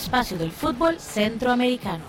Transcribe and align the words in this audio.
espacio 0.00 0.38
del 0.38 0.50
fútbol 0.50 0.98
centroamericano. 0.98 2.02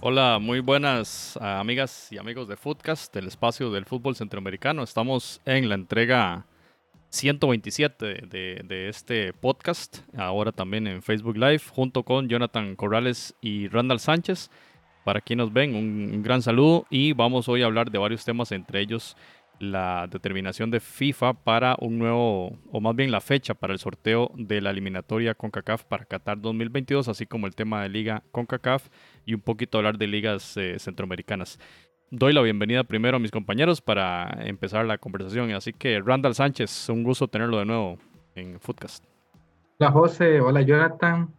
Hola, 0.00 0.38
muy 0.40 0.60
buenas 0.60 1.38
ah, 1.38 1.60
amigas 1.60 2.10
y 2.10 2.16
amigos 2.16 2.48
de 2.48 2.56
Footcast, 2.56 3.14
del 3.14 3.26
espacio 3.28 3.70
del 3.70 3.84
fútbol 3.84 4.16
centroamericano. 4.16 4.82
Estamos 4.82 5.42
en 5.44 5.68
la 5.68 5.74
entrega 5.74 6.46
127 7.10 8.06
de, 8.26 8.62
de, 8.64 8.88
este 8.88 9.34
podcast, 9.34 9.98
ahora 10.16 10.50
también 10.50 10.86
en 10.86 11.02
Facebook 11.02 11.36
Live, 11.36 11.60
junto 11.70 12.04
con 12.04 12.30
Jonathan 12.30 12.74
Corrales 12.74 13.34
y 13.42 13.68
Randall 13.68 14.00
Sánchez. 14.00 14.50
Para 15.04 15.20
quienes 15.20 15.46
nos 15.46 15.52
ven, 15.52 15.74
un 15.74 16.22
gran 16.22 16.40
saludo 16.40 16.86
y 16.88 17.12
vamos 17.12 17.50
hoy 17.50 17.62
a 17.62 17.66
hablar 17.66 17.90
de 17.90 17.98
varios 17.98 18.24
temas, 18.24 18.50
entre 18.50 18.80
ellos 18.80 19.14
la 19.62 20.08
determinación 20.10 20.72
de 20.72 20.80
FIFA 20.80 21.34
para 21.34 21.76
un 21.78 21.96
nuevo, 21.96 22.58
o 22.72 22.80
más 22.80 22.96
bien 22.96 23.12
la 23.12 23.20
fecha 23.20 23.54
para 23.54 23.72
el 23.72 23.78
sorteo 23.78 24.32
de 24.34 24.60
la 24.60 24.70
eliminatoria 24.70 25.36
CONCACAF 25.36 25.84
para 25.84 26.04
Qatar 26.04 26.40
2022, 26.40 27.06
así 27.06 27.26
como 27.26 27.46
el 27.46 27.54
tema 27.54 27.80
de 27.82 27.88
Liga 27.88 28.24
CONCACAF 28.32 28.88
y 29.24 29.34
un 29.34 29.40
poquito 29.40 29.78
hablar 29.78 29.98
de 29.98 30.08
ligas 30.08 30.56
eh, 30.56 30.80
centroamericanas. 30.80 31.60
Doy 32.10 32.32
la 32.32 32.42
bienvenida 32.42 32.82
primero 32.82 33.18
a 33.18 33.20
mis 33.20 33.30
compañeros 33.30 33.80
para 33.80 34.36
empezar 34.40 34.84
la 34.84 34.98
conversación, 34.98 35.52
así 35.52 35.72
que 35.72 36.00
Randall 36.04 36.34
Sánchez, 36.34 36.88
un 36.88 37.04
gusto 37.04 37.28
tenerlo 37.28 37.60
de 37.60 37.64
nuevo 37.64 37.98
en 38.34 38.58
Footcast. 38.58 39.04
Hola 39.78 39.92
José, 39.92 40.40
hola 40.40 40.62
Jonathan, 40.62 41.32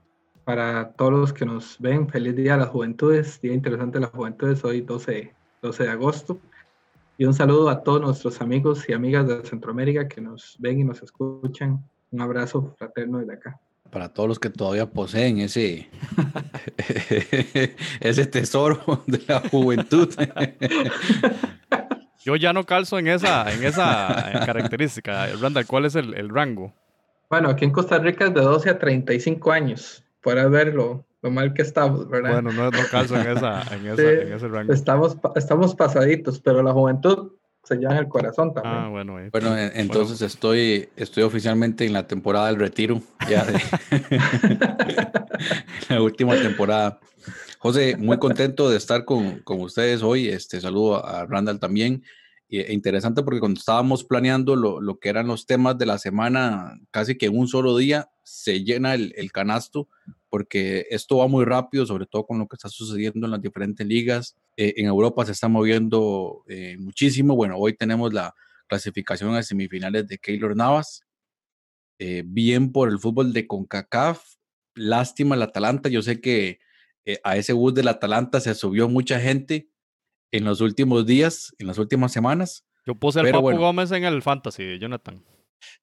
para 0.46 0.94
todos 0.94 1.12
los 1.12 1.34
que 1.34 1.46
nos 1.46 1.77
ven, 1.77 2.08
feliz 2.08 2.38
día 2.38 2.54
a 2.54 2.58
las 2.58 2.70
juventudes, 2.70 3.41
día 3.41 3.54
interesante 3.54 3.99
de 3.99 4.05
las 4.05 4.12
juventudes, 4.12 4.63
hoy 4.63 4.80
12, 4.80 5.34
12 5.62 5.84
de 5.84 5.90
agosto. 5.90 6.40
Y 7.17 7.25
un 7.25 7.33
saludo 7.33 7.69
a 7.69 7.83
todos 7.83 8.01
nuestros 8.01 8.41
amigos 8.41 8.89
y 8.89 8.93
amigas 8.93 9.27
de 9.27 9.43
Centroamérica 9.43 10.07
que 10.07 10.19
nos 10.19 10.55
ven 10.59 10.79
y 10.79 10.83
nos 10.83 11.03
escuchan. 11.03 11.83
Un 12.11 12.21
abrazo 12.21 12.75
fraterno 12.77 13.19
desde 13.19 13.33
acá. 13.33 13.59
Para 13.91 14.09
todos 14.09 14.27
los 14.27 14.39
que 14.39 14.49
todavía 14.49 14.89
poseen 14.89 15.39
ese, 15.39 15.89
ese 17.99 18.25
tesoro 18.25 19.03
de 19.07 19.21
la 19.27 19.41
juventud. 19.41 20.09
Yo 22.25 22.35
ya 22.35 22.53
no 22.53 22.65
calzo 22.65 22.97
en 22.97 23.07
esa, 23.07 23.53
en 23.53 23.63
esa 23.63 24.43
característica. 24.45 25.27
Randall, 25.39 25.67
¿cuál 25.67 25.85
es 25.85 25.95
el, 25.95 26.15
el, 26.15 26.29
rango? 26.29 26.73
Bueno, 27.29 27.49
aquí 27.49 27.65
en 27.65 27.71
Costa 27.71 27.99
Rica 27.99 28.25
es 28.25 28.34
de 28.34 28.41
12 28.41 28.69
a 28.69 28.79
35 28.79 29.51
años. 29.51 30.03
Puedes 30.21 30.49
verlo 30.49 31.05
lo 31.24 31.32
mal 31.32 31.54
que 31.54 31.62
estamos, 31.62 32.07
¿verdad? 32.10 32.43
Bueno, 32.43 32.52
no, 32.52 32.70
no 32.70 32.88
calzo 32.91 33.16
en, 33.16 33.29
esa, 33.29 33.62
en, 33.74 33.88
esa, 33.93 34.02
en 34.02 34.34
ese 34.34 34.48
rango. 34.49 34.74
Estamos, 34.74 35.18
estamos 35.35 35.74
pasaditos, 35.74 36.40
pero 36.40 36.62
la 36.62 36.74
juventud 36.74 37.32
se 37.63 37.77
lleva 37.77 37.93
en 37.93 37.99
el 37.99 38.10
corazón 38.10 38.54
también. 38.54 38.76
Ah, 38.76 38.90
bueno. 38.90 39.20
Eh. 39.20 39.30
Bueno, 39.32 39.57
entonces 39.57 40.21
Estoy, 40.21 40.90
estoy 40.98 41.24
oficialmente 41.24 41.85
en 41.85 41.93
la 41.93 42.05
temporada 42.05 42.48
del 42.48 42.57
retiro, 42.57 43.02
ya 43.30 43.46
de 43.46 43.54
la 45.90 46.02
última 46.02 46.35
temporada. 46.35 46.99
José, 47.58 47.96
muy 47.96 48.20
contento 48.20 48.70
de 48.70 48.76
estar 48.76 49.05
con, 49.05 49.40
con 49.40 49.62
ustedes 49.62 50.04
hoy. 50.04 50.27
Este 50.27 50.60
saludo 50.60 51.05
a 51.05 51.26
Randall 51.26 51.60
también. 51.60 52.04
E 52.49 52.74
interesante 52.74 53.24
porque 53.24 53.40
cuando 53.40 53.60
estábamos 53.60 54.04
planeando 54.04 54.58
lo, 54.58 54.82
lo, 54.82 54.99
que 54.99 55.08
eran 55.08 55.27
los 55.27 55.46
temas 55.46 55.77
de 55.77 55.85
la 55.85 55.98
semana, 55.98 56.77
casi 56.91 57.18
que 57.18 57.27
en 57.27 57.37
un 57.40 57.48
solo 57.48 57.77
día 57.77 58.10
se 58.24 58.63
llena 58.63 58.93
el, 58.93 59.13
el 59.15 59.32
canasto 59.32 59.87
porque 60.34 60.87
esto 60.89 61.17
va 61.17 61.27
muy 61.27 61.45
rápido, 61.45 61.85
sobre 61.85 62.07
todo 62.07 62.26
con 62.26 62.39
lo 62.39 62.48
que 62.48 62.55
está 62.55 62.67
sucediendo 62.67 63.27
en 63.27 63.31
las 63.34 63.39
diferentes 63.39 63.85
ligas. 63.85 64.35
Eh, 64.57 64.73
en 64.78 64.88
Europa 64.88 65.23
se 65.28 65.31
está 65.31 65.47
moviendo 65.47 66.44
eh, 66.47 66.75
muchísimo. 66.79 67.35
Bueno, 67.35 67.56
hoy 67.59 67.78
tenemos 67.78 68.12
la 68.12 68.34
clasificación 68.66 69.35
a 69.35 69.44
semifinales 69.44 70.08
de 70.08 70.18
Keylor 70.18 70.56
Navas. 70.56 71.03
Eh, 72.00 72.24
bien 72.25 72.72
por 72.72 72.90
el 72.90 72.97
fútbol 72.97 73.31
de 73.31 73.46
CONCACAF. 73.46 74.24
Lástima 74.74 75.35
el 75.35 75.44
Atalanta. 75.44 75.88
Yo 75.90 76.02
sé 76.02 76.19
que 76.19 76.58
a 77.24 77.38
ese 77.38 77.53
bus 77.53 77.75
del 77.75 77.90
Atalanta 77.90 78.40
se 78.40 78.56
subió 78.56 78.90
mucha 78.90 79.19
gente 79.19 79.69
en 80.31 80.46
los 80.46 80.62
últimos 80.62 81.06
días, 81.06 81.53
en 81.59 81.68
las 81.68 81.78
últimas 81.78 82.12
semanas. 82.12 82.66
Yo 82.88 82.96
puse 82.96 83.19
el 83.19 83.29
Papu 83.29 83.52
Gómez 83.52 83.91
en 83.91 84.03
el 84.03 84.24
Fantasy, 84.24 84.79
Jonathan. 84.79 85.24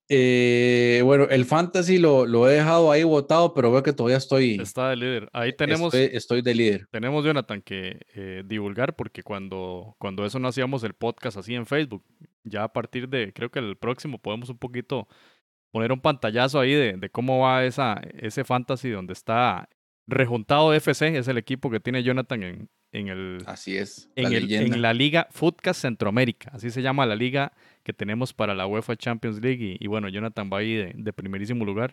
Eh, 0.08 1.02
bueno, 1.04 1.28
el 1.30 1.44
fantasy 1.44 1.98
lo, 1.98 2.26
lo, 2.26 2.48
he 2.48 2.54
dejado 2.54 2.90
ahí 2.90 3.04
votado, 3.04 3.54
pero 3.54 3.70
veo 3.70 3.82
que 3.82 3.92
todavía 3.92 4.16
estoy. 4.16 4.58
Está 4.60 4.90
de 4.90 4.96
líder. 4.96 5.28
Ahí 5.32 5.52
tenemos. 5.52 5.94
Estoy, 5.94 6.42
de 6.42 6.54
líder. 6.54 6.88
Tenemos, 6.90 7.24
Jonathan, 7.24 7.62
que 7.62 8.00
eh, 8.14 8.42
divulgar, 8.44 8.96
porque 8.96 9.22
cuando, 9.22 9.94
cuando 9.98 10.26
eso 10.26 10.40
no 10.40 10.48
hacíamos 10.48 10.82
el 10.82 10.94
podcast 10.94 11.36
así 11.36 11.54
en 11.54 11.64
Facebook, 11.64 12.04
ya 12.42 12.64
a 12.64 12.72
partir 12.72 13.08
de, 13.08 13.32
creo 13.32 13.50
que 13.50 13.60
el 13.60 13.76
próximo 13.76 14.18
podemos 14.18 14.48
un 14.50 14.58
poquito 14.58 15.06
poner 15.70 15.92
un 15.92 16.00
pantallazo 16.00 16.58
ahí 16.58 16.72
de, 16.72 16.94
de 16.94 17.10
cómo 17.10 17.38
va 17.40 17.64
esa, 17.64 18.00
ese 18.18 18.42
fantasy 18.44 18.90
donde 18.90 19.12
está 19.12 19.68
rejuntado 20.08 20.74
FC, 20.74 21.16
es 21.16 21.28
el 21.28 21.38
equipo 21.38 21.70
que 21.70 21.80
tiene 21.80 22.02
Jonathan 22.02 22.42
en, 22.42 22.70
en 22.92 23.08
el. 23.08 23.38
Así 23.46 23.76
es. 23.76 24.10
En, 24.16 24.32
el, 24.32 24.52
en 24.52 24.82
la 24.82 24.92
Liga 24.92 25.28
Footcast 25.30 25.82
Centroamérica, 25.82 26.50
así 26.52 26.70
se 26.70 26.82
llama 26.82 27.06
la 27.06 27.16
liga 27.16 27.52
que 27.90 27.94
tenemos 27.94 28.32
para 28.32 28.54
la 28.54 28.68
UEFA 28.68 28.94
Champions 28.94 29.40
League. 29.40 29.76
Y, 29.80 29.86
bueno, 29.88 30.08
Jonathan 30.08 30.48
va 30.52 30.58
ahí 30.58 30.92
de, 30.94 31.12
primerísimo 31.12 31.64
lugar. 31.64 31.92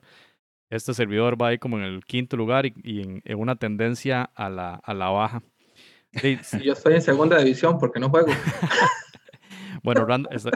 Este 0.69 0.93
servidor 0.93 1.41
va 1.41 1.47
ahí 1.47 1.57
como 1.57 1.79
en 1.79 1.85
el 1.85 2.05
quinto 2.05 2.37
lugar 2.37 2.67
y, 2.67 3.01
en, 3.01 3.21
una 3.35 3.55
tendencia 3.55 4.29
a 4.35 4.49
la, 4.49 4.75
a 4.75 4.93
la 4.93 5.09
baja. 5.09 5.41
yo 6.63 6.73
estoy 6.73 6.93
en 6.93 7.01
segunda 7.01 7.39
división 7.39 7.79
porque 7.79 7.99
no 7.99 8.09
juego. 8.09 8.27
bueno, 9.83 10.05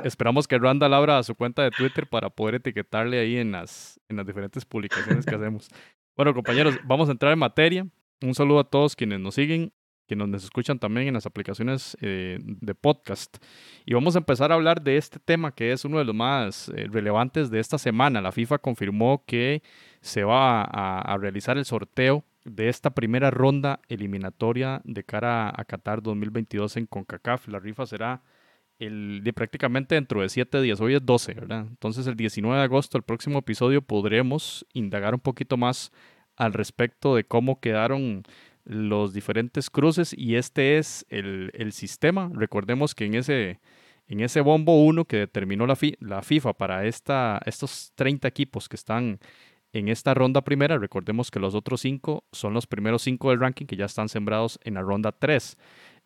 esperamos 0.03 0.47
que 0.47 0.59
Randall 0.59 0.93
abra 0.93 1.23
su 1.23 1.33
cuenta 1.33 1.63
de 1.63 1.71
Twitter 1.71 2.07
para 2.07 2.29
poder 2.29 2.55
etiquetarle 2.55 3.19
ahí 3.19 3.37
en 3.37 3.51
las, 3.51 3.99
en 4.09 4.17
las 4.17 4.27
diferentes 4.27 4.63
publicaciones 4.63 5.25
que 5.25 5.33
hacemos. 5.33 5.69
Bueno, 6.15 6.35
compañeros, 6.35 6.77
vamos 6.83 7.09
a 7.09 7.13
entrar 7.13 7.33
en 7.33 7.39
materia. 7.39 7.87
Un 8.21 8.35
saludo 8.35 8.59
a 8.59 8.69
todos 8.69 8.95
quienes 8.95 9.19
nos 9.19 9.33
siguen 9.33 9.73
que 10.11 10.15
nos 10.17 10.43
escuchan 10.43 10.77
también 10.77 11.07
en 11.07 11.13
las 11.13 11.25
aplicaciones 11.25 11.97
eh, 12.01 12.37
de 12.43 12.75
podcast. 12.75 13.37
Y 13.85 13.93
vamos 13.93 14.15
a 14.15 14.19
empezar 14.19 14.51
a 14.51 14.55
hablar 14.55 14.81
de 14.81 14.97
este 14.97 15.19
tema 15.19 15.55
que 15.55 15.71
es 15.71 15.85
uno 15.85 15.99
de 15.99 16.03
los 16.03 16.13
más 16.13 16.67
eh, 16.67 16.87
relevantes 16.91 17.49
de 17.49 17.61
esta 17.61 17.77
semana. 17.77 18.19
La 18.19 18.33
FIFA 18.33 18.57
confirmó 18.57 19.23
que 19.25 19.63
se 20.01 20.25
va 20.25 20.63
a, 20.63 21.17
realizar 21.17 21.57
el 21.57 21.63
sorteo 21.63 22.25
de 22.43 22.67
esta 22.67 22.89
primera 22.89 23.31
ronda 23.31 23.79
eliminatoria 23.87 24.81
de 24.83 25.05
cara 25.05 25.47
a 25.47 25.63
Qatar 25.63 26.01
2022 26.01 26.75
en 26.75 26.87
CONCACAF. 26.87 27.47
La 27.47 27.59
rifa 27.59 27.85
será 27.85 28.21
el, 28.79 29.21
de 29.23 29.31
prácticamente 29.31 29.95
dentro 29.95 30.21
de 30.21 30.27
siete 30.27 30.61
días. 30.61 30.81
Hoy 30.81 30.95
es 30.95 31.05
12, 31.05 31.35
¿verdad? 31.35 31.67
Entonces 31.69 32.05
el 32.05 32.17
19 32.17 32.57
de 32.57 32.63
agosto, 32.65 32.97
el 32.97 33.03
próximo 33.03 33.39
episodio, 33.39 33.81
podremos 33.81 34.65
indagar 34.73 35.13
un 35.13 35.21
poquito 35.21 35.55
más 35.55 35.93
al 36.35 36.51
respecto 36.51 37.15
de 37.15 37.23
cómo 37.23 37.61
quedaron 37.61 38.23
los 38.65 39.13
diferentes 39.13 39.69
cruces 39.69 40.13
y 40.17 40.35
este 40.35 40.77
es 40.77 41.05
el, 41.09 41.51
el 41.53 41.71
sistema. 41.71 42.29
Recordemos 42.33 42.95
que 42.95 43.05
en 43.05 43.15
ese, 43.15 43.59
en 44.07 44.19
ese 44.19 44.41
bombo 44.41 44.83
1 44.83 45.05
que 45.05 45.17
determinó 45.17 45.65
la, 45.65 45.75
FIFA 46.21 46.53
para 46.53 46.85
esta, 46.85 47.41
estos 47.45 47.93
30 47.95 48.27
equipos 48.27 48.67
que 48.67 48.75
están 48.75 49.19
en 49.73 49.87
esta 49.87 50.13
ronda 50.13 50.41
primera, 50.41 50.77
recordemos 50.77 51.31
que 51.31 51.39
los 51.39 51.55
otros 51.55 51.79
5 51.81 52.25
son 52.33 52.53
los 52.53 52.67
primeros 52.67 53.03
5 53.03 53.29
del 53.29 53.39
ranking 53.39 53.65
que 53.65 53.77
ya 53.77 53.85
están 53.85 54.09
sembrados 54.09 54.59
en 54.63 54.73
la 54.73 54.81
ronda 54.81 55.13
3. 55.13 55.57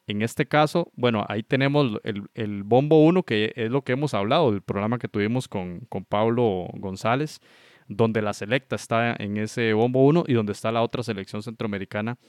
En 0.06 0.22
este 0.22 0.46
caso, 0.46 0.92
bueno, 0.96 1.26
ahí 1.30 1.42
tenemos 1.42 2.00
el, 2.04 2.28
el 2.36 2.62
bombo 2.62 3.04
1, 3.04 3.24
que 3.24 3.54
es 3.56 3.72
lo 3.72 3.84
que 3.84 3.94
hemos 3.94 4.14
hablado, 4.14 4.50
el 4.50 4.62
programa 4.62 5.00
que 5.00 5.08
tuvimos 5.08 5.48
con, 5.48 5.80
con 5.90 6.06
Pablo 6.06 6.68
González, 6.74 7.42
donde 7.88 8.22
la 8.22 8.34
selecta 8.34 8.76
está 8.76 9.16
en 9.18 9.38
ese 9.38 9.74
bombo 9.74 10.06
1 10.06 10.26
y 10.28 10.34
donde 10.34 10.52
está 10.52 10.72
la 10.72 10.84
otra 10.84 11.02
selección 11.02 11.42
centroamericana 11.42 12.20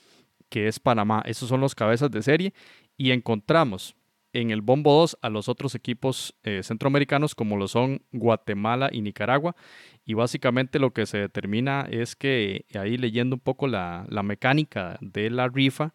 que 0.49 0.69
es 0.69 0.81
Panamá. 0.81 1.23
Esos 1.27 1.49
son 1.49 1.61
los 1.61 1.75
cabezas 1.75 2.11
de 2.11 2.23
serie 2.23 2.55
y 2.97 3.11
encontramos 3.11 3.97
en 4.41 4.51
el 4.51 4.61
bombo 4.61 4.93
2 5.01 5.19
a 5.23 5.31
los 5.31 5.49
otros 5.49 5.75
equipos 5.75 6.35
eh, 6.43 6.63
centroamericanos 6.63 7.35
como 7.35 7.57
lo 7.57 7.69
son 7.69 8.03
Guatemala 8.13 8.91
y 8.93 9.01
Nicaragua. 9.01 9.57
Y 10.05 10.15
básicamente 10.15 10.79
lo 10.79 10.93
que 10.93 11.07
se 11.07 11.19
determina 11.19 11.87
es 11.91 12.17
que 12.17 12.67
ahí 12.79 12.99
leyendo 12.99 13.37
un 13.37 13.41
poco 13.41 13.67
la, 13.67 14.07
mecánica 14.23 14.99
de 15.01 15.31
la 15.31 15.49
rifa, 15.49 15.95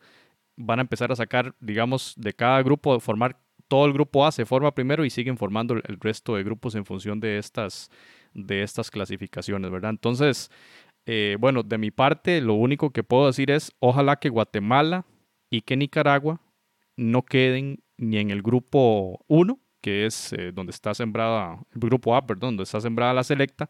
van 0.57 0.79
a 0.79 0.81
empezar 0.81 1.11
a 1.11 1.15
sacar, 1.15 1.55
digamos, 1.59 2.13
de 2.17 2.33
cada 2.33 2.61
grupo, 2.63 2.99
formar 2.99 3.39
todo 3.67 3.85
el 3.85 3.93
grupo 3.93 4.25
A 4.25 4.31
se 4.31 4.45
forma 4.45 4.73
primero 4.73 5.05
y 5.05 5.09
siguen 5.09 5.37
formando 5.37 5.75
el 5.75 5.99
resto 5.99 6.35
de 6.35 6.43
grupos 6.43 6.75
en 6.75 6.83
función 6.83 7.19
de 7.19 7.37
estas, 7.37 7.89
de 8.33 8.63
estas 8.63 8.91
clasificaciones, 8.91 9.71
¿verdad? 9.71 9.91
Entonces, 9.91 10.51
eh, 11.05 11.37
bueno, 11.39 11.63
de 11.63 11.77
mi 11.77 11.91
parte, 11.91 12.41
lo 12.41 12.53
único 12.53 12.91
que 12.91 13.03
puedo 13.03 13.27
decir 13.27 13.51
es, 13.51 13.73
ojalá 13.79 14.17
que 14.17 14.29
Guatemala 14.29 15.05
y 15.49 15.61
que 15.61 15.75
Nicaragua 15.75 16.41
no 16.95 17.23
queden 17.23 17.83
ni 17.97 18.17
en 18.17 18.31
el 18.31 18.41
grupo 18.41 19.23
1, 19.27 19.59
que 19.81 20.05
es 20.05 20.33
eh, 20.33 20.51
donde 20.51 20.71
está 20.71 20.93
sembrada, 20.93 21.59
el 21.73 21.79
grupo 21.79 22.15
A, 22.15 22.25
perdón, 22.25 22.51
donde 22.51 22.63
está 22.63 22.79
sembrada 22.79 23.13
la 23.13 23.23
selecta, 23.23 23.69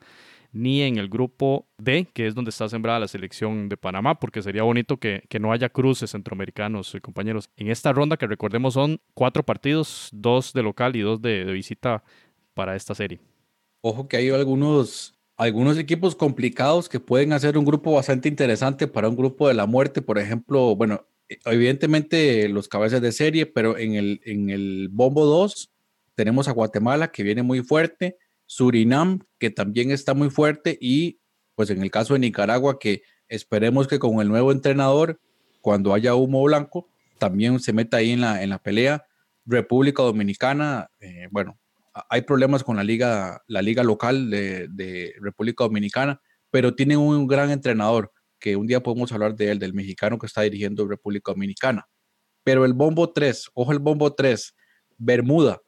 ni 0.52 0.82
en 0.82 0.98
el 0.98 1.08
grupo 1.08 1.70
D, 1.78 2.10
que 2.14 2.28
es 2.28 2.36
donde 2.36 2.50
está 2.50 2.68
sembrada 2.68 3.00
la 3.00 3.08
selección 3.08 3.70
de 3.70 3.78
Panamá, 3.78 4.20
porque 4.20 4.42
sería 4.42 4.64
bonito 4.64 4.98
que, 4.98 5.24
no 5.40 5.54
haya 5.54 5.70
cruces 5.70 6.12
centroamericanos, 6.12 6.94
eh, 6.94 7.02
compañeros. 7.02 7.50
En 7.56 7.70
esta 7.70 7.94
ronda, 7.94 8.18
que 8.18 8.28
recordemos 8.28 8.74
son 8.74 9.00
cuatro 9.14 9.44
partidos, 9.44 10.10
dos 10.12 10.52
de 10.52 10.64
local 10.64 10.96
y 10.98 11.02
dos 11.02 11.22
de, 11.22 11.46
de 11.46 11.54
visita 11.54 12.04
para 12.54 12.76
esta 12.76 12.94
serie. 12.94 13.22
Ojo 13.82 14.08
que 14.08 14.18
hay 14.18 14.30
algunos 14.30 15.21
algunos 15.42 15.80
equipos 15.80 16.16
complicados 16.16 16.88
que 16.88 17.00
pueden 17.00 17.34
hacer 17.34 17.58
un 17.58 17.66
grupo 17.66 17.94
bastante 17.94 18.30
interesante 18.30 18.86
para 18.86 19.10
un 19.10 19.16
grupo 19.16 19.48
de 19.48 19.56
la 19.56 19.66
muerte, 19.66 20.04
por 20.04 20.20
ejemplo, 20.20 20.76
bueno, 20.76 21.08
eh, 21.30 21.40
evidentemente 21.46 22.48
los 22.48 22.68
cabezas 22.68 23.02
de 23.02 23.12
serie, 23.12 23.48
pero 23.48 23.76
en 23.80 23.96
el, 23.96 24.22
en 24.24 24.52
el 24.52 24.88
Bombo 24.92 25.26
2 25.26 25.72
tenemos 26.14 26.48
a 26.48 26.52
Guatemala 26.52 27.12
que 27.12 27.24
viene 27.24 27.42
muy 27.42 27.64
fuerte, 27.64 28.20
Surinam 28.46 29.22
que 29.40 29.50
también 29.50 29.90
está 29.90 30.14
muy 30.14 30.30
fuerte 30.30 30.78
y 30.80 31.18
pues 31.56 31.72
en 31.72 31.82
el 31.82 31.90
caso 31.90 32.14
de 32.14 32.20
Nicaragua 32.20 32.78
que 32.78 33.02
esperemos 33.28 33.88
que 33.88 33.98
con 33.98 34.22
el 34.22 34.28
nuevo 34.28 34.52
entrenador, 34.52 35.20
cuando 35.62 35.96
haya 35.96 36.14
humo 36.14 36.44
blanco, 36.44 36.88
también 37.18 37.60
se 37.60 37.74
meta 37.74 37.98
ahí 37.98 38.12
en 38.12 38.22
la, 38.22 38.44
en 38.44 38.52
la 38.52 38.60
pelea. 38.60 39.08
República 39.48 40.04
Dominicana, 40.04 40.92
eh, 41.00 41.30
bueno, 41.32 41.58
hay 41.94 42.22
problemas 42.22 42.64
con 42.64 42.78
la 42.78 42.84
liga, 42.84 43.42
la 43.48 43.62
liga 43.62 43.84
local 43.84 44.30
de, 44.30 45.14
República 45.20 45.64
Dominicana, 45.64 46.22
pero 46.50 46.76
tiene 46.76 46.98
un 46.98 47.28
gran 47.28 47.52
entrenador 47.52 48.12
que 48.40 48.56
un 48.56 48.68
día 48.68 48.82
podemos 48.82 49.12
hablar 49.12 49.36
de 49.36 49.52
él, 49.52 49.60
del 49.60 49.74
mexicano 49.74 50.18
que 50.18 50.26
está 50.26 50.42
dirigiendo 50.42 50.88
República 50.88 51.32
Dominicana. 51.32 51.88
Pero 52.44 52.66
el 52.66 52.74
Bombo 52.74 53.12
3, 53.12 53.52
ojo 53.54 53.72
el 53.72 53.80
Bombo 53.80 54.14
3, 54.14 54.56
Bermuda. 54.98 55.62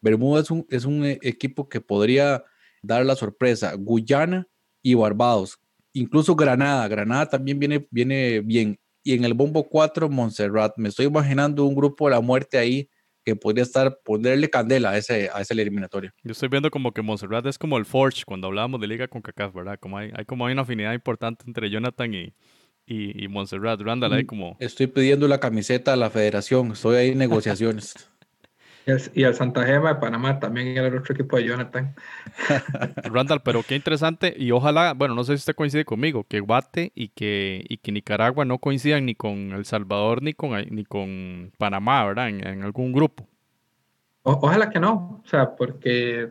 Bermuda 0.00 0.40
es 0.40 0.50
un, 0.50 0.66
es 0.68 0.84
un 0.84 1.04
eh, 1.04 1.18
equipo 1.22 1.68
que 1.68 1.80
podría 1.80 2.44
dar 2.82 3.06
la 3.06 3.14
sorpresa. 3.14 3.74
Guyana 3.74 4.48
y 4.82 4.94
Barbados. 4.94 5.58
Incluso 5.92 6.34
Granada. 6.34 6.88
Granada 6.88 7.26
también 7.26 7.60
viene, 7.60 7.86
viene 7.90 8.40
bien. 8.40 8.80
Y 9.04 9.14
en 9.14 9.24
el 9.24 9.34
Bombo 9.34 9.68
4, 9.68 10.08
Montserrat. 10.08 10.72
Me 10.76 10.88
estoy 10.88 11.06
imaginando 11.06 11.64
un 11.64 11.76
grupo 11.76 12.06
de 12.06 12.16
la 12.16 12.20
muerte 12.20 12.58
ahí 12.58 12.88
que 13.24 13.36
podría 13.36 13.62
estar, 13.62 13.98
ponerle 14.04 14.50
candela 14.50 14.90
a 14.90 14.98
ese, 14.98 15.30
a 15.32 15.40
ese 15.40 15.54
eliminatorio. 15.54 16.12
Yo 16.22 16.32
estoy 16.32 16.48
viendo 16.48 16.70
como 16.70 16.92
que 16.92 17.02
Montserrat 17.02 17.46
es 17.46 17.58
como 17.58 17.78
el 17.78 17.84
Forge 17.84 18.24
cuando 18.26 18.48
hablábamos 18.48 18.80
de 18.80 18.86
liga 18.86 19.08
con 19.08 19.22
CACAF, 19.22 19.54
¿verdad? 19.54 19.78
Como 19.80 19.98
hay, 19.98 20.10
hay 20.14 20.24
como 20.24 20.46
hay 20.46 20.52
una 20.52 20.62
afinidad 20.62 20.92
importante 20.92 21.44
entre 21.46 21.70
Jonathan 21.70 22.12
y, 22.14 22.34
y, 22.86 23.24
y 23.24 23.28
Montserrat. 23.28 23.80
Randall, 23.80 24.12
ahí 24.12 24.24
mm, 24.24 24.26
como... 24.26 24.56
Estoy 24.60 24.88
pidiendo 24.88 25.28
la 25.28 25.40
camiseta 25.40 25.92
a 25.92 25.96
la 25.96 26.10
federación, 26.10 26.72
estoy 26.72 26.96
ahí 26.96 27.08
en 27.10 27.18
negociaciones. 27.18 27.94
Y 29.14 29.24
al, 29.24 29.34
Santa 29.34 29.64
Gema 29.64 29.94
de 29.94 30.00
Panamá 30.00 30.40
también 30.40 30.68
era 30.68 30.88
el 30.88 30.96
otro 30.96 31.14
equipo 31.14 31.36
de 31.36 31.44
Jonathan. 31.44 31.94
Randall, 33.04 33.40
pero 33.42 33.62
qué 33.62 33.76
interesante. 33.76 34.34
Y 34.36 34.50
ojalá, 34.50 34.94
bueno, 34.94 35.14
no 35.14 35.22
sé 35.22 35.32
si 35.32 35.40
usted 35.40 35.54
coincide 35.54 35.84
conmigo, 35.84 36.24
que 36.24 36.40
Guate 36.40 36.90
y 36.94 37.08
que, 37.08 37.64
y 37.68 37.76
que 37.76 37.92
Nicaragua 37.92 38.44
no 38.44 38.58
coincidan 38.58 39.06
ni 39.06 39.14
con 39.14 39.52
El 39.52 39.64
Salvador 39.64 40.22
ni 40.22 40.32
con, 40.32 40.60
ni 40.70 40.84
con 40.84 41.52
Panamá, 41.58 42.04
¿verdad? 42.06 42.28
En, 42.28 42.62
algún 42.62 42.92
grupo. 42.92 43.28
ojalá 44.22 44.68
que 44.70 44.80
no, 44.80 45.20
o 45.24 45.28
sea, 45.28 45.54
porque 45.54 46.30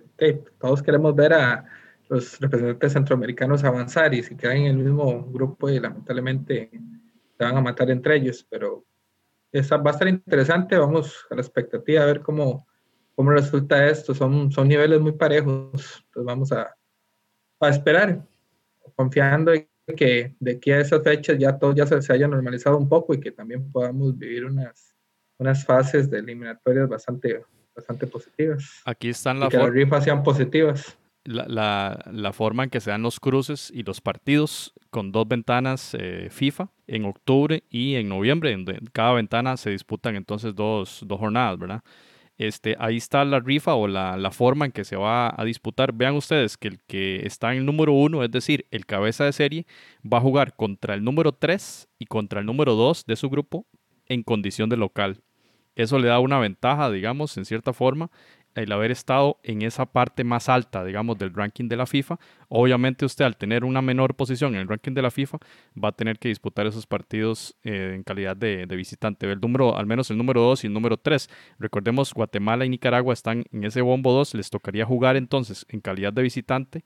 todos 0.59 0.81
queremos 0.83 1.15
ver 1.15 1.33
a 1.33 1.65
los 2.09 2.39
representantes 2.39 2.93
centroamericanos 2.93 3.63
avanzar 3.63 4.13
y 4.13 4.23
si 4.23 4.35
quedan 4.35 4.57
en 4.57 4.65
el 4.65 4.77
mismo 4.77 5.23
grupo 5.31 5.69
y 5.69 5.79
lamentablemente 5.79 6.69
se 7.37 7.43
van 7.43 7.57
a 7.57 7.61
matar 7.61 7.89
entre 7.89 8.17
ellos, 8.17 8.45
pero 8.49 8.83
va 9.53 9.89
a 9.89 9.93
estar 9.93 10.07
interesante, 10.07 10.77
vamos 10.77 11.25
a 11.29 11.35
la 11.35 11.41
expectativa 11.41 12.03
a 12.03 12.05
ver 12.05 12.21
cómo, 12.21 12.67
cómo 13.15 13.31
resulta 13.31 13.87
esto. 13.87 14.13
Son, 14.13 14.51
son 14.51 14.67
niveles 14.67 14.99
muy 14.99 15.13
parejos, 15.13 16.03
entonces 16.05 16.25
vamos 16.25 16.51
a, 16.51 16.75
a 17.59 17.69
esperar, 17.69 18.25
confiando 18.95 19.53
en 19.53 19.67
que 19.95 20.35
de 20.39 20.51
aquí 20.53 20.71
a 20.71 20.79
esas 20.79 21.03
fechas 21.03 21.37
ya 21.37 21.57
todo 21.57 21.73
ya 21.75 21.85
se, 21.85 22.13
haya 22.13 22.27
normalizado 22.27 22.77
un 22.77 22.87
poco 22.87 23.13
y 23.13 23.19
que 23.19 23.31
también 23.31 23.71
podamos 23.71 24.17
vivir 24.17 24.45
unas, 24.45 24.95
unas 25.37 25.65
fases 25.65 26.09
de 26.09 26.19
eliminatorias 26.19 26.87
bastante, 26.87 27.43
bastante 27.75 28.07
positivas. 28.07 28.81
Aquí 28.85 29.09
están 29.09 29.39
las 29.39 29.49
que 29.49 29.57
las 29.57 29.69
rifas 29.69 30.03
sean 30.03 30.23
positivas 30.23 30.97
la, 31.23 32.03
la, 32.11 32.33
forma 32.33 32.63
en 32.63 32.69
que 32.69 32.79
se 32.79 32.89
dan 32.89 33.03
los 33.03 33.19
cruces 33.19 33.71
y 33.73 33.83
los 33.83 34.01
partidos 34.01 34.73
con 34.89 35.11
dos 35.11 35.27
ventanas 35.27 35.95
eh, 35.97 36.29
FIFA 36.31 36.69
en 36.87 37.05
octubre 37.05 37.63
y 37.69 37.95
en 37.95 38.09
noviembre. 38.09 38.51
En 38.51 38.65
cada 38.91 39.13
ventana 39.13 39.57
se 39.57 39.69
disputan 39.69 40.15
entonces 40.15 40.55
dos, 40.55 41.03
dos, 41.05 41.19
jornadas, 41.19 41.59
¿verdad? 41.59 41.83
Este, 42.37 42.75
ahí 42.79 42.97
está 42.97 43.23
la 43.23 43.39
rifa 43.39 43.75
o 43.75 43.87
la, 43.87 44.17
la, 44.17 44.31
forma 44.31 44.65
en 44.65 44.71
que 44.71 44.83
se 44.83 44.95
va 44.95 45.33
a 45.35 45.45
disputar. 45.45 45.93
Vean 45.93 46.15
ustedes 46.15 46.57
que 46.57 46.69
el 46.69 46.79
que 46.87 47.25
está 47.25 47.51
en 47.51 47.59
el 47.59 47.65
número 47.65 47.93
uno, 47.93 48.23
es 48.23 48.31
decir, 48.31 48.65
el 48.71 48.85
cabeza 48.85 49.25
de 49.25 49.33
serie, 49.33 49.67
va 50.01 50.17
a 50.17 50.21
jugar 50.21 50.55
contra 50.55 50.95
el 50.95 51.03
número 51.03 51.33
3 51.33 51.87
y 51.99 52.05
contra 52.05 52.39
el 52.39 52.47
número 52.47 52.73
2 52.75 53.05
de 53.05 53.15
su 53.15 53.29
grupo 53.29 53.67
en 54.07 54.23
condición 54.23 54.69
de 54.69 54.77
local. 54.77 55.21
Eso 55.75 55.99
le 55.99 56.07
da 56.07 56.19
una 56.19 56.39
ventaja, 56.39 56.91
digamos, 56.91 57.37
en 57.37 57.45
cierta 57.45 57.73
forma, 57.73 58.11
el 58.55 58.71
haber 58.71 58.91
estado 58.91 59.39
en 59.43 59.61
esa 59.61 59.85
parte 59.85 60.23
más 60.23 60.49
alta, 60.49 60.83
digamos, 60.83 61.17
del 61.17 61.33
ranking 61.33 61.67
de 61.67 61.77
la 61.77 61.85
FIFA. 61.85 62.19
Obviamente 62.49 63.05
usted 63.05 63.25
al 63.25 63.37
tener 63.37 63.63
una 63.63 63.81
menor 63.81 64.15
posición 64.15 64.55
en 64.55 64.61
el 64.61 64.67
ranking 64.67 64.93
de 64.93 65.01
la 65.01 65.11
FIFA 65.11 65.37
va 65.81 65.89
a 65.89 65.91
tener 65.91 66.19
que 66.19 66.29
disputar 66.29 66.67
esos 66.67 66.85
partidos 66.85 67.55
eh, 67.63 67.93
en 67.95 68.03
calidad 68.03 68.35
de, 68.35 68.65
visitante. 68.65 69.29
El 69.31 69.39
número, 69.39 69.77
al 69.77 69.85
menos 69.85 70.09
el 70.11 70.17
número 70.17 70.41
2 70.41 70.63
y 70.63 70.67
el 70.67 70.73
número 70.73 70.97
3. 70.97 71.29
Recordemos, 71.59 72.13
Guatemala 72.13 72.65
y 72.65 72.69
Nicaragua 72.69 73.13
están 73.13 73.45
en 73.51 73.63
ese 73.63 73.81
bombo 73.81 74.11
2. 74.13 74.35
Les 74.35 74.49
tocaría 74.49 74.85
jugar 74.85 75.15
entonces 75.15 75.65
en 75.69 75.79
calidad 75.81 76.13
de 76.13 76.23
visitante 76.23 76.83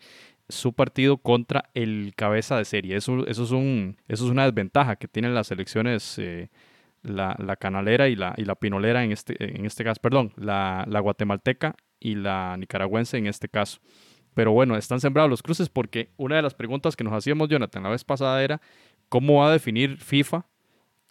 su 0.47 0.73
partido 0.73 1.17
contra 1.17 1.69
el 1.73 2.13
cabeza 2.15 2.57
de 2.57 2.65
serie. 2.65 2.95
Eso, 2.95 3.25
es 3.27 3.39
una 4.21 4.45
desventaja 4.45 4.95
que 4.95 5.07
tienen 5.07 5.33
las 5.33 5.47
selecciones. 5.47 6.19
Eh, 6.19 6.50
la, 7.05 7.55
canalera 7.57 8.07
y 8.07 8.15
la, 8.15 8.33
y 8.37 8.45
la 8.45 8.55
pinolera 8.55 9.03
en 9.03 9.11
este, 9.11 9.35
en 9.57 9.65
este 9.65 9.83
caso, 9.83 10.01
perdón, 10.01 10.33
la, 10.37 10.85
guatemalteca 11.01 11.75
y 11.99 12.15
la 12.15 12.55
nicaragüense 12.57 13.17
en 13.17 13.27
este 13.27 13.49
caso. 13.49 13.79
Pero 14.33 14.51
bueno, 14.51 14.75
están 14.75 14.99
sembrados 14.99 15.29
los 15.29 15.41
cruces 15.41 15.69
porque 15.69 16.09
una 16.17 16.35
de 16.35 16.41
las 16.41 16.53
preguntas 16.53 16.95
que 16.95 17.03
nos 17.03 17.13
hacíamos, 17.13 17.47
Jonathan, 17.47 17.83
la 17.83 17.89
vez 17.89 18.03
pasada 18.03 18.43
era, 18.43 18.61
¿cómo 19.07 19.39
va 19.39 19.49
a 19.49 19.53
definir 19.53 19.97
FIFA 19.97 20.45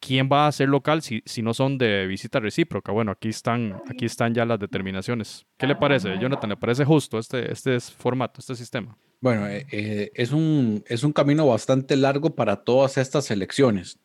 quién 0.00 0.28
va 0.30 0.46
a 0.46 0.52
ser 0.52 0.68
local 0.68 1.00
si, 1.00 1.22
si 1.24 1.40
no 1.40 1.54
son 1.54 1.78
de 1.78 2.06
visita 2.06 2.38
recíproca? 2.38 2.92
Bueno, 2.92 3.12
aquí 3.12 3.30
están, 3.30 3.80
aquí 3.90 4.04
están 4.04 4.34
ya 4.34 4.44
las 4.44 4.58
determinaciones. 4.58 5.46
¿Qué 5.56 5.66
le 5.66 5.76
parece, 5.76 6.18
Jonathan? 6.18 6.50
¿Le 6.50 6.56
parece 6.56 6.84
justo 6.84 7.18
este, 7.18 7.50
este 7.50 7.80
formato, 7.80 8.40
este 8.40 8.54
sistema? 8.54 8.98
Bueno, 9.22 9.48
eh, 9.48 9.66
eh, 9.72 10.10
es, 10.14 10.32
un, 10.32 10.84
es 10.86 11.02
un 11.02 11.14
camino 11.14 11.46
bastante 11.46 11.96
largo 11.96 12.34
para 12.34 12.56
todas 12.56 12.98
estas 12.98 13.30
elecciones 13.30 13.98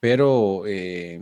pero 0.00 0.62
eh, 0.66 1.20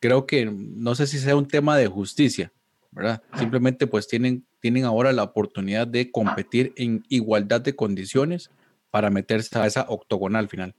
creo 0.00 0.26
que 0.26 0.46
no 0.46 0.94
sé 0.94 1.06
si 1.06 1.18
sea 1.18 1.36
un 1.36 1.48
tema 1.48 1.76
de 1.76 1.86
justicia, 1.86 2.52
¿verdad? 2.90 3.22
Simplemente 3.38 3.86
pues 3.86 4.08
tienen, 4.08 4.44
tienen 4.60 4.84
ahora 4.84 5.12
la 5.12 5.22
oportunidad 5.22 5.86
de 5.86 6.10
competir 6.10 6.72
en 6.76 7.04
igualdad 7.08 7.60
de 7.60 7.74
condiciones 7.76 8.50
para 8.90 9.10
meterse 9.10 9.58
a 9.58 9.66
esa 9.66 9.86
octogonal 9.88 10.48
final. 10.48 10.74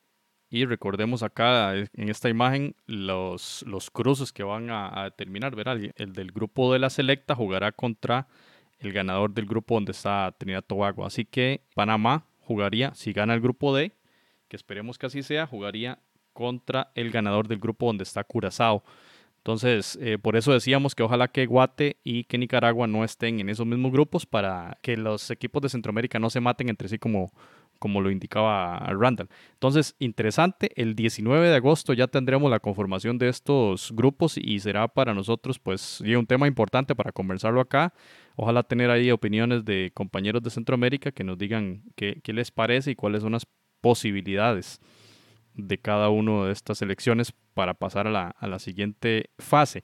Y 0.49 0.65
recordemos 0.65 1.23
acá 1.23 1.75
eh, 1.75 1.87
en 1.93 2.09
esta 2.09 2.29
imagen 2.29 2.75
los, 2.85 3.63
los 3.67 3.89
cruces 3.89 4.31
que 4.31 4.43
van 4.43 4.69
a, 4.69 5.03
determinar, 5.05 5.55
¿verdad? 5.55 5.77
El 5.95 6.13
del 6.13 6.31
grupo 6.31 6.71
de 6.71 6.79
la 6.79 6.89
selecta 6.89 7.35
jugará 7.35 7.71
contra 7.71 8.27
el 8.79 8.93
ganador 8.93 9.33
del 9.33 9.45
grupo 9.47 9.75
donde 9.75 9.91
está 9.91 10.33
Trinidad 10.37 10.63
Tobago. 10.63 11.05
Así 11.05 11.25
que 11.25 11.61
Panamá 11.73 12.25
jugaría, 12.41 12.93
si 12.93 13.11
gana 13.11 13.33
el 13.33 13.41
grupo 13.41 13.75
D, 13.75 13.91
que 14.47 14.55
esperemos 14.55 14.97
que 14.97 15.07
así 15.07 15.23
sea, 15.23 15.47
jugaría 15.47 15.99
contra 16.35 16.91
el 16.93 17.09
ganador 17.09 17.47
del 17.47 17.57
grupo 17.57 17.87
donde 17.87 18.03
está 18.03 18.23
Curazao. 18.23 18.83
Entonces, 19.37 19.97
eh, 20.01 20.17
por 20.17 20.35
eso 20.35 20.51
decíamos 20.51 20.95
que 20.95 21.03
ojalá 21.03 21.27
que 21.27 21.45
Guate 21.45 21.97
y 22.03 22.23
que 22.23 22.39
Nicaragua 22.39 22.87
no 22.87 23.03
estén 23.03 23.39
en 23.39 23.49
esos 23.49 23.65
mismos 23.65 23.91
grupos 23.91 24.25
para 24.25 24.77
que 24.81 24.97
los 24.97 25.29
equipos 25.29 25.61
de 25.61 25.69
Centroamérica 25.69 26.17
no 26.17 26.31
se 26.31 26.39
maten 26.39 26.67
entre 26.67 26.89
sí 26.89 26.97
como, 26.97 27.31
como 27.77 28.01
lo 28.01 28.09
indicaba 28.09 28.79
Randall. 28.79 29.29
Entonces, 29.53 29.95
interesante, 29.99 30.71
el 30.75 30.95
19 30.95 31.47
de 31.47 31.55
agosto 31.55 31.93
ya 31.93 32.07
tendremos 32.07 32.49
la 32.49 32.59
conformación 32.59 33.19
de 33.19 33.29
estos 33.29 33.91
grupos 33.93 34.35
y 34.35 34.59
será 34.59 34.87
para 34.87 35.13
nosotros 35.13 35.59
pues 35.59 36.01
un 36.01 36.25
tema 36.25 36.47
importante 36.47 36.95
para 36.95 37.11
conversarlo 37.11 37.61
acá. 37.61 37.93
Ojalá 38.35 38.63
tener 38.63 38.89
ahí 38.89 39.11
opiniones 39.11 39.63
de 39.63 39.91
compañeros 39.93 40.41
de 40.41 40.49
Centroamérica 40.49 41.11
que 41.11 41.23
nos 41.23 41.37
digan 41.37 41.83
qué, 41.95 42.19
qué 42.23 42.33
les 42.33 42.49
parece 42.49 42.91
y 42.91 42.95
cuáles 42.95 43.21
son 43.21 43.33
las 43.33 43.45
posibilidades 43.79 44.81
de 45.55 45.77
cada 45.79 46.09
una 46.09 46.45
de 46.45 46.51
estas 46.51 46.81
elecciones 46.81 47.33
para 47.53 47.73
pasar 47.73 48.07
a 48.07 48.35
la, 48.47 48.59
siguiente 48.59 49.31
fase. 49.39 49.83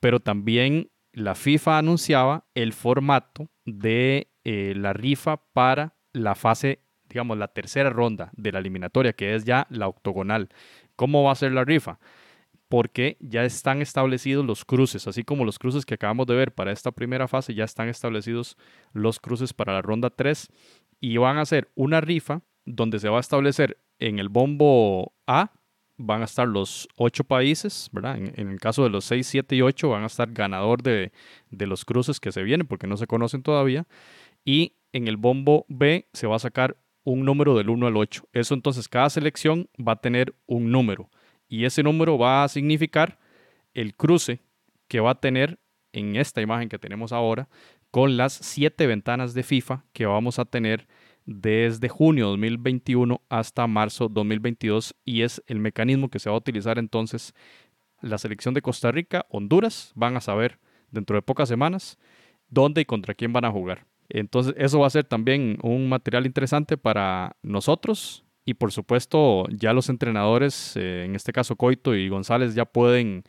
Pero 0.00 0.20
también 0.20 0.90
la 1.12 1.34
FIFA 1.34 1.78
anunciaba 1.78 2.46
el 2.54 2.72
formato 2.72 3.48
de 3.64 4.28
eh, 4.44 4.74
la 4.76 4.92
rifa 4.92 5.38
para 5.52 5.96
la 6.12 6.34
fase, 6.34 6.80
digamos, 7.08 7.38
la 7.38 7.48
tercera 7.48 7.90
ronda 7.90 8.30
de 8.36 8.52
la 8.52 8.58
eliminatoria, 8.58 9.12
que 9.12 9.34
es 9.34 9.44
ya 9.44 9.66
la 9.70 9.88
octogonal. 9.88 10.48
¿Cómo 10.96 11.22
va 11.22 11.32
a 11.32 11.36
ser 11.36 11.52
la 11.52 11.64
rifa? 11.64 11.98
Porque 12.68 13.16
ya 13.20 13.44
están 13.44 13.80
establecidos 13.80 14.44
los 14.44 14.64
cruces, 14.64 15.06
así 15.06 15.22
como 15.22 15.44
los 15.44 15.58
cruces 15.58 15.86
que 15.86 15.94
acabamos 15.94 16.26
de 16.26 16.34
ver 16.34 16.52
para 16.52 16.72
esta 16.72 16.90
primera 16.90 17.28
fase, 17.28 17.54
ya 17.54 17.64
están 17.64 17.88
establecidos 17.88 18.56
los 18.92 19.20
cruces 19.20 19.52
para 19.52 19.72
la 19.72 19.82
ronda 19.82 20.10
3 20.10 20.48
y 21.00 21.16
van 21.18 21.38
a 21.38 21.44
ser 21.44 21.70
una 21.74 22.00
rifa 22.00 22.42
donde 22.64 22.98
se 22.98 23.08
va 23.08 23.18
a 23.18 23.20
establecer 23.20 23.78
en 23.98 24.18
el 24.18 24.28
bombo 24.28 25.14
A 25.26 25.52
van 25.96 26.22
a 26.22 26.24
estar 26.24 26.48
los 26.48 26.88
ocho 26.96 27.24
países, 27.24 27.88
¿verdad? 27.92 28.16
En, 28.16 28.48
el 28.50 28.60
caso 28.60 28.82
de 28.82 28.90
los 28.90 29.04
6, 29.04 29.26
7 29.26 29.56
y 29.56 29.62
8 29.62 29.88
van 29.88 30.02
a 30.02 30.06
estar 30.06 30.32
ganador 30.32 30.82
de, 30.82 31.12
los 31.50 31.84
cruces 31.84 32.20
que 32.20 32.32
se 32.32 32.42
vienen 32.42 32.66
porque 32.66 32.86
no 32.86 32.96
se 32.96 33.06
conocen 33.06 33.42
todavía. 33.42 33.86
Y 34.44 34.74
en 34.92 35.08
el 35.08 35.16
bombo 35.16 35.66
B 35.68 36.08
se 36.12 36.26
va 36.26 36.36
a 36.36 36.40
sacar 36.40 36.76
un 37.04 37.24
número 37.24 37.56
del 37.56 37.70
1 37.70 37.86
al 37.86 37.96
8. 37.96 38.28
Eso 38.32 38.54
entonces 38.54 38.88
cada 38.88 39.10
selección 39.10 39.68
va 39.76 39.92
a 39.92 40.00
tener 40.00 40.34
un 40.46 40.70
número 40.72 41.10
y 41.48 41.64
ese 41.64 41.82
número 41.82 42.18
va 42.18 42.44
a 42.44 42.48
significar 42.48 43.18
el 43.74 43.94
cruce 43.94 44.40
que 44.88 45.00
va 45.00 45.10
a 45.10 45.20
tener 45.20 45.58
en 45.92 46.16
esta 46.16 46.40
imagen 46.40 46.68
que 46.68 46.78
tenemos 46.78 47.12
ahora 47.12 47.48
con 47.90 48.16
las 48.16 48.32
siete 48.32 48.86
ventanas 48.86 49.34
de 49.34 49.44
FIFA 49.44 49.84
que 49.92 50.06
vamos 50.06 50.38
a 50.38 50.44
tener 50.44 50.88
desde 51.26 51.88
junio 51.88 52.28
2021 52.28 53.20
hasta 53.28 53.66
marzo 53.66 54.08
2022 54.08 54.94
y 55.04 55.22
es 55.22 55.42
el 55.46 55.58
mecanismo 55.58 56.08
que 56.08 56.18
se 56.18 56.28
va 56.28 56.36
a 56.36 56.38
utilizar 56.38 56.78
entonces 56.78 57.34
la 58.00 58.18
selección 58.18 58.54
de 58.54 58.62
Costa 58.62 58.92
Rica, 58.92 59.24
Honduras, 59.30 59.92
van 59.94 60.16
a 60.16 60.20
saber 60.20 60.58
dentro 60.90 61.16
de 61.16 61.22
pocas 61.22 61.48
semanas 61.48 61.98
dónde 62.48 62.82
y 62.82 62.84
contra 62.84 63.14
quién 63.14 63.32
van 63.32 63.46
a 63.46 63.50
jugar. 63.50 63.86
Entonces 64.08 64.54
eso 64.58 64.80
va 64.80 64.86
a 64.86 64.90
ser 64.90 65.04
también 65.04 65.58
un 65.62 65.88
material 65.88 66.26
interesante 66.26 66.76
para 66.76 67.36
nosotros 67.42 68.24
y 68.44 68.54
por 68.54 68.72
supuesto 68.72 69.46
ya 69.48 69.72
los 69.72 69.88
entrenadores, 69.88 70.76
eh, 70.76 71.04
en 71.04 71.14
este 71.16 71.32
caso 71.32 71.56
Coito 71.56 71.94
y 71.94 72.08
González, 72.08 72.54
ya 72.54 72.66
pueden 72.66 73.24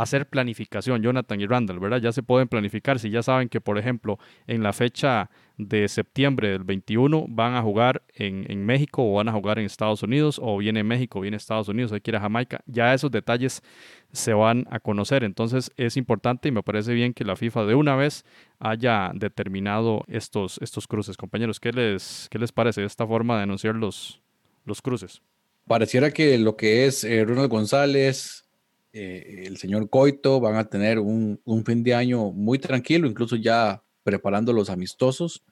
hacer 0.00 0.26
planificación, 0.26 1.02
Jonathan 1.02 1.40
y 1.40 1.46
Randall, 1.46 1.78
¿verdad? 1.78 2.00
Ya 2.00 2.12
se 2.12 2.22
pueden 2.22 2.48
planificar 2.48 2.98
si 2.98 3.10
ya 3.10 3.22
saben 3.22 3.50
que, 3.50 3.60
por 3.60 3.76
ejemplo, 3.76 4.18
en 4.46 4.62
la 4.62 4.72
fecha 4.72 5.28
de 5.58 5.88
septiembre 5.88 6.48
del 6.48 6.64
21 6.64 7.26
van 7.28 7.54
a 7.54 7.60
jugar 7.60 8.02
en, 8.14 8.64
México 8.64 9.02
o 9.04 9.16
van 9.16 9.28
a 9.28 9.32
jugar 9.32 9.58
en 9.58 9.66
Estados 9.66 10.02
Unidos 10.02 10.40
o 10.42 10.56
viene 10.56 10.82
México, 10.84 11.20
viene 11.20 11.36
Estados 11.36 11.68
Unidos, 11.68 11.92
hay 11.92 12.00
que 12.00 12.12
ir 12.12 12.16
a 12.16 12.20
Jamaica, 12.20 12.62
ya 12.64 12.94
esos 12.94 13.10
detalles 13.10 13.62
se 14.10 14.32
van 14.32 14.66
a 14.70 14.80
conocer. 14.80 15.22
Entonces 15.22 15.70
es 15.76 15.98
importante 15.98 16.48
y 16.48 16.52
me 16.52 16.62
parece 16.62 16.94
bien 16.94 17.12
que 17.12 17.24
la 17.24 17.36
FIFA 17.36 17.66
de 17.66 17.74
una 17.74 17.94
vez 17.94 18.24
haya 18.58 19.10
determinado 19.14 20.04
estos, 20.08 20.58
estos 20.62 20.86
cruces. 20.86 21.18
Compañeros, 21.18 21.60
¿qué 21.60 21.72
les, 21.72 22.26
qué 22.30 22.38
les 22.38 22.52
parece 22.52 22.84
esta 22.84 23.06
forma 23.06 23.36
de 23.36 23.42
anunciar 23.42 23.74
los, 23.74 24.22
los 24.64 24.80
cruces? 24.80 25.20
Pareciera 25.66 26.10
que 26.10 26.38
lo 26.38 26.56
que 26.56 26.86
es 26.86 27.04
eh, 27.04 27.22
Ronald 27.22 27.50
González, 27.50 28.49
eh, 28.92 29.44
el 29.46 29.56
señor 29.56 29.88
Coito 29.88 30.40
van 30.40 30.56
a 30.56 30.68
tener 30.68 30.98
un, 30.98 31.40
fin 31.64 31.82
de 31.82 31.94
año 31.94 32.32
muy 32.32 32.58
tranquilo, 32.58 33.06
incluso 33.08 33.36
ya 33.36 33.82
preparando 34.02 34.52
los 34.52 34.70
amistosos. 34.70 35.44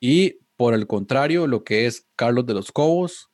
Y 0.00 0.38
por 0.56 0.74
el 0.74 0.86
contrario, 0.86 1.46
lo 1.46 1.64
que 1.64 1.86
es 1.86 2.06
Carlos 2.16 2.46
de 2.46 2.54
los 2.54 2.70
Cobos, 2.70 3.30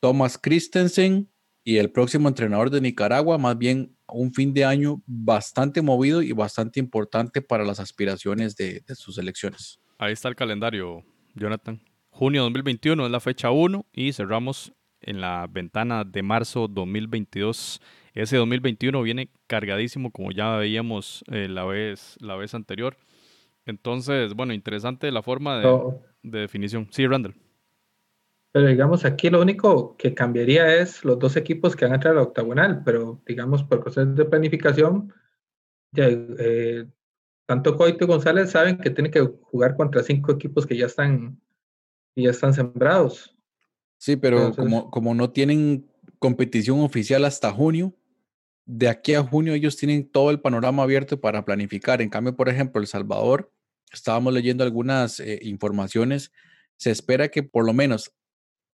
Thomas 0.00 0.38
Christensen 0.38 1.28
y 1.64 1.76
el 1.76 1.90
próximo 1.90 2.28
entrenador 2.28 2.70
de 2.70 2.80
Nicaragua, 2.80 3.38
más 3.38 3.58
bien 3.58 3.94
un 4.08 4.32
fin 4.32 4.52
de 4.54 4.64
año 4.64 5.02
bastante 5.06 5.82
movido 5.82 6.22
y 6.22 6.32
bastante 6.32 6.80
importante 6.80 7.42
para 7.42 7.64
las 7.64 7.78
aspiraciones 7.78 8.56
de, 8.56 8.82
de 8.86 8.94
sus 8.94 9.18
elecciones. 9.18 9.78
Ahí 9.98 10.12
está 10.12 10.28
el 10.28 10.34
calendario, 10.34 11.04
Jonathan. 11.34 11.80
Junio 12.10 12.42
2021 12.42 13.06
es 13.06 13.12
la 13.12 13.20
fecha 13.20 13.50
1 13.50 13.86
y 13.92 14.12
cerramos 14.12 14.72
en 15.00 15.20
la 15.20 15.46
ventana 15.48 16.04
de 16.04 16.22
marzo 16.22 16.68
2022 16.68 17.80
ese 18.14 18.36
2021 18.36 19.02
viene 19.02 19.30
cargadísimo, 19.46 20.10
como 20.10 20.32
ya 20.32 20.56
veíamos 20.56 21.24
eh, 21.30 21.48
la, 21.48 21.64
vez, 21.64 22.16
la 22.20 22.36
vez 22.36 22.54
anterior. 22.54 22.96
Entonces, 23.64 24.34
bueno, 24.34 24.52
interesante 24.52 25.10
la 25.10 25.22
forma 25.22 25.60
de, 25.60 26.40
definición. 26.40 26.88
Sí, 26.90 27.06
Randall. 27.06 27.34
Pero 28.52 28.66
digamos, 28.66 29.06
aquí 29.06 29.30
lo 29.30 29.40
único 29.40 29.96
que 29.96 30.12
cambiaría 30.12 30.76
es 30.76 31.04
los 31.04 31.18
dos 31.18 31.36
equipos 31.36 31.74
que 31.74 31.86
van 31.86 31.92
a 31.92 31.94
entrar 31.94 32.12
a 32.12 32.16
la 32.16 32.22
octagonal, 32.22 32.82
pero 32.84 33.22
digamos, 33.26 33.62
por 33.64 33.82
cosas 33.82 34.14
de 34.14 34.24
planificación, 34.26 35.12
ya, 35.92 36.08
eh, 36.10 36.86
tanto 37.46 37.76
Coito 37.76 38.04
y 38.04 38.06
González 38.06 38.50
saben 38.50 38.76
que 38.78 38.90
tienen 38.90 39.10
que 39.10 39.20
jugar 39.20 39.74
contra 39.76 40.02
cinco 40.02 40.32
equipos 40.32 40.66
que 40.66 40.76
ya 40.76 40.86
están, 40.86 41.40
ya 42.14 42.30
están 42.30 42.52
sembrados. 42.52 43.34
Sí, 43.96 44.16
pero 44.16 44.52
como, 44.54 44.90
como 44.90 45.14
no 45.14 45.30
tienen 45.30 45.86
competición 46.18 46.80
oficial 46.80 47.24
hasta 47.24 47.50
junio, 47.52 47.94
de 48.64 48.88
aquí 48.88 49.14
a 49.14 49.22
junio 49.22 49.54
ellos 49.54 49.76
tienen 49.76 50.10
todo 50.10 50.30
el 50.30 50.40
panorama 50.40 50.82
abierto 50.82 51.20
para 51.20 51.44
planificar. 51.44 52.00
En 52.00 52.10
cambio, 52.10 52.36
por 52.36 52.48
ejemplo, 52.48 52.80
El 52.80 52.86
Salvador, 52.86 53.52
estábamos 53.92 54.32
leyendo 54.32 54.64
algunas 54.64 55.20
eh, 55.20 55.38
informaciones, 55.42 56.32
se 56.76 56.90
espera 56.90 57.28
que 57.28 57.42
por 57.42 57.64
lo 57.64 57.72
menos 57.72 58.12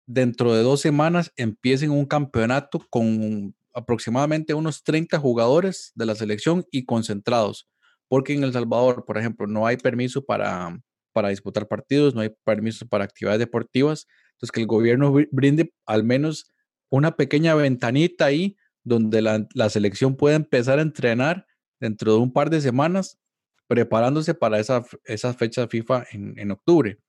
dentro 0.05 0.53
de 0.53 0.61
dos 0.61 0.81
semanas 0.81 1.31
empiecen 1.37 1.91
un 1.91 2.05
campeonato 2.05 2.85
con 2.89 3.55
aproximadamente 3.73 4.53
unos 4.53 4.83
30 4.83 5.19
jugadores 5.19 5.91
de 5.95 6.05
la 6.05 6.15
selección 6.15 6.65
y 6.71 6.85
concentrados, 6.85 7.67
porque 8.07 8.33
en 8.33 8.43
El 8.43 8.53
Salvador, 8.53 9.03
por 9.05 9.17
ejemplo, 9.17 9.47
no 9.47 9.67
hay 9.67 9.77
permiso 9.77 10.23
para, 10.23 10.79
para 11.11 11.29
disputar 11.29 11.67
partidos, 11.67 12.15
no 12.15 12.21
hay 12.21 12.29
permiso 12.43 12.87
para 12.87 13.03
actividades 13.03 13.39
deportivas, 13.39 14.07
entonces 14.33 14.51
que 14.51 14.61
el 14.61 14.67
gobierno 14.67 15.13
brinde 15.31 15.73
al 15.85 16.03
menos 16.03 16.53
una 16.89 17.15
pequeña 17.15 17.55
ventanita 17.55 18.25
ahí 18.25 18.55
donde 18.85 19.21
la, 19.21 19.69
selección 19.69 20.15
puede 20.15 20.35
empezar 20.35 20.79
a 20.79 20.83
entrenar 20.83 21.45
dentro 21.79 22.13
de 22.13 22.19
un 22.19 22.31
par 22.31 22.49
de 22.49 22.61
semanas, 22.61 23.19
preparándose 23.67 24.35
para 24.35 24.59
esa, 24.59 24.85
esa 25.03 25.33
fecha 25.33 25.67
FIFA 25.67 26.05
en, 26.11 26.51
octubre. 26.51 26.99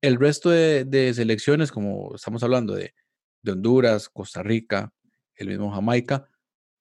El 0.00 0.16
resto 0.16 0.50
de, 0.50 1.12
selecciones, 1.14 1.70
como 1.70 2.16
estamos 2.16 2.42
hablando 2.42 2.74
de, 2.74 2.94
Honduras, 3.46 4.08
Costa 4.08 4.42
Rica, 4.42 4.92
el 5.36 5.46
mismo 5.46 5.70
Jamaica, 5.70 6.28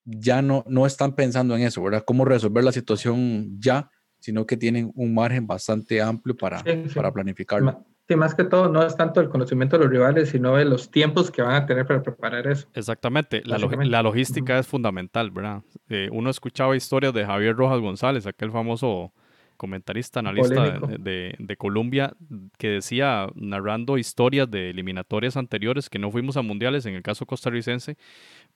ya 0.03 0.41
no, 0.41 0.63
no 0.67 0.87
están 0.87 1.13
pensando 1.13 1.55
en 1.55 1.61
eso, 1.61 1.83
¿verdad? 1.83 2.03
Cómo 2.07 2.25
resolver 2.25 2.63
la 2.63 2.71
situación 2.71 3.59
ya, 3.59 3.91
sino 4.19 4.47
que 4.47 4.57
tienen 4.57 4.91
un 4.95 5.13
margen 5.13 5.45
bastante 5.45 6.01
amplio 6.01 6.35
para, 6.35 6.63
para 6.95 7.13
planificarlo. 7.13 7.85
Sí, 8.07 8.15
más 8.15 8.35
que 8.35 8.43
todo, 8.43 8.69
no 8.69 8.85
es 8.85 8.95
tanto 8.95 9.19
el 9.19 9.29
conocimiento 9.29 9.77
de 9.77 9.85
los 9.85 9.91
rivales, 9.91 10.29
sino 10.29 10.55
de 10.55 10.65
los 10.65 10.91
tiempos 10.91 11.31
que 11.31 11.41
van 11.41 11.55
a 11.55 11.65
tener 11.65 11.87
para 11.87 12.03
preparar 12.03 12.45
eso. 12.45 12.67
Exactamente, 12.75 13.41
la, 13.45 13.57
la 13.57 14.03
logística 14.03 14.59
es 14.59 14.67
fundamental, 14.67 15.31
¿verdad? 15.31 15.63
Eh, 15.89 16.09
uno 16.11 16.29
escuchaba 16.29 16.75
historias 16.75 17.13
de 17.13 17.25
Javier 17.25 17.55
Rojas 17.55 17.79
González, 17.79 18.27
aquel 18.27 18.51
famoso 18.51 19.11
comentarista, 19.55 20.19
analista 20.19 20.79
de, 20.99 21.35
de, 21.37 21.57
Colombia, 21.57 22.13
que 22.57 22.69
decía, 22.69 23.27
narrando 23.35 23.97
historias 23.97 24.49
de 24.49 24.69
eliminatorias 24.69 25.37
anteriores 25.37 25.89
que 25.89 25.99
no 25.99 26.11
fuimos 26.11 26.37
a 26.37 26.41
mundiales, 26.41 26.85
en 26.85 26.95
el 26.95 27.01
caso 27.01 27.25
costarricense, 27.25 27.97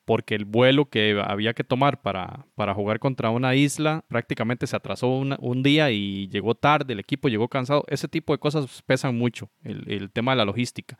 porque 0.05 0.35
el 0.35 0.45
vuelo 0.45 0.85
que 0.85 1.21
había 1.23 1.53
que 1.53 1.63
tomar 1.63 2.01
para, 2.01 2.45
para 2.55 2.73
jugar 2.73 2.99
contra 2.99 3.29
una 3.29 3.55
isla 3.55 4.03
prácticamente 4.07 4.67
se 4.67 4.75
atrasó 4.75 5.07
un 5.07 5.63
día 5.63 5.91
y 5.91 6.27
llegó 6.29 6.55
tarde, 6.55 6.93
el 6.93 6.99
equipo 6.99 7.29
llegó 7.29 7.47
cansado. 7.47 7.85
Ese 7.87 8.07
tipo 8.07 8.33
de 8.33 8.39
cosas 8.39 8.81
pesan 8.85 9.17
mucho, 9.17 9.49
el, 9.63 9.83
el, 9.91 10.11
tema 10.11 10.31
de 10.31 10.37
la 10.37 10.45
logística. 10.45 10.97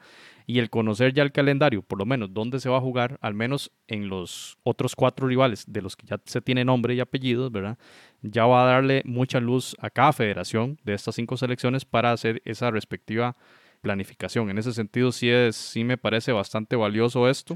Y 0.49 0.57
el 0.57 0.71
conocer 0.71 1.13
ya 1.13 1.21
el 1.21 1.31
calendario, 1.31 1.83
por 1.83 1.99
lo 1.99 2.07
menos 2.07 2.33
dónde 2.33 2.59
se 2.59 2.69
va 2.69 2.77
a 2.77 2.81
jugar, 2.81 3.19
al 3.21 3.35
menos 3.35 3.71
en 3.87 4.09
los 4.09 4.57
otros 4.63 4.95
cuatro 4.95 5.27
rivales 5.27 5.63
de 5.67 5.83
los 5.83 5.95
que 5.95 6.07
ya 6.07 6.19
se 6.25 6.41
tiene 6.41 6.65
nombre 6.65 6.95
y 6.95 6.99
apellidos, 6.99 7.51
¿verdad? 7.51 7.77
Ya 8.23 8.47
va 8.47 8.63
a 8.63 8.65
darle 8.65 9.03
mucha 9.05 9.39
luz 9.39 9.75
a 9.77 9.91
cada 9.91 10.11
federación 10.11 10.79
de 10.83 10.95
estas 10.95 11.13
cinco 11.13 11.37
selecciones 11.37 11.85
para 11.85 12.11
hacer 12.11 12.41
esa 12.45 12.71
respectiva 12.71 13.37
planificación. 13.81 14.49
En 14.49 14.57
ese 14.57 14.73
sentido, 14.73 15.11
sí, 15.11 15.29
es, 15.29 15.55
sí 15.55 15.83
me 15.83 15.99
parece 15.99 16.31
bastante 16.31 16.75
valioso 16.75 17.29
esto. 17.29 17.53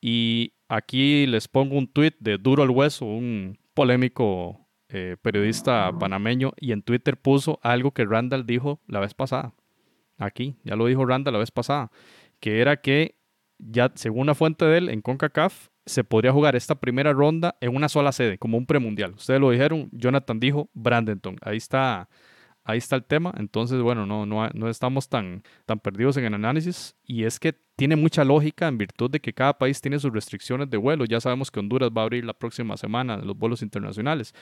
Y 0.00 0.52
aquí 0.68 1.26
les 1.26 1.48
pongo 1.48 1.76
un 1.76 1.88
tweet 1.88 2.14
de 2.20 2.38
Duro 2.38 2.62
el 2.62 2.70
Hueso, 2.70 3.06
un 3.06 3.58
polémico 3.74 4.68
eh, 4.88 5.16
periodista 5.20 5.90
panameño, 5.98 6.52
y 6.60 6.70
en 6.70 6.82
Twitter 6.82 7.16
puso 7.16 7.58
algo 7.64 7.90
que 7.90 8.04
Randall 8.04 8.46
dijo 8.46 8.80
la 8.86 9.00
vez 9.00 9.14
pasada. 9.14 9.52
Aquí, 10.16 10.54
ya 10.64 10.76
lo 10.76 10.84
dijo 10.84 11.06
Randall 11.06 11.32
la 11.32 11.38
vez 11.38 11.50
pasada, 11.50 11.90
que 12.40 12.60
era 12.60 12.78
que 12.78 13.16
ya 13.58 13.92
según 13.94 14.22
una 14.22 14.34
fuente 14.34 14.64
de 14.64 14.78
él, 14.78 14.88
en 14.88 15.02
CONCACAF 15.02 15.68
se 15.86 16.04
podría 16.04 16.32
jugar 16.32 16.56
esta 16.56 16.76
primera 16.76 17.12
ronda 17.12 17.56
en 17.60 17.74
una 17.74 17.88
sola 17.88 18.12
sede, 18.12 18.38
como 18.38 18.56
un 18.56 18.66
premundial. 18.66 19.14
Ustedes 19.14 19.40
lo 19.40 19.50
dijeron, 19.50 19.88
Jonathan 19.92 20.40
dijo 20.40 20.70
Brandenton. 20.74 21.36
Ahí 21.42 21.56
está 21.56 22.08
ahí 22.64 22.78
está 22.78 22.96
el 22.96 23.04
tema. 23.04 23.32
Entonces, 23.36 23.80
bueno, 23.80 24.06
no, 24.06 24.26
no, 24.26 24.48
no 24.52 24.68
estamos 24.68 25.08
tan, 25.08 25.42
tan 25.66 25.80
perdidos 25.80 26.16
en 26.16 26.24
el 26.24 26.34
análisis. 26.34 26.96
Y 27.04 27.24
es 27.24 27.38
que 27.38 27.54
tiene 27.76 27.96
mucha 27.96 28.24
lógica 28.24 28.68
en 28.68 28.78
virtud 28.78 29.10
de 29.10 29.20
que 29.20 29.32
cada 29.32 29.56
país 29.56 29.80
tiene 29.80 29.98
sus 29.98 30.12
restricciones 30.12 30.70
de 30.70 30.76
vuelo. 30.76 31.04
Ya 31.04 31.20
sabemos 31.20 31.50
que 31.50 31.60
Honduras 31.60 31.90
va 31.96 32.02
a 32.02 32.04
abrir 32.04 32.24
la 32.24 32.34
próxima 32.34 32.76
semana 32.76 33.16
los 33.16 33.36
vuelos 33.36 33.62
internacionales. 33.62 34.34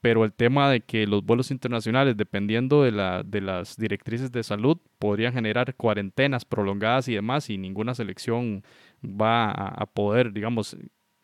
Pero 0.00 0.24
el 0.24 0.32
tema 0.32 0.70
de 0.70 0.80
que 0.80 1.06
los 1.06 1.24
vuelos 1.24 1.50
internacionales, 1.50 2.16
dependiendo 2.16 2.84
de, 2.84 2.92
la, 2.92 3.22
de 3.24 3.40
las 3.40 3.76
directrices 3.76 4.30
de 4.30 4.44
salud, 4.44 4.78
podrían 4.98 5.32
generar 5.32 5.74
cuarentenas 5.74 6.44
prolongadas 6.44 7.08
y 7.08 7.14
demás, 7.14 7.50
y 7.50 7.58
ninguna 7.58 7.94
selección 7.94 8.62
va 9.04 9.50
a, 9.50 9.86
poder, 9.86 10.32
digamos, 10.32 10.76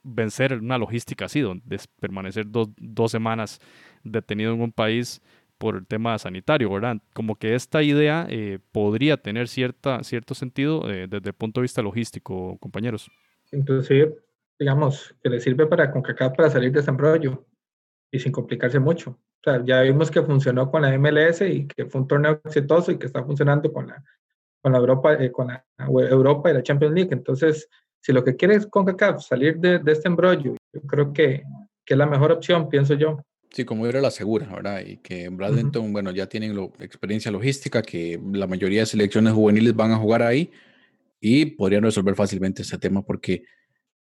vencer 0.02 0.54
una 0.54 0.78
logística 0.78 1.26
así, 1.26 1.40
donde 1.40 1.78
permanecer 2.00 2.50
dos, 2.50 2.68
dos 2.76 3.12
semanas 3.12 3.60
detenido 4.02 4.52
en 4.52 4.60
un 4.60 4.72
país 4.72 5.22
por 5.56 5.76
el 5.76 5.86
tema 5.86 6.18
sanitario, 6.18 6.68
¿verdad? 6.70 6.96
Como 7.14 7.36
que 7.36 7.54
esta 7.54 7.82
idea 7.82 8.26
eh, 8.28 8.58
podría 8.72 9.16
tener 9.16 9.46
cierta, 9.46 10.02
cierto 10.02 10.34
sentido 10.34 10.90
eh, 10.90 11.06
desde 11.08 11.28
el 11.28 11.34
punto 11.34 11.60
de 11.60 11.62
vista 11.62 11.80
logístico, 11.80 12.58
compañeros. 12.58 13.08
Inclusive, 13.52 14.16
digamos, 14.58 15.14
que 15.22 15.30
le 15.30 15.38
sirve 15.38 15.66
para 15.66 15.92
CONCACAF 15.92 16.36
para 16.36 16.50
salir 16.50 16.72
de 16.72 16.80
ese 16.80 16.90
embrollo 16.90 17.46
y 18.10 18.18
sin 18.18 18.32
complicarse 18.32 18.78
mucho, 18.78 19.18
ya 19.64 19.82
vimos 19.82 20.10
que 20.10 20.22
funcionó 20.22 20.70
con 20.70 20.82
la 20.82 20.96
MLS 20.98 21.42
y 21.42 21.66
que 21.66 21.86
fue 21.86 22.00
un 22.00 22.08
torneo 22.08 22.40
exitoso 22.44 22.92
y 22.92 22.98
que 22.98 23.06
está 23.06 23.24
funcionando 23.24 23.72
con 23.72 23.88
la, 23.88 24.02
con 24.62 24.72
la 24.72 24.78
Europa, 24.78 25.14
eh, 25.14 25.30
con 25.30 25.48
la 25.48 25.64
Europa 25.78 26.50
y 26.50 26.54
la 26.54 26.62
Champions 26.62 26.94
League. 26.94 27.12
Entonces, 27.12 27.68
si 28.00 28.12
lo 28.12 28.24
que 28.24 28.36
quiere 28.36 28.54
es 28.54 28.66
CONCACAF 28.66 29.22
salir 29.22 29.58
de, 29.58 29.78
de 29.78 29.92
este 29.92 30.08
embrollo, 30.08 30.56
yo 30.72 30.80
creo 30.82 31.12
que, 31.12 31.42
que, 31.84 31.94
es 31.94 31.98
la 31.98 32.06
mejor 32.06 32.32
opción, 32.32 32.68
pienso 32.68 32.94
yo. 32.94 33.20
Sí, 33.50 33.64
como 33.64 33.86
era 33.86 34.00
la 34.00 34.10
segura, 34.10 34.46
¿verdad? 34.46 34.80
Y 34.84 34.96
que 34.96 35.24
en 35.24 35.36
Bradlington, 35.36 35.92
bueno, 35.92 36.10
ya 36.10 36.26
tienen 36.26 36.56
lo, 36.56 36.72
experiencia 36.80 37.30
logística, 37.30 37.82
que 37.82 38.20
la 38.32 38.46
mayoría 38.46 38.80
de 38.80 38.86
selecciones 38.86 39.32
juveniles 39.32 39.76
van 39.76 39.92
a 39.92 39.96
jugar 39.96 40.22
ahí 40.22 40.50
y 41.20 41.46
podrían 41.46 41.84
resolver 41.84 42.14
fácilmente 42.14 42.62
ese 42.62 42.78
tema 42.78 43.02
porque 43.02 43.44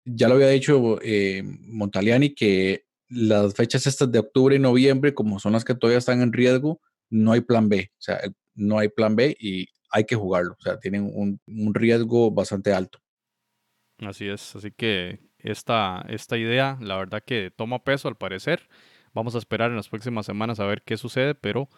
ya 0.03 0.27
lo 0.27 0.35
había 0.35 0.49
dicho 0.49 0.99
eh, 1.01 1.43
Montaliani 1.43 2.33
que 2.35 2.86
las 3.09 3.53
fechas 3.53 3.87
estas 3.87 4.11
de 4.11 4.19
octubre 4.19 4.55
y 4.55 4.59
noviembre, 4.59 5.13
como 5.13 5.39
son 5.39 5.53
las 5.53 5.65
que 5.65 5.75
todavía 5.75 5.99
están 5.99 6.21
en 6.21 6.33
riesgo, 6.33 6.81
no 7.09 7.31
hay 7.31 7.41
plan 7.41 7.69
B, 7.69 7.89
o 7.91 8.01
sea, 8.01 8.19
no 8.55 8.79
hay 8.79 8.89
plan 8.89 9.15
B 9.15 9.35
y 9.39 9.67
hay 9.91 10.05
que 10.05 10.15
jugarlo, 10.15 10.55
o 10.59 10.61
sea, 10.61 10.79
tienen 10.79 11.09
un, 11.13 11.39
un 11.47 11.73
riesgo 11.73 12.31
bastante 12.31 12.73
alto. 12.73 12.99
Así 13.99 14.27
es, 14.27 14.55
así 14.55 14.71
que 14.71 15.19
esta, 15.39 16.05
esta 16.09 16.37
idea, 16.37 16.77
la 16.81 16.97
verdad 16.97 17.23
que 17.25 17.51
toma 17.55 17.83
peso 17.83 18.07
al 18.07 18.15
parecer. 18.15 18.67
Vamos 19.13 19.35
a 19.35 19.39
esperar 19.39 19.71
en 19.71 19.77
las 19.77 19.89
próximas 19.89 20.25
semanas 20.25 20.59
a 20.59 20.65
ver 20.65 20.83
qué 20.83 20.97
sucede, 20.97 21.33
pero 21.33 21.69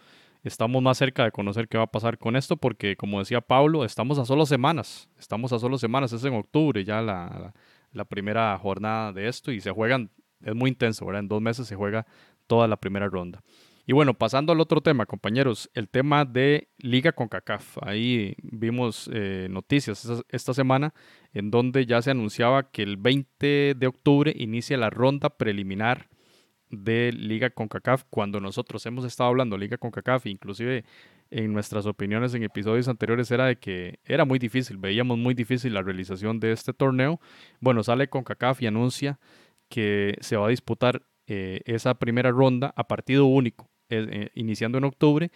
estamos 0.44 0.82
más 0.82 0.98
cerca 0.98 1.24
de 1.24 1.32
conocer 1.32 1.68
qué 1.68 1.78
va 1.78 1.86
a 1.86 1.92
pasar 1.92 2.18
con 2.18 2.36
esto 2.36 2.58
porque, 2.58 2.98
como 2.98 3.20
decía 3.20 3.42
Pablo, 3.42 3.86
estamos 3.86 4.20
a 4.20 4.26
solo 4.26 4.46
semanas, 4.46 5.10
estamos 5.18 5.54
a 5.54 5.60
solo 5.60 5.78
semanas, 5.78 6.12
es 6.12 6.24
en 6.26 6.34
octubre 6.34 6.84
ya 6.84 7.02
la, 7.02 7.54
la 7.92 8.06
primera 8.06 8.58
jornada 8.58 9.14
de 9.14 9.28
esto 9.28 9.52
y 9.52 9.62
se 9.62 9.72
juegan 9.72 10.12
es 10.44 10.56
muy 10.56 10.70
intenso, 10.70 11.06
¿verdad? 11.06 11.22
En 11.22 11.28
dos 11.28 11.42
meses 11.42 11.68
se 11.68 11.76
juega 11.76 12.06
toda 12.48 12.68
la 12.68 12.78
primera 12.78 13.08
ronda. 13.08 13.42
Y 13.90 13.94
bueno, 13.94 14.14
pasando 14.14 14.54
al 14.54 14.60
otro 14.60 14.82
tema, 14.82 15.08
compañeros, 15.08 15.68
el 15.74 15.90
tema 15.90 16.24
de 16.24 16.70
Liga 16.78 17.12
con 17.12 17.28
CACAF. 17.28 17.80
Ahí 17.82 18.36
vimos 18.44 19.10
eh, 19.12 19.48
noticias 19.50 20.08
esta, 20.30 20.54
semana 20.54 20.94
en 21.34 21.50
donde 21.50 21.88
ya 21.88 22.00
se 22.04 22.12
anunciaba 22.12 22.70
que 22.70 22.84
el 22.84 22.98
20 22.98 23.74
de 23.76 23.88
octubre 23.88 24.32
inicia 24.38 24.78
la 24.78 24.92
ronda 24.92 25.32
preliminar 25.32 26.08
de 26.70 27.12
Liga 27.12 27.50
con 27.50 27.68
CACAF. 27.68 28.04
Cuando 28.12 28.40
nosotros 28.40 28.86
hemos 28.86 29.06
estado 29.06 29.32
hablando 29.32 29.56
de 29.56 29.62
Liga 29.62 29.78
con 29.80 29.90
CACAF, 29.90 30.28
inclusive 30.28 30.86
en 31.32 31.52
nuestras 31.52 31.88
opiniones 31.88 32.36
en 32.36 32.44
episodios 32.44 32.88
anteriores 32.90 33.32
era 33.32 33.48
de 33.48 33.56
que 33.56 33.98
era 34.04 34.24
muy 34.24 34.38
difícil, 34.38 34.78
veíamos 34.78 35.18
muy 35.18 35.34
difícil 35.34 35.74
la 35.74 35.82
realización 35.82 36.40
de 36.40 36.52
este 36.52 36.74
torneo. 36.74 37.20
Bueno, 37.60 37.82
sale 37.82 38.08
con 38.08 38.24
CACAF 38.24 38.62
y 38.62 38.68
anuncia 38.68 39.18
que 39.70 40.18
se 40.22 40.36
va 40.36 40.48
a 40.48 40.50
disputar 40.50 41.04
eh, 41.28 41.62
esa 41.66 41.94
primera 41.94 42.32
ronda 42.32 42.74
a 42.76 42.88
partido 42.88 43.26
único, 43.26 43.70
eh, 43.90 44.30
iniciando 44.34 44.80
en 44.80 44.84
octubre. 44.84 45.32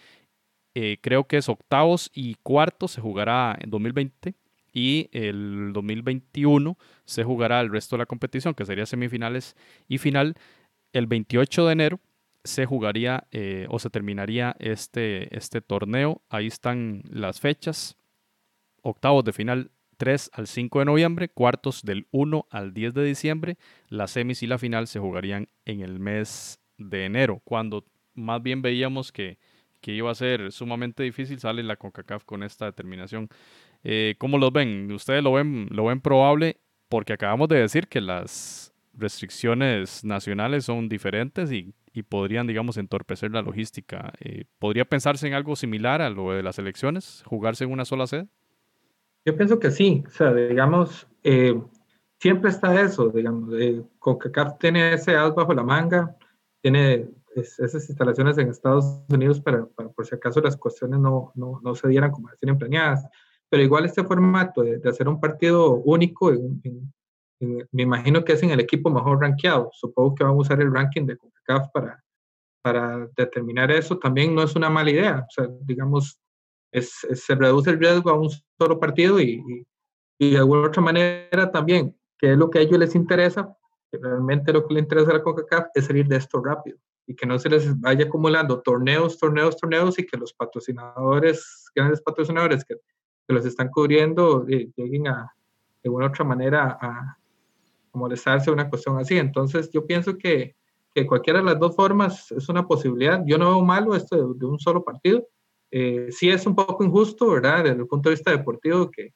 Eh, 0.74 0.98
creo 1.00 1.24
que 1.28 1.36
es 1.36 1.48
octavos 1.48 2.10
y 2.12 2.34
cuartos 2.42 2.90
se 2.90 3.00
jugará 3.00 3.56
en 3.60 3.70
2020 3.70 4.34
y 4.72 5.08
el 5.12 5.72
2021 5.72 6.76
se 7.04 7.22
jugará 7.22 7.60
el 7.60 7.70
resto 7.70 7.94
de 7.94 8.00
la 8.00 8.06
competición, 8.06 8.54
que 8.54 8.66
sería 8.66 8.86
semifinales 8.86 9.54
y 9.86 9.98
final. 9.98 10.34
El 10.92 11.06
28 11.06 11.66
de 11.66 11.72
enero 11.72 12.00
se 12.42 12.66
jugaría 12.66 13.28
o 13.68 13.78
se 13.78 13.88
terminaría 13.88 14.56
este, 14.58 15.34
este 15.36 15.60
torneo. 15.60 16.22
Ahí 16.28 16.48
están 16.48 17.02
las 17.08 17.40
fechas. 17.40 17.96
Octavos 18.82 19.24
de 19.24 19.32
final 19.32 19.70
3 19.94 20.30
al 20.34 20.46
5 20.46 20.80
de 20.80 20.84
noviembre, 20.84 21.28
cuartos 21.28 21.82
del 21.82 22.06
1 22.10 22.46
al 22.50 22.74
10 22.74 22.94
de 22.94 23.04
diciembre, 23.04 23.56
las 23.88 24.12
semis 24.12 24.42
y 24.42 24.46
la 24.46 24.58
final 24.58 24.86
se 24.86 25.00
jugarían 25.00 25.48
en 25.64 25.80
el 25.80 25.98
mes 25.98 26.60
de 26.78 27.04
enero, 27.04 27.40
cuando 27.44 27.84
más 28.14 28.42
bien 28.42 28.62
veíamos 28.62 29.12
que, 29.12 29.38
que 29.80 29.92
iba 29.92 30.10
a 30.10 30.14
ser 30.14 30.52
sumamente 30.52 31.02
difícil, 31.02 31.38
sale 31.38 31.62
la 31.62 31.76
CONCACAF 31.76 32.24
con 32.24 32.42
esta 32.42 32.66
determinación. 32.66 33.28
Eh, 33.82 34.14
¿Cómo 34.18 34.38
lo 34.38 34.50
ven? 34.50 34.90
¿Ustedes 34.92 35.22
lo 35.22 35.32
ven, 35.32 35.68
lo 35.70 35.86
ven 35.86 36.00
probable? 36.00 36.58
Porque 36.88 37.12
acabamos 37.12 37.48
de 37.48 37.60
decir 37.60 37.88
que 37.88 38.00
las 38.00 38.72
restricciones 38.94 40.04
nacionales 40.04 40.64
son 40.64 40.88
diferentes 40.88 41.52
y, 41.52 41.74
y 41.92 42.02
podrían, 42.02 42.46
digamos, 42.46 42.76
entorpecer 42.76 43.30
la 43.32 43.42
logística. 43.42 44.12
Eh, 44.20 44.44
¿Podría 44.58 44.84
pensarse 44.84 45.26
en 45.26 45.34
algo 45.34 45.56
similar 45.56 46.00
a 46.00 46.10
lo 46.10 46.32
de 46.32 46.42
las 46.42 46.58
elecciones? 46.58 47.22
¿Jugarse 47.26 47.64
en 47.64 47.72
una 47.72 47.84
sola 47.84 48.06
sede? 48.06 48.26
Yo 49.26 49.36
pienso 49.36 49.58
que 49.58 49.70
sí, 49.70 50.04
o 50.06 50.10
sea, 50.10 50.34
digamos, 50.34 51.08
eh, 51.22 51.58
siempre 52.20 52.50
está 52.50 52.78
eso, 52.80 53.08
digamos, 53.08 53.54
eh, 53.58 53.82
CONCACAF 53.98 54.58
tiene 54.58 54.94
ese 54.94 55.16
as 55.16 55.34
bajo 55.34 55.54
la 55.54 55.62
manga, 55.62 56.14
tiene 56.60 57.08
esas 57.34 57.88
instalaciones 57.88 58.38
en 58.38 58.48
Estados 58.48 59.02
Unidos 59.08 59.40
para, 59.40 59.64
por 59.66 60.06
si 60.06 60.14
acaso 60.14 60.40
las 60.40 60.56
cuestiones 60.56 61.00
no, 61.00 61.32
no, 61.34 61.60
no, 61.62 61.74
se 61.74 61.88
dieran 61.88 62.12
como 62.12 62.28
tienen 62.38 62.58
planeadas, 62.58 63.06
pero 63.48 63.62
igual 63.62 63.86
este 63.86 64.04
formato 64.04 64.62
de, 64.62 64.80
hacer 64.88 65.08
un 65.08 65.18
partido 65.18 65.74
único, 65.74 66.30
me 67.40 67.82
imagino 67.82 68.24
que 68.24 68.34
es 68.34 68.42
en 68.42 68.50
el 68.50 68.60
equipo 68.60 68.90
mejor 68.90 69.20
rankeado, 69.20 69.70
supongo 69.72 70.14
que 70.14 70.24
vamos 70.24 70.50
a 70.50 70.54
usar 70.54 70.60
el 70.62 70.72
ranking 70.72 71.06
de 71.06 71.16
CONCACAF 71.16 71.70
para, 71.72 72.04
para 72.62 73.08
determinar 73.16 73.70
eso, 73.70 73.98
también 73.98 74.34
no 74.34 74.42
es 74.42 74.54
una 74.54 74.68
mala 74.70 74.90
idea, 74.90 75.26
o 75.26 75.30
sea, 75.30 75.48
digamos, 75.62 76.20
se 76.82 77.34
reduce 77.34 77.70
el 77.70 77.78
riesgo 77.78 78.10
a 78.10 78.18
un 78.18 78.30
solo 78.58 78.78
partido 78.80 79.20
y, 79.20 79.64
y, 80.18 80.30
de 80.32 80.38
alguna 80.38 80.68
otra 80.68 80.82
manera 80.82 81.50
también, 81.50 81.96
que 82.18 82.32
es 82.32 82.38
lo 82.38 82.50
que 82.50 82.58
a 82.58 82.62
ellos 82.62 82.78
les 82.78 82.94
interesa, 82.94 83.56
que 83.90 83.98
realmente 83.98 84.52
lo 84.52 84.66
que 84.66 84.74
les 84.74 84.82
interesa 84.82 85.10
a 85.10 85.14
la 85.14 85.22
CONCACAF 85.22 85.66
es 85.74 85.84
salir 85.86 86.06
de 86.08 86.16
esto 86.16 86.42
rápido 86.42 86.78
y 87.06 87.14
que 87.14 87.26
no 87.26 87.38
se 87.38 87.48
les 87.50 87.78
vaya 87.80 88.06
acumulando 88.06 88.60
torneos, 88.62 89.18
torneos, 89.18 89.56
torneos 89.56 89.98
y 89.98 90.06
que 90.06 90.16
los 90.16 90.32
patrocinadores, 90.32 91.70
grandes 91.74 92.00
patrocinadores 92.00 92.64
que, 92.64 92.76
que 93.26 93.34
los 93.34 93.44
están 93.44 93.68
cubriendo, 93.68 94.46
eh, 94.48 94.70
lleguen 94.74 95.08
a, 95.08 95.32
de 95.82 95.88
alguna 95.88 96.06
otra 96.06 96.24
manera 96.24 96.78
a, 96.80 96.88
a 96.88 97.18
molestarse 97.92 98.50
una 98.50 98.68
cuestión 98.68 98.98
así. 98.98 99.18
Entonces 99.18 99.70
yo 99.70 99.86
pienso 99.86 100.16
que, 100.16 100.56
que 100.94 101.06
cualquiera 101.06 101.40
de 101.40 101.44
las 101.44 101.58
dos 101.58 101.76
formas 101.76 102.32
es 102.32 102.48
una 102.48 102.66
posibilidad. 102.66 103.22
Yo 103.26 103.36
no 103.36 103.50
veo 103.50 103.62
malo 103.62 103.94
esto 103.94 104.34
de 104.34 104.46
un 104.46 104.58
solo 104.58 104.82
partido 104.82 105.28
eh, 105.76 106.12
sí 106.12 106.30
es 106.30 106.46
un 106.46 106.54
poco 106.54 106.84
injusto, 106.84 107.32
¿verdad? 107.32 107.64
Desde 107.64 107.80
el 107.80 107.88
punto 107.88 108.08
de 108.08 108.14
vista 108.14 108.30
deportivo, 108.30 108.92
que, 108.92 109.12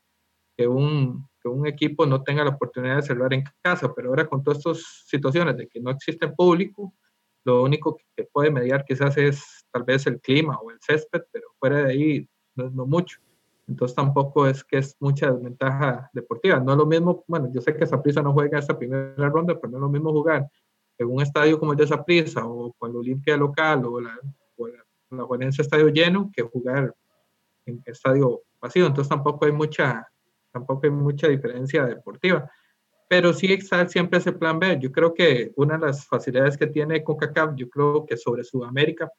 que, 0.57 0.67
un, 0.67 1.25
que 1.41 1.49
un 1.49 1.65
equipo 1.69 2.05
no 2.05 2.25
tenga 2.25 2.43
la 2.43 2.51
oportunidad 2.51 2.97
de 2.97 3.03
celebrar 3.03 3.33
en 3.35 3.45
casa, 3.63 3.95
pero 3.95 4.09
ahora 4.09 4.27
con 4.27 4.43
todas 4.43 4.59
estas 4.59 5.05
situaciones 5.07 5.57
de 5.57 5.69
que 5.69 5.79
no 5.79 5.93
existe 5.93 6.27
público, 6.27 6.93
lo 7.45 7.63
único 7.63 7.97
que 8.17 8.25
puede 8.25 8.51
mediar 8.51 8.85
quizás 8.85 9.17
es 9.19 9.65
tal 9.71 9.85
vez 9.85 10.05
el 10.09 10.21
clima 10.21 10.59
o 10.59 10.73
el 10.73 10.79
césped, 10.81 11.23
pero 11.31 11.47
fuera 11.61 11.85
de 11.85 11.93
ahí 11.93 12.29
no, 12.57 12.69
no 12.71 12.87
mucho. 12.87 13.21
Entonces 13.69 13.95
tampoco 13.95 14.49
es 14.49 14.65
que 14.65 14.79
es 14.79 14.97
mucha 14.99 15.31
desventaja 15.31 16.11
deportiva. 16.13 16.59
No 16.59 16.73
es 16.73 16.79
lo 16.79 16.87
mismo, 16.87 17.23
bueno, 17.29 17.53
yo 17.55 17.61
sé 17.61 17.77
que 17.77 17.87
Saprissa 17.87 18.21
no 18.21 18.33
juega 18.33 18.59
esta 18.59 18.77
primera 18.77 19.29
ronda, 19.29 19.55
pero 19.61 19.71
no 19.71 19.77
es 19.77 19.83
lo 19.83 19.91
mismo 19.91 20.11
jugar 20.11 20.51
en 20.99 21.07
un 21.07 21.23
estadio 21.23 21.57
como 21.61 21.71
el 21.71 21.79
de 21.79 21.87
Saprissa 21.87 22.45
o 22.45 22.73
con 22.73 22.93
la 22.93 22.99
Olimpia 22.99 23.37
local 23.37 23.85
o 23.85 24.01
la, 24.01 24.19
la 25.11 25.19
la 25.19 25.25
Juanense 25.25 25.63
estadio 25.63 25.89
lleno 25.89 26.31
que 26.35 26.43
jugar 26.43 26.95
en 27.67 27.83
estadio 27.87 28.43
vacío. 28.61 28.87
Entonces 28.87 29.09
tampoco 29.09 29.47
hay 29.47 29.53
mucha, 29.53 30.07
tampoco 30.53 30.83
hay 30.85 30.91
mucha 30.91 31.29
diferencia 31.29 31.85
deportiva. 31.87 32.51
Pero 33.09 33.33
sí 33.33 33.53
está 33.53 33.89
siempre 33.89 34.19
ese 34.19 34.33
plan 34.33 34.59
B. 34.59 34.79
Yo 34.81 34.93
creo 34.93 35.15
que 35.15 35.53
una 35.57 35.79
de 35.79 35.87
las 35.87 36.07
facilidades 36.07 36.57
que 36.57 36.67
tiene 36.67 37.03
CONCACAF, 37.03 37.55
yo 37.57 37.69
creo 37.71 38.05
que 38.05 38.17
sobre 38.17 38.45
Sudamérica, 38.45 39.11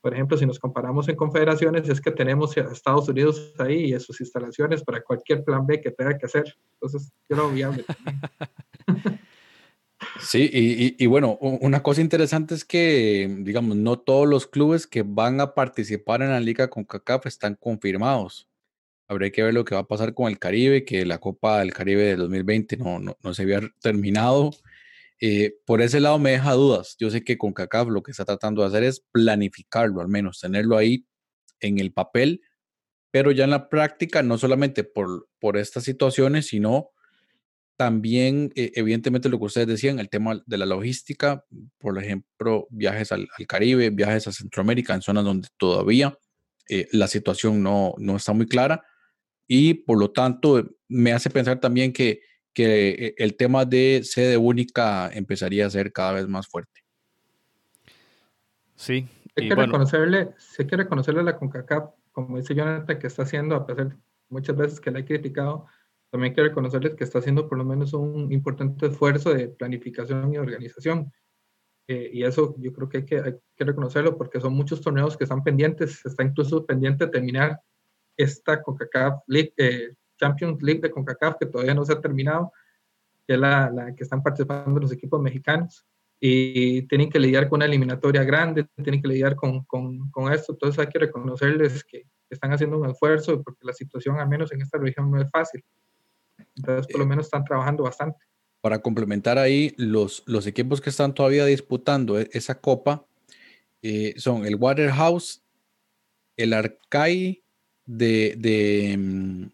por 0.00 0.14
ejemplo, 0.14 0.36
si 0.36 0.46
nos 0.46 0.58
comparamos 0.58 1.08
en 1.08 1.16
confederaciones, 1.16 1.88
es 1.88 2.00
que 2.00 2.10
tenemos 2.10 2.56
a 2.56 2.72
Estados 2.72 3.08
Unidos 3.08 3.54
ahí 3.58 3.92
y 3.92 4.00
sus 4.00 4.20
instalaciones 4.20 4.82
para 4.82 5.02
cualquier 5.02 5.44
plan 5.44 5.66
B 5.66 5.80
que 5.80 5.90
tenga 5.90 6.16
que 6.16 6.26
hacer. 6.26 6.56
Entonces, 6.74 7.12
yo 7.28 7.36
lo 7.36 7.50
viable 7.50 7.84
Sí, 10.22 10.50
y, 10.98 11.06
bueno, 11.06 11.38
una 11.40 11.82
cosa 11.82 12.00
interesante 12.00 12.54
es 12.54 12.64
que, 12.64 13.28
digamos, 13.40 13.76
no 13.76 13.98
todos 13.98 14.28
los 14.28 14.46
clubes 14.46 14.86
que 14.86 15.02
van 15.02 15.40
a 15.40 15.54
participar 15.54 16.22
en 16.22 16.30
la 16.30 16.40
liga 16.40 16.68
con 16.68 16.84
CACAF 16.84 17.26
están 17.26 17.54
confirmados. 17.54 18.48
Habría 19.08 19.30
que 19.32 19.42
ver 19.42 19.54
lo 19.54 19.64
que 19.64 19.74
va 19.74 19.82
a 19.82 19.88
pasar 19.88 20.14
con 20.14 20.28
el 20.28 20.38
Caribe, 20.38 20.84
que 20.84 21.04
la 21.06 21.18
Copa 21.18 21.60
del 21.60 21.72
Caribe 21.72 22.02
de 22.02 22.16
2020 22.16 22.76
no, 22.76 23.00
no, 23.00 23.34
se 23.34 23.42
había 23.42 23.60
terminado. 23.80 24.50
Eh, 25.20 25.54
por 25.66 25.82
ese 25.82 26.00
lado 26.00 26.18
me 26.18 26.32
deja 26.32 26.52
dudas. 26.52 26.96
Yo 26.98 27.10
sé 27.10 27.24
que 27.24 27.38
con 27.38 27.52
CACAF 27.52 27.88
lo 27.88 28.02
que 28.02 28.12
está 28.12 28.24
tratando 28.24 28.62
de 28.62 28.68
hacer 28.68 28.84
es 28.84 29.00
planificarlo, 29.12 30.00
al 30.00 30.08
menos 30.08 30.40
tenerlo 30.40 30.76
ahí 30.76 31.06
en 31.60 31.78
el 31.78 31.92
papel, 31.92 32.42
pero 33.10 33.32
ya 33.32 33.44
en 33.44 33.50
la 33.50 33.68
práctica, 33.68 34.22
no 34.22 34.38
solamente 34.38 34.84
por, 34.84 35.28
por 35.38 35.56
estas 35.56 35.84
situaciones, 35.84 36.46
sino 36.48 36.90
también, 37.80 38.52
eh, 38.56 38.72
evidentemente, 38.74 39.30
lo 39.30 39.38
que 39.38 39.46
ustedes 39.46 39.66
decían, 39.66 39.98
el 40.00 40.10
tema 40.10 40.42
de 40.44 40.58
la 40.58 40.66
logística, 40.66 41.46
por 41.78 41.96
ejemplo, 41.96 42.66
viajes 42.68 43.10
al, 43.10 43.26
Caribe, 43.48 43.88
viajes 43.88 44.26
a 44.26 44.32
Centroamérica, 44.32 44.92
en 44.92 45.00
zonas 45.00 45.24
donde 45.24 45.48
todavía 45.56 46.18
eh, 46.68 46.88
la 46.92 47.06
situación 47.06 47.62
no, 47.62 47.94
no, 47.96 48.16
está 48.16 48.34
muy 48.34 48.46
clara. 48.46 48.84
Y 49.46 49.72
por 49.72 49.98
lo 49.98 50.10
tanto, 50.10 50.62
me 50.88 51.14
hace 51.14 51.30
pensar 51.30 51.58
también 51.58 51.94
que, 51.94 52.20
que 52.52 52.90
eh, 52.90 53.14
el 53.16 53.34
tema 53.38 53.64
de 53.64 54.02
sede 54.04 54.36
única 54.36 55.08
empezaría 55.14 55.64
a 55.64 55.70
ser 55.70 55.90
cada 55.90 56.12
vez 56.12 56.28
más 56.28 56.48
fuerte. 56.48 56.82
Sí. 58.76 59.08
Hay 59.36 59.48
que, 59.48 59.54
reconocerle, 59.54 60.34
hay 60.58 60.66
que 60.66 60.76
reconocerle 60.76 61.20
a 61.20 61.24
la 61.24 61.38
CONCACAF, 61.38 61.94
como 62.12 62.36
dice 62.36 62.54
Jonathan, 62.54 62.98
que 62.98 63.06
está 63.06 63.22
haciendo, 63.22 63.56
a 63.56 63.66
pesar 63.66 63.88
de 63.88 63.96
muchas 64.28 64.54
veces 64.54 64.80
que 64.80 64.90
la 64.90 64.98
he 64.98 65.06
criticado, 65.06 65.66
también 66.10 66.32
hay 66.32 66.34
que 66.34 66.42
reconocerles 66.42 66.94
que 66.94 67.04
está 67.04 67.20
haciendo 67.20 67.48
por 67.48 67.58
lo 67.58 67.64
menos 67.64 67.92
un 67.92 68.32
importante 68.32 68.86
esfuerzo 68.86 69.32
de 69.32 69.48
planificación 69.48 70.32
y 70.32 70.38
organización. 70.38 71.12
Eh, 71.88 72.10
y 72.12 72.24
eso 72.24 72.54
yo 72.58 72.72
creo 72.72 72.88
que 72.88 72.98
hay, 72.98 73.04
que 73.04 73.20
hay, 73.20 73.34
que 73.56 73.64
reconocerlo 73.64 74.16
porque 74.16 74.40
son 74.40 74.54
muchos 74.54 74.80
torneos 74.80 75.16
que 75.16 75.24
están 75.24 75.42
pendientes. 75.42 76.04
Está 76.04 76.24
incluso 76.24 76.66
pendiente 76.66 77.06
terminar 77.06 77.60
esta 78.16 78.62
CONCACAF 78.62 79.22
League, 79.26 79.54
eh, 79.56 79.94
Champions 80.18 80.62
League 80.62 80.80
de 80.80 80.90
CONCACAF 80.90 81.36
que 81.38 81.46
todavía 81.46 81.74
no 81.74 81.84
se 81.84 81.92
ha 81.92 82.00
terminado, 82.00 82.52
que 83.26 83.34
es 83.34 83.40
la, 83.40 83.70
la 83.70 83.94
que 83.94 84.02
están 84.02 84.22
participando 84.22 84.80
los 84.80 84.92
equipos 84.92 85.20
mexicanos 85.20 85.86
y 86.20 86.82
tienen 86.82 87.08
que 87.08 87.18
lidiar 87.18 87.48
con 87.48 87.58
una 87.58 87.64
eliminatoria 87.64 88.22
grande, 88.24 88.66
tienen 88.82 89.00
que 89.00 89.08
lidiar 89.08 89.34
con, 89.34 89.64
con, 89.64 90.10
con, 90.10 90.30
esto, 90.30 90.52
entonces 90.52 90.78
hay 90.78 90.88
que 90.88 90.98
reconocerles 90.98 91.82
que 91.82 92.04
están 92.28 92.52
haciendo 92.52 92.78
un 92.78 92.90
esfuerzo 92.90 93.42
porque 93.42 93.64
la 93.64 93.72
situación, 93.72 94.18
al 94.18 94.28
menos 94.28 94.52
en 94.52 94.60
esta 94.60 94.76
región, 94.76 95.10
no 95.10 95.20
es 95.20 95.30
fácil. 95.30 95.64
Entonces, 96.56 96.86
por 96.86 97.00
lo 97.00 97.06
menos 97.06 97.26
están 97.26 97.44
trabajando 97.44 97.84
bastante. 97.84 98.18
Para 98.60 98.80
complementar 98.80 99.38
ahí, 99.38 99.74
los, 99.76 100.22
los 100.26 100.46
equipos 100.46 100.80
que 100.80 100.90
están 100.90 101.14
todavía 101.14 101.44
disputando 101.46 102.20
e, 102.20 102.28
esa 102.32 102.60
copa 102.60 103.06
eh, 103.82 104.14
son 104.16 104.44
el 104.44 104.56
Waterhouse, 104.56 105.42
el 106.36 106.52
Arcai 106.52 107.42
de, 107.86 108.34
de, 108.38 108.96
mm, 108.98 109.46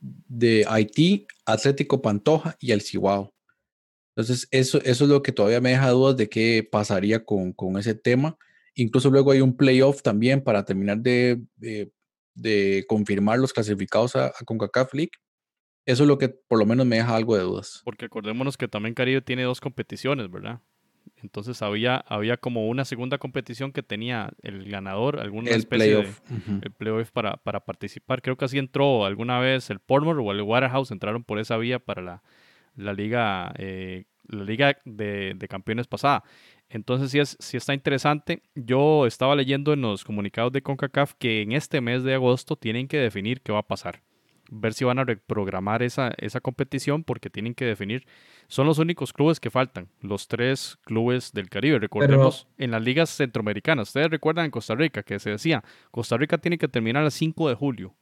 de 0.00 0.64
Haití, 0.68 1.26
Atlético 1.46 2.02
Pantoja 2.02 2.56
y 2.60 2.72
el 2.72 2.82
Chihuahua. 2.82 3.30
Entonces, 4.14 4.46
eso, 4.50 4.78
eso 4.84 5.04
es 5.04 5.10
lo 5.10 5.22
que 5.22 5.32
todavía 5.32 5.60
me 5.60 5.70
deja 5.70 5.88
dudas 5.90 6.16
de 6.16 6.28
qué 6.28 6.68
pasaría 6.70 7.24
con, 7.24 7.52
con 7.52 7.78
ese 7.78 7.94
tema. 7.94 8.36
Incluso 8.74 9.10
luego 9.10 9.30
hay 9.30 9.40
un 9.40 9.56
playoff 9.56 10.02
también 10.02 10.42
para 10.42 10.64
terminar 10.64 10.98
de, 10.98 11.40
de, 12.34 12.84
confirmar 12.88 13.38
los 13.38 13.52
clasificados 13.52 14.16
a, 14.16 14.26
a, 14.26 14.44
CONCACAF 14.44 14.92
League. 14.94 15.12
Eso 15.84 16.04
es 16.04 16.08
lo 16.08 16.18
que 16.18 16.28
por 16.28 16.58
lo 16.58 16.66
menos 16.66 16.86
me 16.86 16.96
deja 16.96 17.16
algo 17.16 17.36
de 17.36 17.42
dudas. 17.42 17.82
Porque 17.84 18.04
acordémonos 18.04 18.56
que 18.56 18.68
también 18.68 18.94
Caribe 18.94 19.20
tiene 19.20 19.42
dos 19.42 19.60
competiciones, 19.60 20.30
¿verdad? 20.30 20.60
Entonces 21.16 21.62
había, 21.62 21.96
había 21.96 22.36
como 22.36 22.68
una 22.68 22.84
segunda 22.84 23.18
competición 23.18 23.72
que 23.72 23.82
tenía 23.82 24.30
el 24.42 24.68
ganador, 24.68 25.20
alguna 25.20 25.50
el 25.50 25.56
especie 25.56 25.94
playoff. 25.94 26.20
de 26.28 26.66
el 26.66 26.72
playoff 26.72 27.10
para, 27.10 27.36
para 27.36 27.60
participar. 27.60 28.22
Creo 28.22 28.36
que 28.36 28.44
así 28.44 28.58
entró 28.58 29.04
alguna 29.04 29.38
vez 29.38 29.70
el 29.70 29.78
Portmore 29.78 30.20
o 30.20 30.32
el 30.32 30.42
Waterhouse, 30.42 30.90
entraron 30.90 31.24
por 31.24 31.38
esa 31.38 31.56
vía 31.56 31.78
para 31.78 32.02
la, 32.02 32.22
la 32.76 32.92
liga, 32.92 33.52
eh, 33.56 34.04
la 34.28 34.44
liga 34.44 34.78
de, 34.84 35.34
de, 35.36 35.48
campeones 35.48 35.86
pasada. 35.86 36.24
Entonces 36.68 37.10
sí, 37.10 37.18
es, 37.20 37.36
sí 37.38 37.56
está 37.56 37.74
interesante. 37.74 38.42
Yo 38.54 39.06
estaba 39.06 39.36
leyendo 39.36 39.72
en 39.72 39.82
los 39.82 40.04
comunicados 40.04 40.52
de 40.52 40.62
CONCACAF 40.62 41.14
que 41.18 41.42
en 41.42 41.52
este 41.52 41.80
mes 41.80 42.02
de 42.02 42.14
agosto 42.14 42.56
tienen 42.56 42.88
que 42.88 42.98
definir 42.98 43.40
qué 43.42 43.52
va 43.52 43.60
a 43.60 43.66
pasar. 43.66 44.02
Ver 44.54 44.74
si 44.74 44.84
van 44.84 44.98
a 44.98 45.04
reprogramar 45.04 45.82
esa, 45.82 46.12
esa 46.18 46.40
competición 46.40 47.04
porque 47.04 47.30
tienen 47.30 47.54
que 47.54 47.64
definir. 47.64 48.06
Son 48.48 48.66
los 48.66 48.78
únicos 48.78 49.12
clubes 49.12 49.40
que 49.40 49.50
faltan, 49.50 49.88
los 50.00 50.28
tres 50.28 50.78
clubes 50.84 51.32
del 51.32 51.48
Caribe. 51.48 51.78
Recordemos 51.78 52.46
Pero... 52.56 52.64
en 52.64 52.70
las 52.70 52.82
ligas 52.82 53.10
centroamericanas. 53.10 53.88
Ustedes 53.88 54.10
recuerdan 54.10 54.44
en 54.44 54.50
Costa 54.50 54.74
Rica 54.74 55.02
que 55.02 55.18
se 55.18 55.30
decía, 55.30 55.64
Costa 55.90 56.16
Rica 56.16 56.38
tiene 56.38 56.58
que 56.58 56.68
terminar 56.68 57.04
el 57.04 57.10
5 57.10 57.48
de 57.48 57.54
julio. 57.54 57.94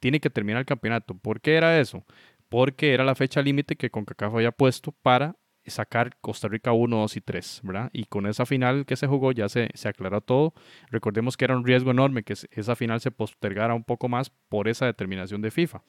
Tiene 0.00 0.18
que 0.18 0.30
terminar 0.30 0.60
el 0.60 0.66
campeonato. 0.66 1.14
¿Por 1.14 1.40
qué 1.40 1.54
era 1.54 1.78
eso? 1.78 2.04
porque 2.52 2.92
era 2.92 3.02
la 3.02 3.14
fecha 3.14 3.40
límite 3.40 3.76
que 3.76 3.88
CONCACAF 3.88 4.34
había 4.34 4.52
puesto 4.52 4.92
para 4.92 5.36
sacar 5.70 6.16
Costa 6.20 6.48
Rica 6.48 6.72
1, 6.72 6.96
2 6.96 7.16
y 7.16 7.20
3, 7.20 7.60
¿verdad? 7.64 7.90
Y 7.92 8.04
con 8.04 8.26
esa 8.26 8.46
final 8.46 8.86
que 8.86 8.96
se 8.96 9.06
jugó 9.06 9.32
ya 9.32 9.48
se, 9.48 9.70
se 9.74 9.88
aclaró 9.88 10.20
todo. 10.20 10.54
Recordemos 10.90 11.36
que 11.36 11.44
era 11.44 11.56
un 11.56 11.64
riesgo 11.64 11.90
enorme 11.90 12.22
que 12.22 12.34
esa 12.50 12.76
final 12.76 13.00
se 13.00 13.10
postergara 13.10 13.74
un 13.74 13.84
poco 13.84 14.08
más 14.08 14.30
por 14.48 14.68
esa 14.68 14.86
determinación 14.86 15.42
de 15.42 15.50
FIFA. 15.50 15.82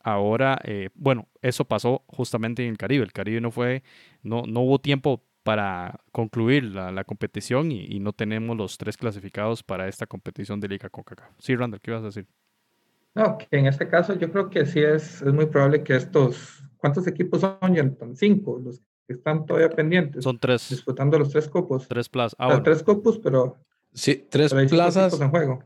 Ahora, 0.00 0.58
eh, 0.62 0.90
bueno, 0.94 1.26
eso 1.42 1.64
pasó 1.64 2.04
justamente 2.06 2.62
en 2.62 2.70
el 2.70 2.78
Caribe. 2.78 3.04
El 3.04 3.12
Caribe 3.12 3.40
no 3.40 3.50
fue, 3.50 3.82
no, 4.22 4.42
no 4.46 4.60
hubo 4.60 4.78
tiempo 4.78 5.24
para 5.42 6.00
concluir 6.12 6.64
la, 6.64 6.92
la 6.92 7.04
competición 7.04 7.72
y, 7.72 7.84
y, 7.86 8.00
no 8.00 8.12
tenemos 8.12 8.56
los 8.56 8.78
tres 8.78 8.96
clasificados 8.96 9.62
para 9.62 9.88
esta 9.88 10.06
competición 10.06 10.60
de 10.60 10.68
Liga 10.68 10.90
CONCACAF. 10.90 11.30
Sí, 11.38 11.54
Randall, 11.54 11.80
¿qué 11.80 11.92
ibas 11.92 12.02
a 12.02 12.06
decir? 12.06 12.26
No, 13.16 13.38
que 13.38 13.46
en 13.50 13.66
este 13.66 13.88
caso 13.88 14.14
yo 14.14 14.30
creo 14.30 14.50
que 14.50 14.66
sí 14.66 14.80
es, 14.80 15.22
es 15.22 15.32
muy 15.32 15.46
probable 15.46 15.82
que 15.82 15.96
estos, 15.96 16.62
¿cuántos 16.76 17.06
equipos 17.06 17.40
son, 17.40 17.74
Jonathan? 17.74 18.14
Cinco, 18.14 18.60
los 18.62 18.82
están 19.08 19.46
todavía 19.46 19.70
pendientes. 19.70 20.24
Son 20.24 20.38
tres. 20.38 20.68
Disputando 20.70 21.18
los 21.18 21.30
tres 21.30 21.48
copos. 21.48 21.88
Tres 21.88 22.08
plazas. 22.08 22.36
Ah, 22.38 22.46
bueno. 22.46 22.62
Tres 22.62 22.82
copos, 22.82 23.18
pero... 23.18 23.56
Sí, 23.92 24.26
tres 24.28 24.52
plazas. 24.68 25.18
En 25.20 25.30
juego. 25.30 25.62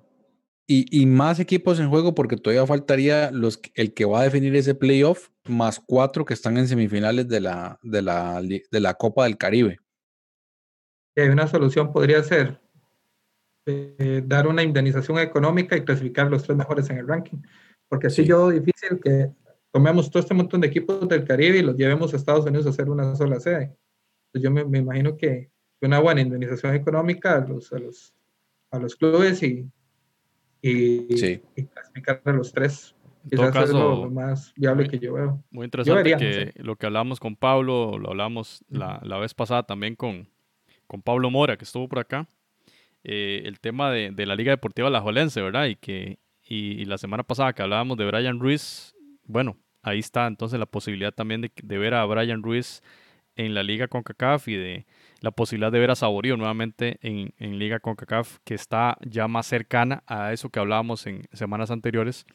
Y, 0.66 0.87
y, 1.03 1.05
más 1.07 1.40
equipos 1.40 1.81
en 1.81 1.90
juego 1.90 2.14
porque 2.14 2.37
todavía 2.37 2.64
faltaría 2.64 3.33
los, 3.33 3.61
el 3.74 3.92
que 3.92 4.05
va 4.05 4.20
a 4.20 4.24
definir 4.24 4.55
ese 4.55 4.76
playoff 4.76 5.31
más 5.48 5.81
cuatro 5.81 6.24
que 6.24 6.35
están 6.35 6.57
en 6.59 6.68
semifinales 6.68 7.26
de 7.26 7.40
la, 7.40 7.81
de 7.83 8.03
la, 8.03 8.40
de 8.40 8.81
la 8.81 8.94
Copa 8.94 9.24
del 9.24 9.37
Caribe. 9.37 9.79
Y 11.16 11.22
una 11.22 11.48
solución 11.48 11.92
podría 11.92 12.22
ser 12.22 12.61
eh, 13.66 14.22
dar 14.24 14.46
una 14.46 14.62
indemnización 14.62 15.18
económica 15.18 15.76
y 15.76 15.85
clasificar 15.85 16.31
los 16.31 16.44
tres 16.44 16.57
mejores 16.57 16.88
en 16.90 16.98
el 16.98 17.09
ranking. 17.09 17.38
Porque 17.88 18.09
sí. 18.09 18.24
yo 18.24 18.50
difícil 18.50 19.00
que 19.03 19.31
tomemos 19.72 20.11
todo 20.11 20.20
este 20.20 20.35
montón 20.35 20.61
de 20.61 20.68
equipos 20.68 21.09
del 21.09 21.24
Caribe 21.24 21.59
y 21.59 21.62
los 21.62 21.76
llevemos 21.76 22.12
a 22.12 22.16
Estados 22.16 22.46
Unidos 22.46 22.66
a 22.66 22.70
hacer 22.70 22.88
una 22.88 23.14
sola 23.14 23.40
sede. 23.40 23.76
Entonces 24.26 24.42
yo 24.42 24.50
me, 24.50 24.64
me 24.64 24.78
imagino 24.78 25.16
que 25.16 25.50
una 25.80 25.98
buena 25.98 26.20
indemnización 26.20 26.74
económica 26.74 27.37
a 27.37 27.46
los, 27.46 27.72
a 27.72 27.78
los, 27.78 28.14
a 28.70 28.78
los 28.78 28.96
clubes 28.96 29.42
y, 29.42 29.68
y, 30.62 31.16
sí. 31.16 31.42
y 31.56 31.64
clasificar 31.64 32.20
a 32.24 32.33
los 32.33 32.52
tres. 32.52 32.94
En 33.30 33.38
todo 33.38 33.52
caso, 33.52 33.64
es 33.64 33.70
lo, 33.72 34.04
lo, 34.04 34.11
más 34.11 34.52
viable 34.54 34.85
muy, 34.85 34.90
que 34.90 34.98
yo 34.98 35.14
veo. 35.14 35.42
Muy 35.50 35.64
interesante 35.64 36.02
vería, 36.02 36.16
que 36.16 36.52
sé. 36.52 36.62
lo 36.62 36.76
que 36.76 36.87
hablamos 36.87 37.20
con 37.20 37.37
Pablo, 37.37 37.98
lo 37.98 38.11
hablamos 38.11 38.64
la, 38.68 39.00
la 39.04 39.18
vez 39.18 39.35
pasada 39.35 39.62
también 39.62 39.94
con, 39.94 40.28
con 40.87 41.02
Pablo 41.02 41.30
Mora, 41.30 41.56
que 41.56 41.64
estuvo 41.64 41.87
por 41.87 41.98
acá, 41.98 42.28
eh, 43.04 43.42
el 43.44 43.61
tema 43.61 43.90
de, 43.90 44.11
de, 44.11 44.26
la 44.26 44.37
Liga 44.37 44.52
Deportiva 44.52 44.88
Alajuelense, 44.88 45.42
¿verdad? 45.42 45.66
Y 45.66 45.76
que 45.76 46.18
y, 46.42 46.80
y, 46.80 46.85
la 46.87 46.98
semana 46.98 47.22
pasada 47.22 47.52
que 47.52 47.62
hablábamos 47.62 47.96
de 47.98 48.06
Brian 48.06 48.40
Ruiz, 48.40 48.94
bueno, 49.30 49.56
ahí 49.82 49.98
está 49.98 50.26
entonces 50.26 50.58
la 50.58 50.66
posibilidad 50.66 51.12
también 51.12 51.40
de, 51.40 51.52
de 51.62 51.78
ver 51.78 51.94
a 51.94 52.04
Brian 52.04 52.42
Ruiz 52.42 52.82
en 53.36 53.54
la 53.54 53.62
Liga 53.62 53.88
CONCACAF 53.88 54.48
y 54.48 54.56
de 54.56 54.86
la 55.20 55.30
posibilidad 55.30 55.72
de 55.72 55.78
ver 55.78 55.90
a 55.90 55.94
Saborío 55.94 56.36
nuevamente 56.36 56.98
en, 57.02 57.32
en 57.38 57.58
Liga 57.58 57.80
CONCACAF, 57.80 58.38
que 58.44 58.54
está 58.54 58.98
ya 59.00 59.28
más 59.28 59.46
cercana 59.46 60.02
a 60.06 60.32
eso 60.32 60.50
que 60.50 60.60
hablábamos 60.60 61.06
en 61.06 61.22
semanas 61.32 61.70
anteriores, 61.70 62.26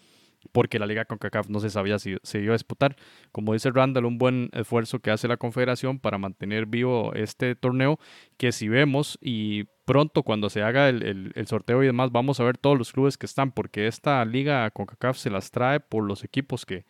porque 0.52 0.80
la 0.80 0.86
Liga 0.86 1.06
CONCACAF 1.06 1.50
no 1.50 1.60
se 1.60 1.70
sabía 1.70 2.00
si 2.00 2.18
se 2.24 2.40
iba 2.40 2.54
a 2.54 2.58
disputar. 2.58 2.96
Como 3.32 3.54
dice 3.54 3.72
Randall, 3.72 4.06
un 4.06 4.18
buen 4.18 4.50
esfuerzo 4.54 5.00
que 5.00 5.12
hace 5.12 5.28
la 5.28 5.38
Confederación 5.38 6.00
para 6.00 6.18
mantener 6.18 6.66
vivo 6.66 7.14
este 7.14 7.56
torneo, 7.56 8.00
que 8.38 8.52
si 8.52 8.68
vemos 8.68 9.18
y 9.22 9.66
pronto 9.86 10.24
cuando 10.24 10.50
se 10.50 10.64
haga 10.64 10.90
el, 10.90 11.34
sorteo 11.48 11.84
y 11.84 11.88
demás, 11.88 12.12
vamos 12.12 12.40
a 12.40 12.44
ver 12.44 12.58
todos 12.58 12.78
los 12.78 12.92
clubes 12.92 13.18
que 13.18 13.26
están, 13.26 13.52
porque 13.52 13.88
esta 13.88 14.24
Liga 14.26 14.70
CONCACAF 14.72 15.18
se 15.18 15.30
las 15.30 15.52
trae 15.52 15.80
por 15.80 16.04
los 16.04 16.24
equipos 16.24 16.66
que, 16.66 16.86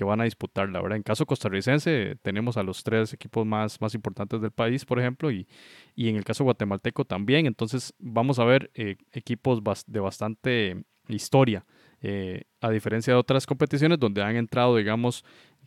van 0.00 0.20
a 0.20 0.24
disputar, 0.24 0.68
la 0.68 0.80
verdad. 0.80 0.96
En 0.96 1.02
caso 1.02 1.26
costarricense, 1.26 2.16
tenemos 2.22 2.56
a 2.56 2.62
los 2.62 2.84
tres 2.84 3.12
equipos 3.12 3.44
más, 3.44 3.78
importantes 3.94 4.40
del 4.40 4.52
país, 4.52 4.84
por 4.84 5.00
ejemplo, 5.00 5.30
y, 5.30 5.48
y 5.96 6.08
en 6.08 6.16
el 6.16 6.24
caso 6.24 6.44
guatemalteco 6.44 7.04
también. 7.04 7.46
Entonces, 7.46 7.92
vamos 7.98 8.38
a 8.38 8.44
ver 8.44 8.70
eh, 8.74 8.96
equipos 9.12 9.60
de 9.86 10.00
bastante 10.00 10.84
historia 11.08 11.64
eh, 12.02 12.44
a 12.60 12.70
diferencia 12.70 13.12
de 13.12 13.18
otras 13.18 13.46
competiciones 13.46 13.98
donde 13.98 14.22
han 14.22 14.36
entrado, 14.36 14.76
digamos, 14.76 15.24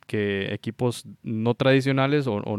que 0.08 0.54
equipos 0.54 1.06
no 1.24 1.54
tradicionales 1.56 2.28
o, 2.28 2.58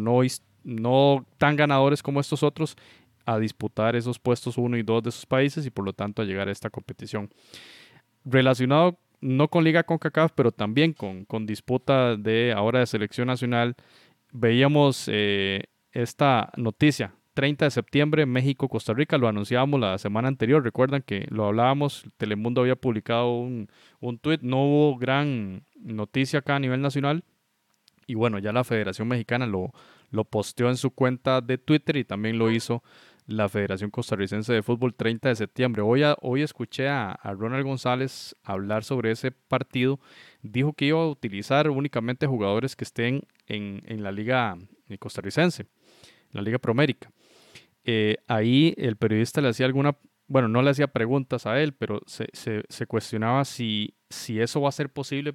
no, 0.65 1.27
tan 1.39 1.57
ganadores 1.57 2.03
como 2.03 2.21
estos 2.21 2.43
otros 2.43 2.77
a 3.25 3.39
disputar 3.39 3.95
esos 3.97 4.19
puestos 4.19 4.59
1 4.59 4.77
y 4.77 4.83
2 4.83 5.03
de 5.03 5.11
sus 5.11 5.27
países 5.27 5.65
y 5.67 5.71
por 5.71 5.85
lo 5.85 5.93
tanto 5.93 6.23
a 6.23 6.25
llegar 6.25 6.49
a 6.49 6.53
esta 6.53 6.71
competición. 6.71 7.31
Relacionado 8.25 8.99
no 9.21 9.49
con 9.49 9.63
Liga 9.65 9.85
CONCACAF, 9.85 10.33
pero 10.35 10.51
también 10.51 10.93
con, 10.93 11.25
con 11.25 11.47
disputa 11.47 12.17
de 12.17 12.53
ahora 12.53 12.81
de 12.81 12.87
selección 12.87 13.29
nacional, 13.29 13.77
veíamos 14.33 15.09
eh, 15.11 15.65
esta 15.93 16.51
noticia 16.57 17.15
30 17.35 17.67
de 17.67 17.71
septiembre, 17.71 18.27
México, 18.27 18.69
Costa 18.69 18.93
Rica, 18.95 19.19
lo 19.19 19.29
anunciábamos 19.29 19.81
la 19.81 19.99
semana 19.99 20.29
anterior, 20.29 20.63
recuerdan 20.63 21.03
que 21.03 21.27
lo 21.31 21.47
hablábamos, 21.47 22.05
Telemundo 22.17 22.63
había 22.63 22.77
publicado 22.77 23.33
un, 23.39 23.69
un 24.01 24.19
tweet, 24.19 24.41
no 24.43 24.65
hubo 24.65 24.99
gran 24.99 25.65
noticia 25.77 26.41
acá 26.41 26.57
a 26.57 26.61
nivel 26.61 26.81
nacional, 26.81 27.25
y 28.07 28.15
bueno, 28.15 28.39
ya 28.39 28.53
la 28.53 28.65
Federación 28.65 29.09
Mexicana 29.09 29.47
lo, 29.47 29.73
lo 30.11 30.25
posteó 30.25 30.69
en 30.69 30.77
su 30.77 30.91
cuenta 30.91 31.41
de 31.41 31.59
Twitter 31.59 31.97
y 31.97 32.05
también 32.05 32.39
lo 32.39 32.51
hizo 32.51 32.83
la 33.27 33.49
Federación 33.49 33.91
Costarricense 33.91 34.53
de 34.53 34.63
Fútbol 34.63 34.95
30 34.95 35.29
de 35.29 35.37
septiembre. 35.37 35.83
Hoy, 35.83 36.03
a, 36.03 36.17
hoy 36.21 36.43
escuché 36.43 36.89
a, 36.89 37.19
Ronald 37.23 37.65
González 37.65 38.37
hablar 38.43 38.85
sobre 38.85 39.13
ese 39.13 39.31
partido. 39.31 40.01
Dijo 40.43 40.73
que 40.73 40.87
iba 40.87 41.01
a 41.01 41.09
utilizar 41.09 41.71
únicamente 41.71 42.27
jugadores 42.27 42.77
que 42.77 42.85
estén 42.85 43.23
en, 43.47 43.83
en 43.87 44.03
la 44.03 44.13
liga 44.13 44.57
costarricense, 44.99 45.63
en 45.63 45.69
la 46.33 46.43
Liga 46.43 46.59
Promérica. 46.59 47.11
Eh, 47.85 48.17
ahí 48.29 48.75
el 48.77 48.97
periodista 48.97 49.41
le 49.41 49.49
hacía 49.49 49.67
alguna, 49.67 49.97
bueno, 50.27 50.49
no 50.49 50.63
le 50.63 50.71
hacía 50.71 50.89
preguntas 50.89 51.47
a 51.47 51.61
él, 51.61 51.75
pero 51.75 52.01
se, 52.07 52.29
se, 52.33 52.87
cuestionaba 52.87 53.45
si, 53.45 53.95
si 54.11 54.41
eso 54.41 54.61
va 54.61 54.69
a 54.69 54.73
ser 54.73 54.91
posible 54.91 55.35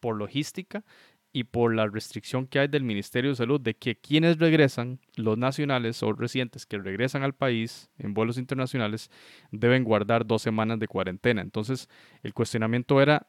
por 0.00 0.16
logística 0.16 0.84
y 1.32 1.44
por 1.44 1.74
la 1.74 1.86
restricción 1.86 2.46
que 2.46 2.58
hay 2.58 2.68
del 2.68 2.82
Ministerio 2.82 3.30
de 3.30 3.36
Salud 3.36 3.60
de 3.60 3.74
que 3.74 3.96
quienes 3.96 4.38
regresan, 4.38 5.00
los 5.16 5.36
nacionales 5.36 6.02
o 6.02 6.12
residentes 6.12 6.64
que 6.64 6.78
regresan 6.78 7.22
al 7.22 7.34
país 7.34 7.90
en 7.98 8.14
vuelos 8.14 8.38
internacionales, 8.38 9.10
deben 9.50 9.84
guardar 9.84 10.26
dos 10.26 10.42
semanas 10.42 10.78
de 10.78 10.88
cuarentena. 10.88 11.42
Entonces, 11.42 11.88
el 12.22 12.32
cuestionamiento 12.32 13.02
era 13.02 13.28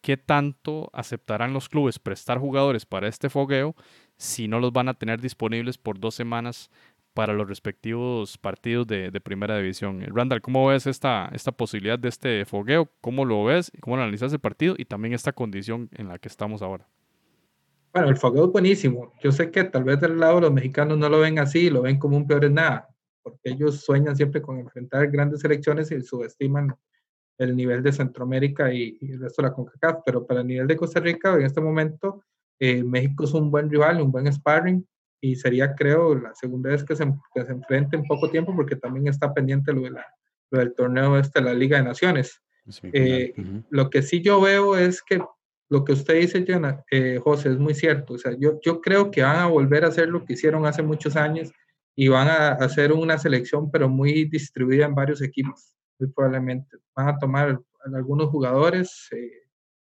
qué 0.00 0.16
tanto 0.16 0.90
aceptarán 0.92 1.52
los 1.52 1.68
clubes 1.68 1.98
prestar 1.98 2.38
jugadores 2.38 2.86
para 2.86 3.08
este 3.08 3.28
fogueo 3.28 3.74
si 4.16 4.48
no 4.48 4.60
los 4.60 4.72
van 4.72 4.88
a 4.88 4.94
tener 4.94 5.20
disponibles 5.20 5.78
por 5.78 5.98
dos 5.98 6.14
semanas 6.14 6.70
para 7.18 7.32
los 7.32 7.48
respectivos 7.48 8.38
partidos 8.38 8.86
de, 8.86 9.10
primera 9.20 9.58
división. 9.58 10.00
Randall, 10.06 10.40
¿cómo 10.40 10.68
ves 10.68 10.86
esta, 10.86 11.28
esta 11.32 11.50
posibilidad 11.50 11.98
de 11.98 12.10
este 12.10 12.44
fogueo? 12.44 12.88
¿Cómo 13.00 13.24
lo 13.24 13.42
ves? 13.42 13.72
¿Cómo 13.80 13.96
analizas 13.96 14.32
el 14.32 14.38
partido? 14.38 14.76
Y 14.78 14.84
también 14.84 15.14
esta 15.14 15.32
condición 15.32 15.88
en 15.96 16.06
la 16.06 16.20
que 16.20 16.28
estamos 16.28 16.62
ahora. 16.62 16.86
Bueno, 17.92 18.08
el 18.08 18.16
fogueo 18.16 18.44
es 18.44 18.52
buenísimo. 18.52 19.12
Yo 19.20 19.32
sé 19.32 19.50
que 19.50 19.64
tal 19.64 19.82
vez 19.82 19.98
del 19.98 20.16
lado 20.16 20.42
los 20.42 20.52
mexicanos 20.52 20.96
no 20.96 21.08
lo 21.08 21.18
ven 21.18 21.40
así, 21.40 21.70
lo 21.70 21.82
ven 21.82 21.98
como 21.98 22.16
un 22.16 22.24
peor 22.24 22.44
en 22.44 22.54
nada, 22.54 22.88
porque 23.20 23.50
ellos 23.50 23.80
sueñan 23.80 24.14
siempre 24.14 24.40
con 24.40 24.60
enfrentar 24.60 25.10
grandes 25.10 25.40
selecciones 25.40 25.90
y 25.90 26.00
subestiman 26.00 26.72
el 27.38 27.56
nivel 27.56 27.82
de 27.82 27.90
Centroamérica 27.90 28.72
y, 28.72 28.96
el 29.00 29.18
resto 29.18 29.42
de 29.42 29.48
la 29.48 29.54
CONCACAF, 29.54 30.02
pero 30.06 30.24
para 30.24 30.42
el 30.42 30.46
nivel 30.46 30.68
de 30.68 30.76
Costa 30.76 31.00
Rica 31.00 31.34
en 31.34 31.42
este 31.42 31.60
momento 31.60 32.22
eh, 32.60 32.84
México 32.84 33.24
es 33.24 33.34
un 33.34 33.50
buen 33.50 33.68
rival, 33.68 34.00
un 34.00 34.12
buen 34.12 34.32
sparring 34.32 34.86
y 35.20 35.36
sería 35.36 35.74
creo 35.74 36.14
la 36.14 36.34
segunda 36.34 36.70
vez 36.70 36.84
que 36.84 36.94
se, 36.94 37.04
que 37.34 37.44
se 37.44 37.52
enfrente 37.52 37.96
en 37.96 38.04
poco 38.04 38.30
tiempo 38.30 38.54
porque 38.54 38.76
también 38.76 39.08
está 39.08 39.32
pendiente 39.34 39.72
lo, 39.72 39.82
de 39.82 39.90
la, 39.90 40.06
lo 40.50 40.58
del 40.58 40.74
torneo 40.74 41.18
este 41.18 41.40
de 41.40 41.46
la 41.46 41.54
Liga 41.54 41.78
de 41.78 41.84
Naciones. 41.84 42.40
Eh, 42.92 43.34
lo 43.70 43.88
que 43.88 44.02
sí 44.02 44.20
yo 44.20 44.40
veo 44.40 44.76
es 44.76 45.02
que 45.02 45.20
lo 45.70 45.84
que 45.84 45.92
usted 45.92 46.14
dice, 46.14 46.44
eh, 46.90 47.20
José, 47.22 47.50
es 47.50 47.58
muy 47.58 47.74
cierto. 47.74 48.14
O 48.14 48.18
sea, 48.18 48.34
yo, 48.38 48.58
yo 48.62 48.80
creo 48.80 49.10
que 49.10 49.22
van 49.22 49.36
a 49.36 49.46
volver 49.46 49.84
a 49.84 49.88
hacer 49.88 50.08
lo 50.08 50.24
que 50.24 50.32
hicieron 50.32 50.66
hace 50.66 50.82
muchos 50.82 51.16
años 51.16 51.52
y 51.94 52.08
van 52.08 52.28
a 52.28 52.48
hacer 52.52 52.92
una 52.92 53.18
selección, 53.18 53.70
pero 53.70 53.88
muy 53.88 54.24
distribuida 54.24 54.86
en 54.86 54.94
varios 54.94 55.20
equipos, 55.20 55.74
muy 55.98 56.08
probablemente. 56.10 56.78
Van 56.94 57.08
a 57.08 57.18
tomar 57.18 57.60
algunos 57.94 58.28
jugadores 58.30 59.08
eh, 59.10 59.30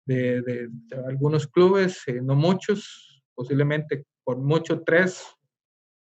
de, 0.06 0.42
de, 0.42 0.70
algunos 1.06 1.46
clubes, 1.46 2.02
eh, 2.06 2.20
no 2.22 2.34
muchos, 2.34 3.22
posiblemente 3.34 4.06
por 4.26 4.38
mucho 4.38 4.82
tres 4.82 5.24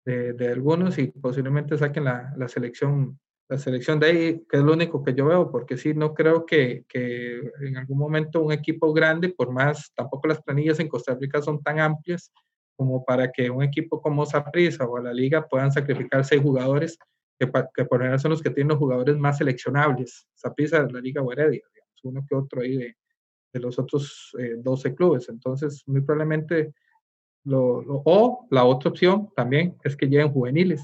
de, 0.05 0.49
algunos 0.49 0.99
y 0.99 1.09
posiblemente 1.09 1.77
saquen 1.77 2.05
la, 2.05 2.33
la 2.37 2.47
selección 2.47 3.19
la 3.49 3.59
selección 3.59 4.01
de 4.01 4.07
ahí, 4.07 4.45
que 4.49 4.57
es 4.57 4.63
lo 4.63 4.73
único 4.73 5.03
que 5.03 5.15
yo 5.15 5.27
veo, 5.27 5.51
porque 5.51 5.77
sí, 5.77 5.93
no 5.93 6.15
creo 6.15 6.47
que, 6.47 6.85
que, 6.89 7.41
en 7.61 7.77
algún 7.77 7.99
momento 7.99 8.43
un 8.43 8.53
equipo 8.53 8.93
grande, 8.93 9.29
por 9.29 9.53
más, 9.53 9.93
tampoco 9.95 10.29
las 10.29 10.41
planillas 10.43 10.81
en 10.81 10.89
Costa 10.89 11.15
Rica 11.15 11.43
son 11.43 11.63
tan 11.63 11.79
amplias 11.79 12.33
como 12.75 13.05
para 13.05 13.31
que 13.31 13.51
un 13.51 13.63
equipo 13.63 14.01
como 14.01 14.25
Saprissa 14.25 14.87
o 14.87 14.99
la 14.99 15.13
liga 15.13 15.47
puedan 15.47 15.71
sacrificar 15.71 16.25
seis 16.25 16.41
jugadores, 16.41 16.99
que, 17.39 17.51
que 17.75 17.85
por 17.85 17.99
general 17.99 18.19
son 18.19 18.31
los 18.31 18.43
que 18.43 18.51
tienen 18.51 18.71
los 18.71 18.79
jugadores 18.79 19.19
más 19.19 19.37
seleccionables. 19.37 20.27
Saprissa 20.35 20.89
la 20.91 21.01
liga 21.01 21.21
o 21.21 21.31
Heredia, 21.31 21.63
digamos, 21.75 22.01
uno 22.05 22.25
que 22.27 22.35
otro 22.35 22.63
ahí 22.63 22.77
de, 22.77 22.97
de 23.53 23.61
los 23.61 23.79
otros 23.79 24.35
eh, 24.39 24.55
12 24.57 24.95
clubes. 24.95 25.29
Entonces, 25.29 25.83
muy 25.87 26.01
probablemente, 26.01 26.73
lo, 27.45 27.83
lo, 27.83 28.03
o 28.05 28.47
la 28.51 28.65
otra 28.65 28.91
opción 28.91 29.29
también 29.37 29.77
es 29.85 29.97
que 29.97 30.07
lleguen 30.07 30.33
juveniles, 30.33 30.83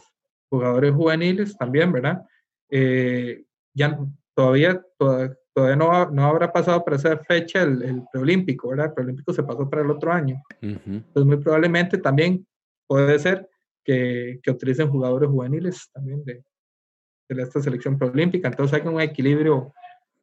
jugadores 0.50 0.94
juveniles 0.94 1.56
también, 1.56 1.92
¿verdad? 1.92 2.22
eh, 2.70 3.44
ya 3.74 3.98
todavía, 4.34 4.80
todavía, 4.96 5.76
no, 5.76 6.10
no, 6.10 6.24
habrá 6.24 6.52
pasado 6.52 6.84
para 6.84 6.96
esa 6.96 7.18
fecha 7.18 7.62
el, 7.62 7.82
el, 7.82 8.02
preolímpico, 8.12 8.68
¿verdad? 8.70 8.86
El 8.86 8.94
preolímpico 8.94 9.32
se 9.32 9.42
pasó 9.42 9.68
para 9.68 9.82
el 9.82 9.90
otro 9.90 10.12
año. 10.12 10.40
Uh 10.62 10.66
-huh. 10.66 10.80
Entonces, 10.86 11.26
muy 11.26 11.36
probablemente 11.36 11.98
también 11.98 12.46
puede 12.86 13.18
ser 13.18 13.48
que, 13.84 14.40
que 14.42 14.50
utilicen 14.50 14.88
jugadores 14.88 15.28
juveniles 15.28 15.90
también 15.92 16.24
de, 16.24 16.42
de 17.28 17.42
esta 17.42 17.60
selección 17.60 17.98
preolímpica. 17.98 18.48
Entonces, 18.48 18.80
hay 18.80 18.88
un 18.88 19.00
equilibrio, 19.00 19.72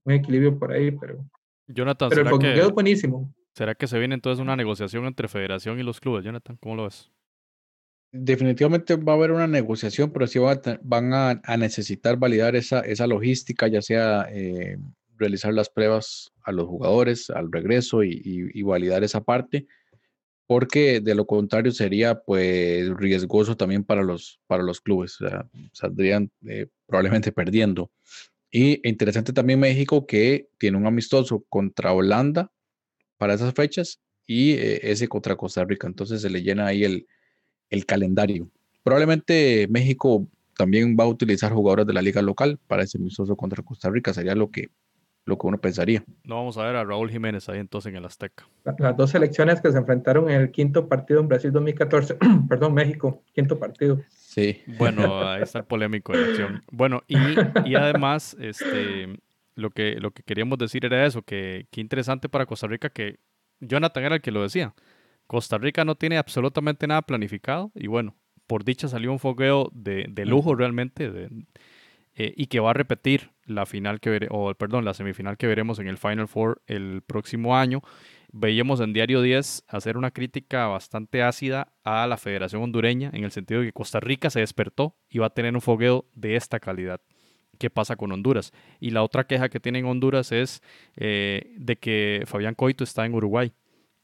un 0.05 0.13
equilibrio 0.13 0.57
por 0.57 0.71
ahí, 0.71 0.91
pero. 0.91 1.25
Jonathan, 1.67 2.09
pero 2.09 2.29
el 2.29 2.39
que, 2.39 2.59
es 2.59 2.71
buenísimo. 2.71 3.33
¿Será 3.57 3.73
que 3.73 3.87
se 3.87 3.97
viene 3.97 4.13
entonces 4.13 4.39
una 4.39 4.55
negociación 4.55 5.05
entre 5.05 5.27
federación 5.27 5.79
y 5.79 5.83
los 5.83 5.99
clubes, 5.99 6.23
Jonathan? 6.23 6.57
¿Cómo 6.61 6.75
lo 6.75 6.83
ves? 6.83 7.11
definitivamente 8.11 8.95
va 8.95 9.13
a 9.13 9.15
haber 9.15 9.31
una 9.31 9.47
negociación, 9.47 10.11
pero 10.11 10.27
sí 10.27 10.39
van 10.39 10.61
a, 10.65 10.79
van 10.81 11.13
a, 11.13 11.41
a 11.43 11.57
necesitar 11.57 12.17
validar 12.17 12.55
esa, 12.55 12.79
esa, 12.81 13.05
logística, 13.05 13.67
ya 13.67 13.81
sea 13.81 14.27
eh, 14.31 14.77
realizar 15.17 15.53
las 15.53 15.69
pruebas 15.69 16.31
a 16.43 16.51
los 16.51 16.67
jugadores 16.67 17.29
al 17.29 17.51
regreso 17.51 18.03
y, 18.03 18.11
y, 18.23 18.59
y, 18.59 18.63
validar 18.63 19.03
esa 19.03 19.21
parte, 19.21 19.67
porque 20.45 21.01
de 21.01 21.15
lo 21.15 21.25
contrario 21.25 21.71
sería 21.71 22.19
pues 22.21 22.89
riesgoso 22.95 23.57
también 23.57 23.83
para 23.83 24.03
los, 24.03 24.39
para 24.47 24.63
los 24.63 24.79
clubes, 24.79 25.19
o 25.19 25.27
sea, 25.27 25.47
saldrían 25.73 26.31
eh, 26.47 26.67
probablemente 26.85 27.31
perdiendo. 27.31 27.91
Y 28.49 28.87
interesante 28.87 29.33
también 29.33 29.59
México 29.59 30.07
que 30.07 30.47
tiene 30.57 30.77
un 30.77 30.87
amistoso 30.87 31.43
contra 31.49 31.91
Holanda 31.91 32.51
para 33.17 33.33
esas 33.33 33.53
fechas 33.53 33.99
y 34.25 34.51
eh, 34.53 34.79
ese 34.83 35.07
contra 35.07 35.35
Costa 35.35 35.63
Rica, 35.63 35.87
entonces 35.87 36.21
se 36.21 36.29
le 36.29 36.41
llena 36.41 36.67
ahí 36.67 36.83
el, 36.83 37.07
el 37.69 37.85
calendario. 37.85 38.49
Probablemente 38.83 39.67
México 39.69 40.27
también 40.57 40.97
va 40.99 41.05
a 41.05 41.07
utilizar 41.07 41.53
jugadores 41.53 41.85
de 41.87 41.93
la 41.93 42.01
liga 42.01 42.21
local 42.21 42.59
para 42.67 42.83
ese 42.83 42.97
amistoso 42.97 43.35
contra 43.35 43.63
Costa 43.63 43.89
Rica, 43.89 44.13
sería 44.13 44.35
lo 44.35 44.49
que, 44.49 44.69
lo 45.25 45.37
que 45.37 45.47
uno 45.47 45.57
pensaría. 45.59 46.03
No 46.23 46.35
vamos 46.35 46.57
a 46.57 46.65
ver 46.65 46.75
a 46.75 46.83
Raúl 46.83 47.11
Jiménez 47.11 47.47
ahí 47.49 47.59
entonces 47.59 47.91
en 47.91 47.97
el 47.97 48.05
Azteca. 48.05 48.47
Las 48.79 48.97
dos 48.97 49.11
selecciones 49.11 49.61
que 49.61 49.71
se 49.71 49.77
enfrentaron 49.77 50.29
en 50.29 50.41
el 50.41 50.51
quinto 50.51 50.87
partido 50.87 51.19
en 51.19 51.27
Brasil 51.27 51.51
2014, 51.51 52.17
perdón, 52.49 52.73
México, 52.73 53.23
quinto 53.33 53.59
partido. 53.59 54.01
Sí. 54.09 54.61
Bueno, 54.77 55.27
ahí 55.27 55.43
está 55.43 55.59
el 55.59 55.65
polémico 55.65 56.13
de 56.13 56.21
la 56.21 56.27
acción. 56.27 56.63
Bueno, 56.71 57.03
y, 57.07 57.17
y 57.65 57.75
además, 57.75 58.35
este, 58.39 59.19
lo, 59.57 59.71
que, 59.71 59.95
lo 59.99 60.11
que 60.11 60.23
queríamos 60.23 60.57
decir 60.57 60.85
era 60.85 61.05
eso, 61.05 61.23
que, 61.23 61.67
que 61.71 61.81
interesante 61.81 62.29
para 62.29 62.45
Costa 62.45 62.67
Rica 62.67 62.89
que 62.89 63.19
Jonathan 63.59 64.03
era 64.05 64.15
el 64.15 64.21
que 64.21 64.31
lo 64.31 64.43
decía. 64.43 64.73
Costa 65.25 65.57
Rica 65.57 65.83
no 65.83 65.95
tiene 65.95 66.17
absolutamente 66.17 66.87
nada 66.87 67.01
planificado 67.01 67.71
y 67.75 67.87
bueno, 67.87 68.15
por 68.45 68.63
dicha 68.63 68.87
salió 68.87 69.11
un 69.11 69.19
fogueo 69.19 69.69
de, 69.73 70.05
de 70.09 70.25
lujo 70.25 70.55
realmente 70.55 71.11
de, 71.11 71.29
eh, 72.15 72.33
y 72.37 72.47
que 72.47 72.59
va 72.59 72.69
a 72.69 72.73
repetir 72.73 73.31
la 73.45 73.65
final 73.65 73.99
que 73.99 74.09
vere, 74.09 74.27
o 74.29 74.53
perdón, 74.53 74.85
la 74.85 74.93
semifinal 74.93 75.37
que 75.37 75.47
veremos 75.47 75.79
en 75.79 75.87
el 75.87 75.97
Final 75.97 76.27
Four 76.27 76.61
el 76.67 77.01
próximo 77.05 77.57
año. 77.57 77.81
Veíamos 78.31 78.79
en 78.79 78.93
Diario 78.93 79.21
10 79.21 79.65
hacer 79.67 79.97
una 79.97 80.11
crítica 80.11 80.67
bastante 80.67 81.23
ácida 81.23 81.73
a 81.83 82.05
la 82.07 82.17
Federación 82.17 82.61
Hondureña 82.61 83.09
en 83.13 83.23
el 83.23 83.31
sentido 83.31 83.61
de 83.61 83.67
que 83.67 83.73
Costa 83.73 83.99
Rica 83.99 84.29
se 84.29 84.41
despertó 84.41 84.95
y 85.09 85.17
va 85.17 85.27
a 85.27 85.33
tener 85.33 85.55
un 85.55 85.61
fogueo 85.61 86.05
de 86.13 86.35
esta 86.35 86.59
calidad. 86.59 87.01
¿Qué 87.57 87.69
pasa 87.69 87.95
con 87.95 88.11
Honduras? 88.11 88.53
Y 88.79 88.91
la 88.91 89.03
otra 89.03 89.25
queja 89.25 89.49
que 89.49 89.59
tienen 89.59 89.85
Honduras 89.85 90.31
es 90.31 90.61
eh, 90.95 91.53
de 91.57 91.75
que 91.77 92.23
Fabián 92.25 92.55
Coito 92.55 92.83
está 92.83 93.05
en 93.05 93.13
Uruguay 93.13 93.51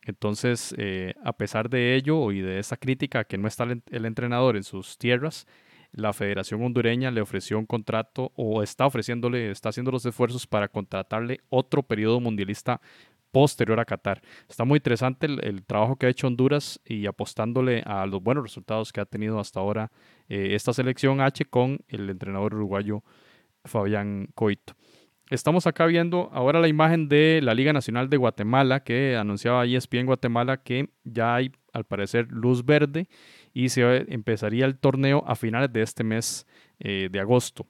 entonces, 0.05 0.75
eh, 0.77 1.13
a 1.23 1.33
pesar 1.33 1.69
de 1.69 1.95
ello 1.95 2.31
y 2.31 2.41
de 2.41 2.59
esa 2.59 2.77
crítica 2.77 3.23
que 3.23 3.37
no 3.37 3.47
está 3.47 3.63
el 3.63 4.05
entrenador 4.05 4.57
en 4.57 4.63
sus 4.63 4.97
tierras, 4.97 5.47
la 5.91 6.11
Federación 6.11 6.63
Hondureña 6.63 7.11
le 7.11 7.21
ofreció 7.21 7.57
un 7.57 7.65
contrato 7.65 8.31
o 8.35 8.63
está 8.63 8.85
ofreciéndole, 8.85 9.51
está 9.51 9.69
haciendo 9.69 9.91
los 9.91 10.05
esfuerzos 10.05 10.47
para 10.47 10.67
contratarle 10.67 11.39
otro 11.49 11.83
periodo 11.83 12.19
mundialista 12.19 12.81
posterior 13.31 13.79
a 13.79 13.85
Qatar. 13.85 14.21
Está 14.49 14.65
muy 14.65 14.77
interesante 14.77 15.27
el, 15.27 15.43
el, 15.43 15.63
trabajo 15.63 15.95
que 15.95 16.07
ha 16.07 16.09
hecho 16.09 16.27
Honduras 16.27 16.79
y 16.85 17.05
apostándole 17.05 17.81
a 17.85 18.05
los 18.05 18.21
buenos 18.21 18.43
resultados 18.43 18.91
que 18.91 19.01
ha 19.01 19.05
tenido 19.05 19.39
hasta 19.39 19.59
ahora 19.59 19.91
eh, 20.29 20.49
esta 20.53 20.73
selección 20.73 21.21
H 21.21 21.45
con 21.45 21.79
el 21.87 22.09
entrenador 22.09 22.53
uruguayo 22.55 23.03
Fabián 23.65 24.27
Coito. 24.35 24.73
Estamos 25.29 25.65
acá 25.67 25.85
viendo 25.85 26.29
ahora 26.33 26.59
la 26.59 26.67
imagen 26.67 27.07
de 27.07 27.39
la 27.41 27.53
Liga 27.53 27.73
Nacional 27.73 28.09
de 28.09 28.17
Guatemala 28.17 28.83
que 28.83 29.15
anunciaba 29.15 29.65
ESPN 29.65 30.05
Guatemala 30.05 30.57
que 30.57 30.89
ya 31.03 31.35
hay 31.35 31.51
al 31.71 31.85
parecer 31.85 32.27
luz 32.29 32.65
verde 32.65 33.07
y 33.53 33.69
se 33.69 34.13
empezaría 34.13 34.65
el 34.65 34.77
torneo 34.77 35.23
a 35.25 35.35
finales 35.35 35.71
de 35.73 35.81
este 35.81 36.03
mes 36.03 36.45
eh, 36.79 37.09
de 37.11 37.19
agosto 37.19 37.65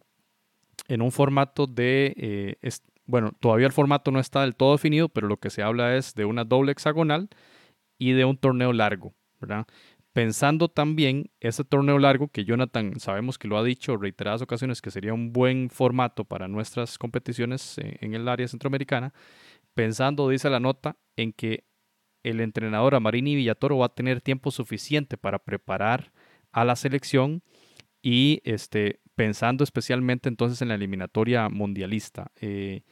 en 0.88 1.02
un 1.02 1.12
formato 1.12 1.68
de, 1.68 2.14
eh, 2.18 2.72
bueno, 3.06 3.32
todavía 3.40 3.68
el 3.68 3.74
formato 3.74 4.12
no 4.12 4.20
está 4.20 4.42
del 4.42 4.56
todo 4.56 4.74
definido, 4.74 5.10
pero 5.10 5.28
lo 5.28 5.38
que 5.38 5.50
se 5.50 5.64
habla 5.64 5.96
es 5.96 6.14
de 6.16 6.26
una 6.26 6.44
doble 6.44 6.72
hexagonal 6.72 7.30
y 7.98 8.14
de 8.14 8.26
un 8.26 8.38
torneo 8.38 8.74
largo, 8.74 9.14
¿verdad? 9.40 9.66
Pensando 10.14 10.70
también 10.70 11.32
ese 11.40 11.64
torneo 11.64 11.98
largo 11.98 12.28
que 12.28 12.46
Jonathan 12.46 13.00
sabemos 13.00 13.40
que 13.40 13.48
lo 13.48 13.58
ha 13.58 13.64
dicho 13.64 13.98
reiteradas 13.98 14.44
ocasiones 14.44 14.82
que 14.82 14.92
sería 14.92 15.14
un 15.14 15.34
buen 15.34 15.70
formato 15.70 16.24
para 16.24 16.48
nuestras 16.48 16.98
competiciones 17.00 17.78
en 17.80 18.14
el 18.14 18.28
área 18.28 18.48
centroamericana, 18.48 19.14
pensando, 19.74 20.30
dice 20.30 20.50
la 20.52 20.60
nota, 20.60 20.98
en 21.18 21.34
que 21.34 21.66
el 22.22 22.40
entrenador 22.40 22.96
Amarini 22.96 23.36
Villatoro 23.36 23.80
va 23.80 23.88
a 23.88 23.96
tener 23.96 24.22
tiempo 24.22 24.52
suficiente 24.52 25.18
para 25.18 25.40
preparar 25.40 26.14
a 26.52 26.64
la 26.64 26.76
selección 26.76 27.44
y 28.02 28.40
este, 28.44 29.02
pensando 29.16 29.64
especialmente 29.64 30.30
entonces 30.30 30.62
en 30.62 30.70
la 30.70 30.76
eliminatoria 30.76 31.50
mundialista. 31.50 32.32
Eh, 32.40 32.84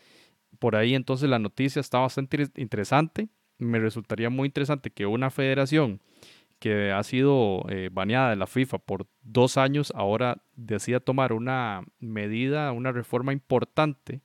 por 0.60 0.76
ahí 0.76 0.96
entonces 0.96 1.30
la 1.30 1.40
noticia 1.40 1.80
está 1.80 2.00
bastante 2.00 2.50
interesante. 2.56 3.30
Me 3.60 3.80
resultaría 3.80 4.30
muy 4.30 4.48
interesante 4.48 4.90
que 4.90 5.06
una 5.06 5.30
federación 5.30 6.02
que 6.62 6.92
ha 6.92 7.02
sido 7.02 7.66
eh, 7.70 7.90
baneada 7.92 8.30
de 8.30 8.36
la 8.36 8.46
FIFA 8.46 8.78
por 8.78 9.08
dos 9.24 9.58
años, 9.58 9.92
ahora 9.96 10.44
decida 10.56 11.00
tomar 11.00 11.34
una 11.34 11.82
medida, 12.00 12.72
una 12.72 12.92
reforma 12.92 13.34
importante 13.34 14.22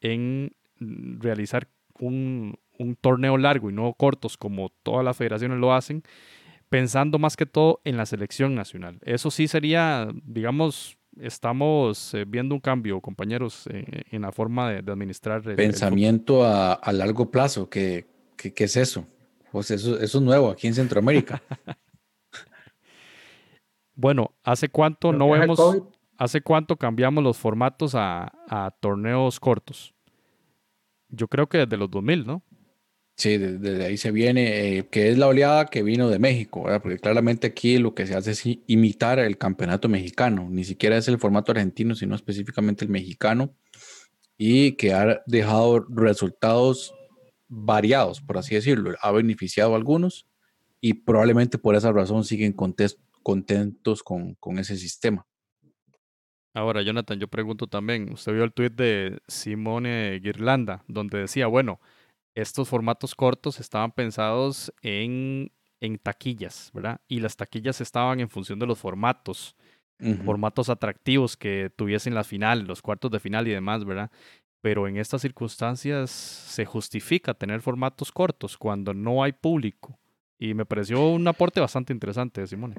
en 0.00 0.56
realizar 0.80 1.68
un, 1.98 2.58
un 2.78 2.96
torneo 2.96 3.36
largo 3.36 3.68
y 3.68 3.74
no 3.74 3.92
cortos 3.92 4.38
como 4.38 4.70
todas 4.82 5.04
las 5.04 5.14
federaciones 5.14 5.58
lo 5.58 5.74
hacen, 5.74 6.02
pensando 6.70 7.18
más 7.18 7.36
que 7.36 7.44
todo 7.44 7.82
en 7.84 7.98
la 7.98 8.06
selección 8.06 8.54
nacional. 8.54 8.98
Eso 9.04 9.30
sí 9.30 9.46
sería, 9.46 10.08
digamos, 10.24 10.96
estamos 11.20 12.14
eh, 12.14 12.24
viendo 12.26 12.54
un 12.54 12.62
cambio, 12.62 13.02
compañeros, 13.02 13.68
en 13.68 14.22
la 14.22 14.32
forma 14.32 14.70
de, 14.70 14.90
administrar. 14.90 15.46
El, 15.46 15.56
Pensamiento 15.56 16.46
a, 16.46 16.80
largo 16.94 17.30
plazo, 17.30 17.68
¿qué, 17.68 18.06
qué, 18.38 18.64
es 18.64 18.76
eso? 18.78 19.06
Pues 19.54 19.70
eso, 19.70 20.00
eso 20.00 20.18
es 20.18 20.24
nuevo 20.24 20.50
aquí 20.50 20.66
en 20.66 20.74
Centroamérica. 20.74 21.40
bueno, 23.94 24.34
¿hace 24.42 24.68
cuánto 24.68 25.12
no 25.12 25.30
vemos, 25.30 25.60
hace 26.18 26.40
cuánto 26.40 26.76
cambiamos 26.76 27.22
los 27.22 27.36
formatos 27.36 27.94
a, 27.94 28.32
a 28.48 28.72
torneos 28.80 29.38
cortos? 29.38 29.94
Yo 31.08 31.28
creo 31.28 31.48
que 31.48 31.58
desde 31.58 31.76
los 31.76 31.88
2000, 31.88 32.26
¿no? 32.26 32.42
Sí, 33.16 33.38
desde 33.38 33.84
ahí 33.84 33.96
se 33.96 34.10
viene, 34.10 34.78
eh, 34.78 34.88
que 34.88 35.10
es 35.10 35.18
la 35.18 35.28
oleada 35.28 35.66
que 35.66 35.84
vino 35.84 36.10
de 36.10 36.18
México, 36.18 36.64
¿verdad? 36.64 36.82
porque 36.82 36.98
claramente 36.98 37.46
aquí 37.46 37.78
lo 37.78 37.94
que 37.94 38.08
se 38.08 38.16
hace 38.16 38.32
es 38.32 38.42
imitar 38.66 39.20
el 39.20 39.38
campeonato 39.38 39.88
mexicano, 39.88 40.48
ni 40.50 40.64
siquiera 40.64 40.96
es 40.96 41.06
el 41.06 41.20
formato 41.20 41.52
argentino, 41.52 41.94
sino 41.94 42.16
específicamente 42.16 42.84
el 42.84 42.90
mexicano, 42.90 43.54
y 44.36 44.72
que 44.72 44.94
ha 44.94 45.22
dejado 45.26 45.86
resultados 45.90 46.92
variados, 47.48 48.20
por 48.20 48.38
así 48.38 48.54
decirlo. 48.54 48.94
Ha 49.00 49.10
beneficiado 49.12 49.74
a 49.74 49.76
algunos 49.76 50.26
y 50.80 50.94
probablemente 50.94 51.58
por 51.58 51.74
esa 51.74 51.92
razón 51.92 52.24
siguen 52.24 52.52
contentos 52.52 54.02
con, 54.02 54.34
con 54.34 54.58
ese 54.58 54.76
sistema. 54.76 55.26
Ahora, 56.54 56.82
Jonathan, 56.82 57.18
yo 57.18 57.26
pregunto 57.26 57.66
también, 57.66 58.12
usted 58.12 58.32
vio 58.32 58.44
el 58.44 58.52
tuit 58.52 58.74
de 58.74 59.18
Simone 59.26 60.20
Girlanda, 60.22 60.84
donde 60.86 61.18
decía, 61.18 61.48
bueno, 61.48 61.80
estos 62.36 62.68
formatos 62.68 63.14
cortos 63.16 63.58
estaban 63.58 63.90
pensados 63.90 64.72
en, 64.80 65.50
en 65.80 65.98
taquillas, 65.98 66.70
¿verdad? 66.72 67.00
Y 67.08 67.20
las 67.20 67.36
taquillas 67.36 67.80
estaban 67.80 68.20
en 68.20 68.28
función 68.28 68.60
de 68.60 68.66
los 68.66 68.78
formatos, 68.78 69.56
formatos 70.24 70.68
atractivos 70.68 71.36
que 71.36 71.72
tuviesen 71.74 72.14
la 72.14 72.24
final, 72.24 72.64
los 72.66 72.82
cuartos 72.82 73.10
de 73.10 73.20
final 73.20 73.48
y 73.48 73.52
demás, 73.52 73.84
¿verdad? 73.84 74.10
Pero 74.64 74.88
en 74.88 74.96
estas 74.96 75.20
circunstancias 75.20 76.10
se 76.10 76.64
justifica 76.64 77.34
tener 77.34 77.60
formatos 77.60 78.10
cortos 78.10 78.56
cuando 78.56 78.94
no 78.94 79.22
hay 79.22 79.32
público. 79.32 79.98
Y 80.38 80.54
me 80.54 80.64
pareció 80.64 81.06
un 81.06 81.28
aporte 81.28 81.60
bastante 81.60 81.92
interesante, 81.92 82.46
Simone. 82.46 82.76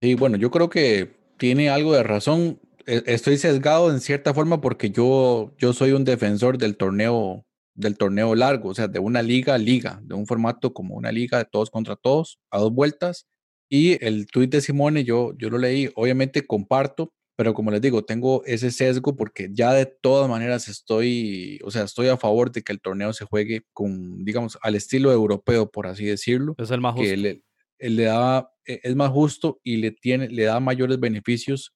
Sí, 0.00 0.14
bueno, 0.14 0.38
yo 0.38 0.50
creo 0.50 0.70
que 0.70 1.14
tiene 1.36 1.68
algo 1.68 1.92
de 1.92 2.02
razón. 2.02 2.58
E, 2.86 3.02
estoy 3.04 3.36
sesgado 3.36 3.90
en 3.90 4.00
cierta 4.00 4.32
forma 4.32 4.62
porque 4.62 4.88
yo, 4.88 5.52
yo 5.58 5.74
soy 5.74 5.92
un 5.92 6.04
defensor 6.04 6.56
del 6.56 6.78
torneo 6.78 7.44
del 7.74 7.98
torneo 7.98 8.34
largo, 8.34 8.70
o 8.70 8.74
sea, 8.74 8.88
de 8.88 8.98
una 8.98 9.20
liga 9.20 9.56
a 9.56 9.58
liga, 9.58 10.00
de 10.02 10.14
un 10.14 10.26
formato 10.26 10.72
como 10.72 10.94
una 10.94 11.12
liga 11.12 11.36
de 11.36 11.44
todos 11.44 11.68
contra 11.68 11.96
todos, 11.96 12.38
a 12.50 12.58
dos 12.58 12.72
vueltas. 12.72 13.26
Y 13.68 14.02
el 14.02 14.26
tuit 14.26 14.50
de 14.50 14.62
Simone, 14.62 15.04
yo, 15.04 15.34
yo 15.36 15.50
lo 15.50 15.58
leí, 15.58 15.90
obviamente 15.96 16.46
comparto, 16.46 17.12
pero 17.42 17.54
como 17.54 17.72
les 17.72 17.80
digo, 17.80 18.04
tengo 18.04 18.44
ese 18.44 18.70
sesgo 18.70 19.16
porque 19.16 19.48
ya 19.50 19.72
de 19.72 19.84
todas 19.84 20.30
maneras 20.30 20.68
estoy, 20.68 21.58
o 21.64 21.72
sea, 21.72 21.82
estoy 21.82 22.06
a 22.06 22.16
favor 22.16 22.52
de 22.52 22.62
que 22.62 22.70
el 22.70 22.80
torneo 22.80 23.12
se 23.12 23.24
juegue 23.24 23.66
con, 23.72 24.24
digamos, 24.24 24.60
al 24.62 24.76
estilo 24.76 25.10
europeo, 25.10 25.68
por 25.68 25.88
así 25.88 26.04
decirlo. 26.04 26.54
Es 26.56 26.70
el 26.70 26.80
más 26.80 26.94
justo. 26.94 27.10
Que 27.10 27.16
le, 27.16 27.42
le 27.80 28.04
da, 28.04 28.48
e, 28.64 28.78
es 28.84 28.94
más 28.94 29.10
justo 29.10 29.58
y 29.64 29.78
le, 29.78 29.90
tiene, 29.90 30.28
le 30.28 30.44
da 30.44 30.60
mayores 30.60 31.00
beneficios 31.00 31.74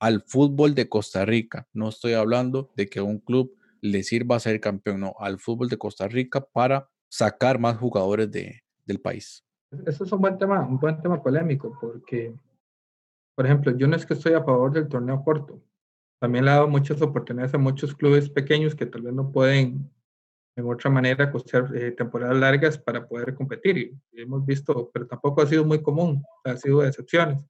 al 0.00 0.22
fútbol 0.22 0.74
de 0.74 0.88
Costa 0.88 1.26
Rica. 1.26 1.68
No 1.74 1.90
estoy 1.90 2.14
hablando 2.14 2.72
de 2.74 2.86
que 2.86 3.02
un 3.02 3.18
club 3.18 3.54
le 3.82 4.04
sirva 4.04 4.36
a 4.36 4.40
ser 4.40 4.60
campeón, 4.60 5.00
no, 5.00 5.14
al 5.18 5.38
fútbol 5.38 5.68
de 5.68 5.76
Costa 5.76 6.08
Rica 6.08 6.40
para 6.40 6.88
sacar 7.10 7.58
más 7.58 7.76
jugadores 7.76 8.30
de, 8.30 8.62
del 8.86 8.98
país. 8.98 9.44
Eso 9.86 10.04
es 10.04 10.12
un 10.12 10.22
buen 10.22 10.38
tema, 10.38 10.66
un 10.66 10.78
buen 10.78 11.02
tema 11.02 11.22
polémico, 11.22 11.76
porque, 11.78 12.34
por 13.42 13.48
ejemplo, 13.48 13.76
yo 13.76 13.88
no 13.88 13.96
es 13.96 14.06
que 14.06 14.14
estoy 14.14 14.34
a 14.34 14.44
favor 14.44 14.70
del 14.70 14.86
torneo 14.86 15.20
corto. 15.24 15.60
También 16.20 16.44
le 16.44 16.52
ha 16.52 16.54
dado 16.54 16.68
muchas 16.68 17.02
oportunidades 17.02 17.52
a 17.54 17.58
muchos 17.58 17.92
clubes 17.92 18.30
pequeños 18.30 18.76
que 18.76 18.86
tal 18.86 19.02
vez 19.02 19.12
no 19.12 19.32
pueden, 19.32 19.90
en 20.54 20.70
otra 20.70 20.88
manera, 20.90 21.28
costear 21.32 21.68
eh, 21.74 21.90
temporadas 21.90 22.36
largas 22.36 22.78
para 22.78 23.04
poder 23.04 23.34
competir. 23.34 23.96
Y 24.12 24.20
hemos 24.20 24.46
visto, 24.46 24.92
pero 24.94 25.08
tampoco 25.08 25.42
ha 25.42 25.46
sido 25.46 25.64
muy 25.64 25.82
común, 25.82 26.22
ha 26.44 26.56
sido 26.56 26.82
de 26.82 26.90
excepciones 26.90 27.44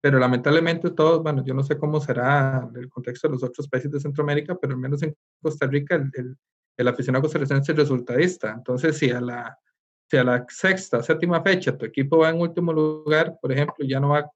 pero 0.00 0.18
lamentablemente 0.18 0.90
todos, 0.90 1.22
bueno, 1.22 1.44
yo 1.44 1.52
no 1.52 1.62
sé 1.62 1.76
cómo 1.76 2.00
será 2.00 2.66
el 2.74 2.88
contexto 2.88 3.28
de 3.28 3.32
los 3.32 3.42
otros 3.42 3.68
países 3.68 3.90
de 3.90 4.00
Centroamérica, 4.00 4.54
pero 4.54 4.72
al 4.72 4.80
menos 4.80 5.02
en 5.02 5.14
Costa 5.42 5.66
Rica 5.66 5.96
el, 5.96 6.10
el, 6.14 6.36
el 6.78 6.88
aficionado 6.88 7.22
costarricense 7.22 7.72
es 7.72 7.78
resultadista. 7.78 8.52
Entonces, 8.52 8.96
si 8.96 9.10
a, 9.10 9.20
la, 9.20 9.58
si 10.08 10.16
a 10.16 10.24
la 10.24 10.46
sexta, 10.48 11.02
séptima 11.02 11.42
fecha 11.42 11.76
tu 11.76 11.84
equipo 11.84 12.18
va 12.18 12.30
en 12.30 12.40
último 12.40 12.72
lugar, 12.72 13.36
por 13.42 13.52
ejemplo, 13.52 13.84
ya 13.84 13.98
no 13.98 14.10
va 14.10 14.30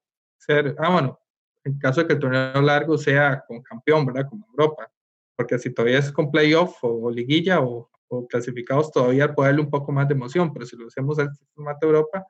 ser, 0.45 0.75
ah, 0.79 0.91
bueno, 0.91 1.19
en 1.63 1.77
caso 1.79 2.01
de 2.01 2.07
que 2.07 2.13
el 2.13 2.19
torneo 2.19 2.61
largo 2.61 2.97
sea 2.97 3.43
con 3.47 3.61
campeón, 3.61 4.05
¿verdad? 4.05 4.27
Como 4.29 4.45
Europa, 4.47 4.91
porque 5.35 5.57
si 5.59 5.73
todavía 5.73 5.99
es 5.99 6.11
con 6.11 6.31
playoff 6.31 6.77
o, 6.81 7.09
liguilla 7.09 7.61
o, 7.61 7.89
o, 8.07 8.27
clasificados, 8.27 8.91
todavía 8.91 9.33
puede 9.33 9.49
darle 9.49 9.61
un 9.61 9.69
poco 9.69 9.91
más 9.91 10.07
de 10.07 10.13
emoción, 10.13 10.51
pero 10.53 10.65
si 10.65 10.75
lo 10.75 10.87
hacemos 10.87 11.17
en 11.19 11.29
formato 11.53 11.87
Europa, 11.87 12.25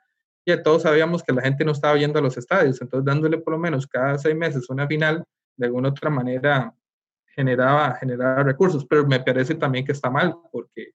ya 0.46 0.62
todos 0.62 0.84
sabíamos 0.84 1.24
que 1.24 1.34
la 1.34 1.42
gente 1.42 1.64
no 1.64 1.72
estaba 1.72 1.98
yendo 1.98 2.20
a 2.20 2.22
los 2.22 2.38
estadios, 2.38 2.82
entonces 2.82 3.06
dándole 3.06 3.38
por 3.38 3.54
lo 3.54 3.60
menos 3.60 3.88
cada 3.88 4.18
seis 4.18 4.36
meses 4.36 4.70
una 4.70 4.88
final, 4.88 5.24
de 5.56 5.66
alguna 5.66 5.90
otra 5.90 6.10
manera 6.10 6.74
generaba, 7.36 7.96
generaba 7.96 8.44
recursos, 8.44 8.86
pero 8.86 9.08
me 9.08 9.20
parece 9.20 9.56
también 9.56 9.86
que 9.86 9.94
está 9.94 10.10
mal, 10.10 10.36
porque 10.52 10.92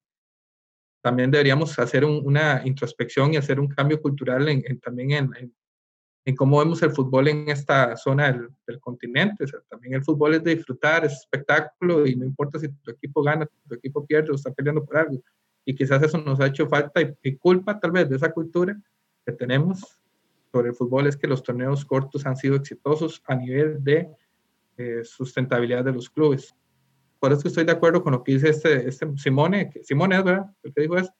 también 1.03 1.31
deberíamos 1.31 1.79
hacer 1.79 2.05
una 2.05 2.63
introspección 2.65 3.33
y 3.33 3.37
hacer 3.37 3.59
un 3.59 3.69
cambio 3.69 4.01
cultural 4.01 4.47
también 4.83 5.11
en, 5.13 5.55
cómo 6.35 6.59
vemos 6.59 6.83
el 6.83 6.91
fútbol 6.91 7.29
en 7.29 7.49
esta 7.49 7.97
zona 7.97 8.33
del, 8.33 8.49
del 8.67 8.81
continente. 8.81 9.45
también 9.69 9.95
el 9.95 10.05
fútbol 10.05 10.35
es 10.35 10.45
de 10.45 10.57
disfrutar, 10.57 11.05
es 11.05 11.13
espectáculo 11.13 12.07
y 12.07 12.17
no 12.17 12.25
importa 12.25 12.59
si 12.59 12.69
tu 12.69 12.91
equipo 12.91 13.23
gana, 13.23 13.47
tu 13.69 13.75
equipo 13.75 14.05
pierde 14.05 14.33
o 14.33 14.35
está 14.35 14.53
peleando 14.53 14.85
por 14.85 14.97
algo. 14.97 15.23
Y 15.65 15.75
quizás 15.75 16.03
eso 16.03 16.19
nos 16.19 16.41
ha 16.41 16.47
hecho 16.47 16.69
falta 16.69 17.01
y 17.23 17.37
culpa 17.37 17.79
tal 17.79 17.93
vez 17.93 18.09
de 18.09 18.17
esa 18.17 18.33
cultura 18.33 18.79
tenemos 19.33 20.01
sobre 20.53 20.71
el 20.71 20.75
fútbol 20.75 21.07
es 21.07 21.17
que 21.17 21.27
los 21.27 21.43
torneos 21.43 21.85
cortos 21.85 22.25
han 22.27 22.37
sido 22.37 22.57
exitosos 22.57 23.23
a 23.27 23.35
nivel 23.35 23.83
de 23.83 24.11
eh, 24.77 25.05
sustentabilidad 25.05 25.85
de 25.85 25.93
los 25.93 26.09
clubes. 26.09 26.55
Por 27.21 27.33
eso 27.33 27.49
estoy 27.49 27.65
de 27.65 27.73
acuerdo 27.73 28.03
con 28.03 28.13
lo 28.13 28.23
que 28.23 28.33
dice 28.33 28.51
este, 28.51 28.89
este 28.89 29.07
Simone, 29.17 29.71
que 29.71 29.83
Simone 29.83 30.17
es 30.17 30.25
verdad, 30.25 30.47
que 30.63 30.81
dijo 30.81 30.97
es 30.97 31.11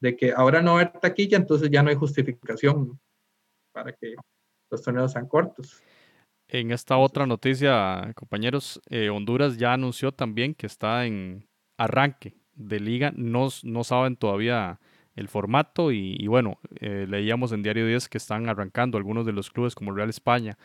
de 0.00 0.16
que 0.16 0.32
ahora 0.32 0.60
no 0.60 0.78
hay 0.78 0.90
taquilla, 1.00 1.36
entonces 1.36 1.70
ya 1.70 1.82
no 1.82 1.90
hay 1.90 1.96
justificación 1.96 3.00
para 3.72 3.92
que 3.92 4.14
los 4.70 4.82
torneos 4.82 5.12
sean 5.12 5.26
cortos. 5.26 5.82
En 6.48 6.70
esta 6.70 6.96
otra 6.96 7.26
noticia, 7.26 8.12
compañeros, 8.14 8.80
eh, 8.88 9.10
Honduras 9.10 9.58
ya 9.58 9.74
anunció 9.74 10.12
también 10.12 10.54
que 10.54 10.66
está 10.66 11.04
en 11.04 11.46
arranque 11.76 12.36
de 12.54 12.80
liga. 12.80 13.12
No, 13.14 13.48
no 13.64 13.84
saben 13.84 14.16
todavía 14.16 14.80
el 15.14 15.28
formato 15.28 15.92
y, 15.92 16.26
bueno, 16.26 16.58
eh, 16.80 17.06
leíamos 17.08 17.52
en 17.52 17.62
Diario 17.62 17.86
10 17.86 18.08
que 18.08 18.18
están 18.18 18.48
arrancando 18.48 18.96
algunos 18.96 19.26
de 19.26 19.32
los 19.32 19.50
clubes 19.50 19.74
como 19.74 19.92
Real 19.92 20.08
España 20.08 20.56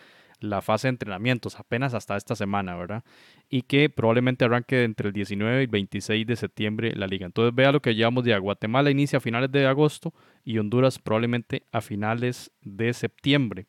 la 0.44 0.62
fase 0.62 0.88
de 0.88 0.92
entrenamientos 0.92 1.58
apenas 1.58 1.94
hasta 1.94 2.18
esta 2.18 2.36
semana, 2.36 2.76
¿verdad? 2.76 3.04
Y 3.50 3.64
que 3.64 3.90
probablemente 3.90 4.44
arranque 4.46 4.84
entre 4.84 5.08
el 5.08 5.14
19 5.14 5.62
y 5.62 5.64
el 5.64 5.68
26 5.68 6.28
de 6.28 6.36
septiembre 6.36 6.94
la 6.96 7.08
liga. 7.08 7.26
Entonces 7.26 7.56
vea 7.56 7.72
lo 7.72 7.82
que 7.82 7.96
llevamos 7.96 8.26
de 8.26 8.38
Guatemala 8.38 8.92
inicia 8.92 9.18
a 9.18 9.22
finales 9.22 9.52
de 9.52 9.66
agosto 9.66 10.14
y 10.44 10.58
Honduras 10.58 11.00
probablemente 11.00 11.64
a 11.72 11.80
finales 11.82 12.52
de 12.62 12.94
septiembre, 12.94 13.68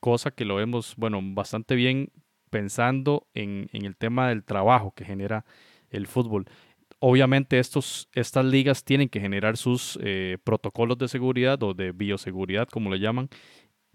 cosa 0.00 0.30
que 0.30 0.44
lo 0.44 0.56
vemos, 0.56 0.94
bueno, 0.96 1.20
bastante 1.22 1.74
bien 1.74 2.10
pensando 2.50 3.26
en, 3.34 3.68
en 3.72 3.84
el 3.84 3.96
tema 3.96 4.28
del 4.28 4.44
trabajo 4.44 4.92
que 4.94 5.04
genera 5.04 5.44
el 5.90 6.06
fútbol 6.06 6.46
obviamente 6.98 7.58
estos, 7.58 8.08
estas 8.14 8.44
ligas 8.44 8.84
tienen 8.84 9.08
que 9.08 9.20
generar 9.20 9.56
sus 9.56 9.98
eh, 10.02 10.38
protocolos 10.44 10.98
de 10.98 11.08
seguridad 11.08 11.62
o 11.62 11.74
de 11.74 11.92
bioseguridad, 11.92 12.68
como 12.68 12.90
le 12.90 12.98
llaman, 12.98 13.28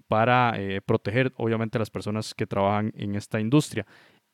para 0.08 0.54
eh, 0.58 0.82
proteger 0.82 1.34
obviamente 1.38 1.78
a 1.78 1.80
las 1.80 1.89
personas 1.89 2.34
que 2.34 2.48
trabajan 2.48 2.92
en 2.96 3.16
esta 3.16 3.39
industria. 3.39 3.86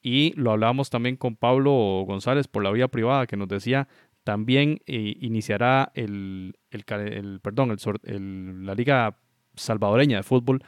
Y 0.01 0.33
lo 0.39 0.51
hablábamos 0.51 0.89
también 0.89 1.17
con 1.17 1.35
Pablo 1.35 1.71
González 2.05 2.47
por 2.47 2.63
la 2.63 2.71
vía 2.71 2.87
privada, 2.87 3.27
que 3.27 3.37
nos 3.37 3.47
decía 3.47 3.87
también 4.23 4.79
eh, 4.85 5.15
iniciará 5.21 5.91
el, 5.95 6.53
el, 6.69 7.39
perdón, 7.41 7.75
el, 8.03 8.65
la 8.65 8.75
Liga 8.75 9.17
Salvadoreña 9.55 10.17
de 10.17 10.23
Fútbol 10.23 10.61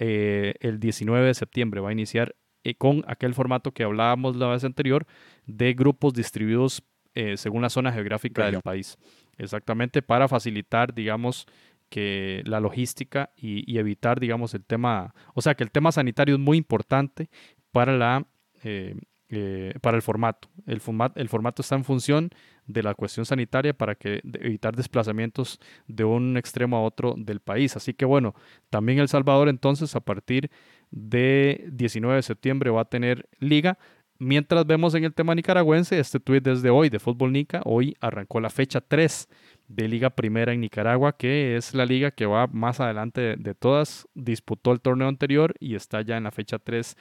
el 0.00 0.80
19 0.80 1.26
de 1.26 1.34
septiembre. 1.34 1.80
Va 1.80 1.90
a 1.90 1.92
iniciar 1.92 2.34
eh, 2.62 2.74
con 2.74 3.04
aquel 3.06 3.32
formato 3.32 3.72
que 3.72 3.84
hablábamos 3.84 4.36
la 4.36 4.48
vez 4.48 4.64
anterior 4.64 5.06
de 5.46 5.72
grupos 5.72 6.12
distribuidos 6.12 6.82
eh, 7.14 7.36
según 7.36 7.62
la 7.62 7.70
zona 7.70 7.92
geográfica 7.92 8.46
del 8.46 8.60
país. 8.60 8.98
Exactamente, 9.38 10.02
para 10.02 10.28
facilitar, 10.28 10.94
digamos, 10.94 11.46
que 11.88 12.42
la 12.44 12.60
logística 12.60 13.30
y, 13.34 13.78
evitar, 13.78 14.20
digamos, 14.20 14.54
el 14.54 14.64
tema, 14.64 15.14
o 15.34 15.40
sea, 15.40 15.54
que 15.54 15.64
el 15.64 15.70
tema 15.70 15.90
sanitario 15.90 16.34
es 16.36 16.40
muy 16.40 16.58
importante 16.58 17.30
para 17.72 17.96
la... 17.96 18.26
Eh, 18.62 18.94
eh, 19.32 19.74
para 19.80 19.96
el 19.96 20.02
formato. 20.02 20.48
El, 20.66 20.80
formato. 20.80 21.20
el 21.20 21.28
formato 21.28 21.62
está 21.62 21.76
en 21.76 21.84
función 21.84 22.30
de 22.66 22.82
la 22.82 22.94
cuestión 22.94 23.26
sanitaria 23.26 23.72
para 23.72 23.94
que, 23.94 24.20
evitar 24.40 24.76
desplazamientos 24.76 25.60
de 25.86 26.04
un 26.04 26.36
extremo 26.36 26.76
a 26.76 26.82
otro 26.82 27.14
del 27.16 27.40
país. 27.40 27.76
Así 27.76 27.94
que 27.94 28.04
bueno, 28.04 28.34
también 28.70 28.98
El 28.98 29.08
Salvador 29.08 29.48
entonces 29.48 29.94
a 29.96 30.00
partir 30.00 30.50
de 30.90 31.68
19 31.72 32.16
de 32.16 32.22
septiembre 32.22 32.70
va 32.70 32.82
a 32.82 32.84
tener 32.84 33.28
liga. 33.38 33.78
Mientras 34.18 34.66
vemos 34.66 34.94
en 34.94 35.04
el 35.04 35.14
tema 35.14 35.34
nicaragüense, 35.34 35.98
este 35.98 36.20
tuit 36.20 36.44
desde 36.44 36.68
hoy 36.68 36.90
de 36.90 36.98
Fútbol 36.98 37.32
Nica, 37.32 37.62
hoy 37.64 37.96
arrancó 38.00 38.38
la 38.38 38.50
fecha 38.50 38.82
3 38.82 39.28
de 39.68 39.88
Liga 39.88 40.10
Primera 40.10 40.52
en 40.52 40.60
Nicaragua, 40.60 41.16
que 41.16 41.56
es 41.56 41.74
la 41.74 41.86
liga 41.86 42.10
que 42.10 42.26
va 42.26 42.46
más 42.48 42.80
adelante 42.80 43.36
de, 43.38 43.54
todas. 43.54 44.06
Disputó 44.14 44.72
el 44.72 44.82
torneo 44.82 45.08
anterior 45.08 45.54
y 45.58 45.74
está 45.74 46.02
ya 46.02 46.18
en 46.18 46.24
la 46.24 46.32
fecha 46.32 46.58
3 46.58 46.96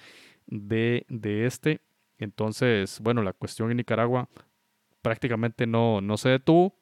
de, 0.47 1.05
de 1.09 1.45
este. 1.45 1.81
Entonces, 2.19 2.99
bueno, 3.01 3.21
la 3.21 3.33
cuestión 3.33 3.69
en 3.71 3.77
Nicaragua 3.77 4.29
prácticamente 5.01 5.67
no, 5.67 6.01
no 6.01 6.17
se 6.17 6.29
detuvo. 6.29 6.75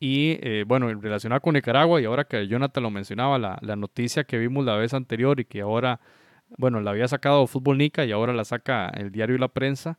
Y 0.00 0.38
eh, 0.42 0.64
bueno, 0.66 0.92
relacionado 1.00 1.40
con 1.40 1.54
Nicaragua, 1.54 2.00
y 2.00 2.04
ahora 2.04 2.24
que 2.24 2.46
Jonathan 2.46 2.82
lo 2.82 2.90
mencionaba, 2.90 3.38
la, 3.38 3.58
la 3.62 3.76
noticia 3.76 4.24
que 4.24 4.38
vimos 4.38 4.64
la 4.64 4.76
vez 4.76 4.92
anterior 4.92 5.40
y 5.40 5.44
que 5.44 5.62
ahora 5.62 6.00
bueno, 6.58 6.80
la 6.80 6.90
había 6.90 7.08
sacado 7.08 7.46
Fútbol 7.46 7.78
Nica 7.78 8.04
y 8.04 8.12
ahora 8.12 8.32
la 8.32 8.44
saca 8.44 8.88
el 8.88 9.10
diario 9.10 9.36
y 9.36 9.38
la 9.38 9.48
prensa, 9.48 9.98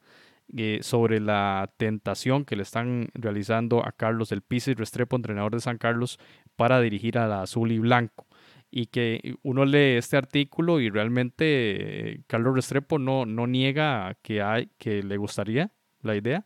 eh, 0.55 0.79
sobre 0.81 1.19
la 1.19 1.71
tentación 1.77 2.45
que 2.45 2.55
le 2.55 2.63
están 2.63 3.09
realizando 3.13 3.86
a 3.86 3.91
Carlos 3.91 4.29
del 4.29 4.43
y 4.49 4.73
Restrepo, 4.73 5.15
entrenador 5.15 5.53
de 5.53 5.59
San 5.59 5.77
Carlos, 5.77 6.19
para 6.55 6.79
dirigir 6.81 7.17
a 7.17 7.27
la 7.27 7.41
azul 7.41 7.71
y 7.71 7.79
blanco. 7.79 8.27
Y 8.69 8.88
que 8.88 9.36
uno 9.41 9.65
lee 9.65 9.97
este 9.97 10.17
artículo 10.17 10.79
y 10.79 10.89
realmente 10.89 12.13
eh, 12.13 12.21
Carlos 12.27 12.55
Restrepo 12.55 12.99
no, 12.99 13.25
no 13.25 13.47
niega 13.47 14.17
que, 14.21 14.41
hay, 14.41 14.69
que 14.77 15.01
le 15.01 15.17
gustaría 15.17 15.71
la 16.01 16.15
idea, 16.15 16.45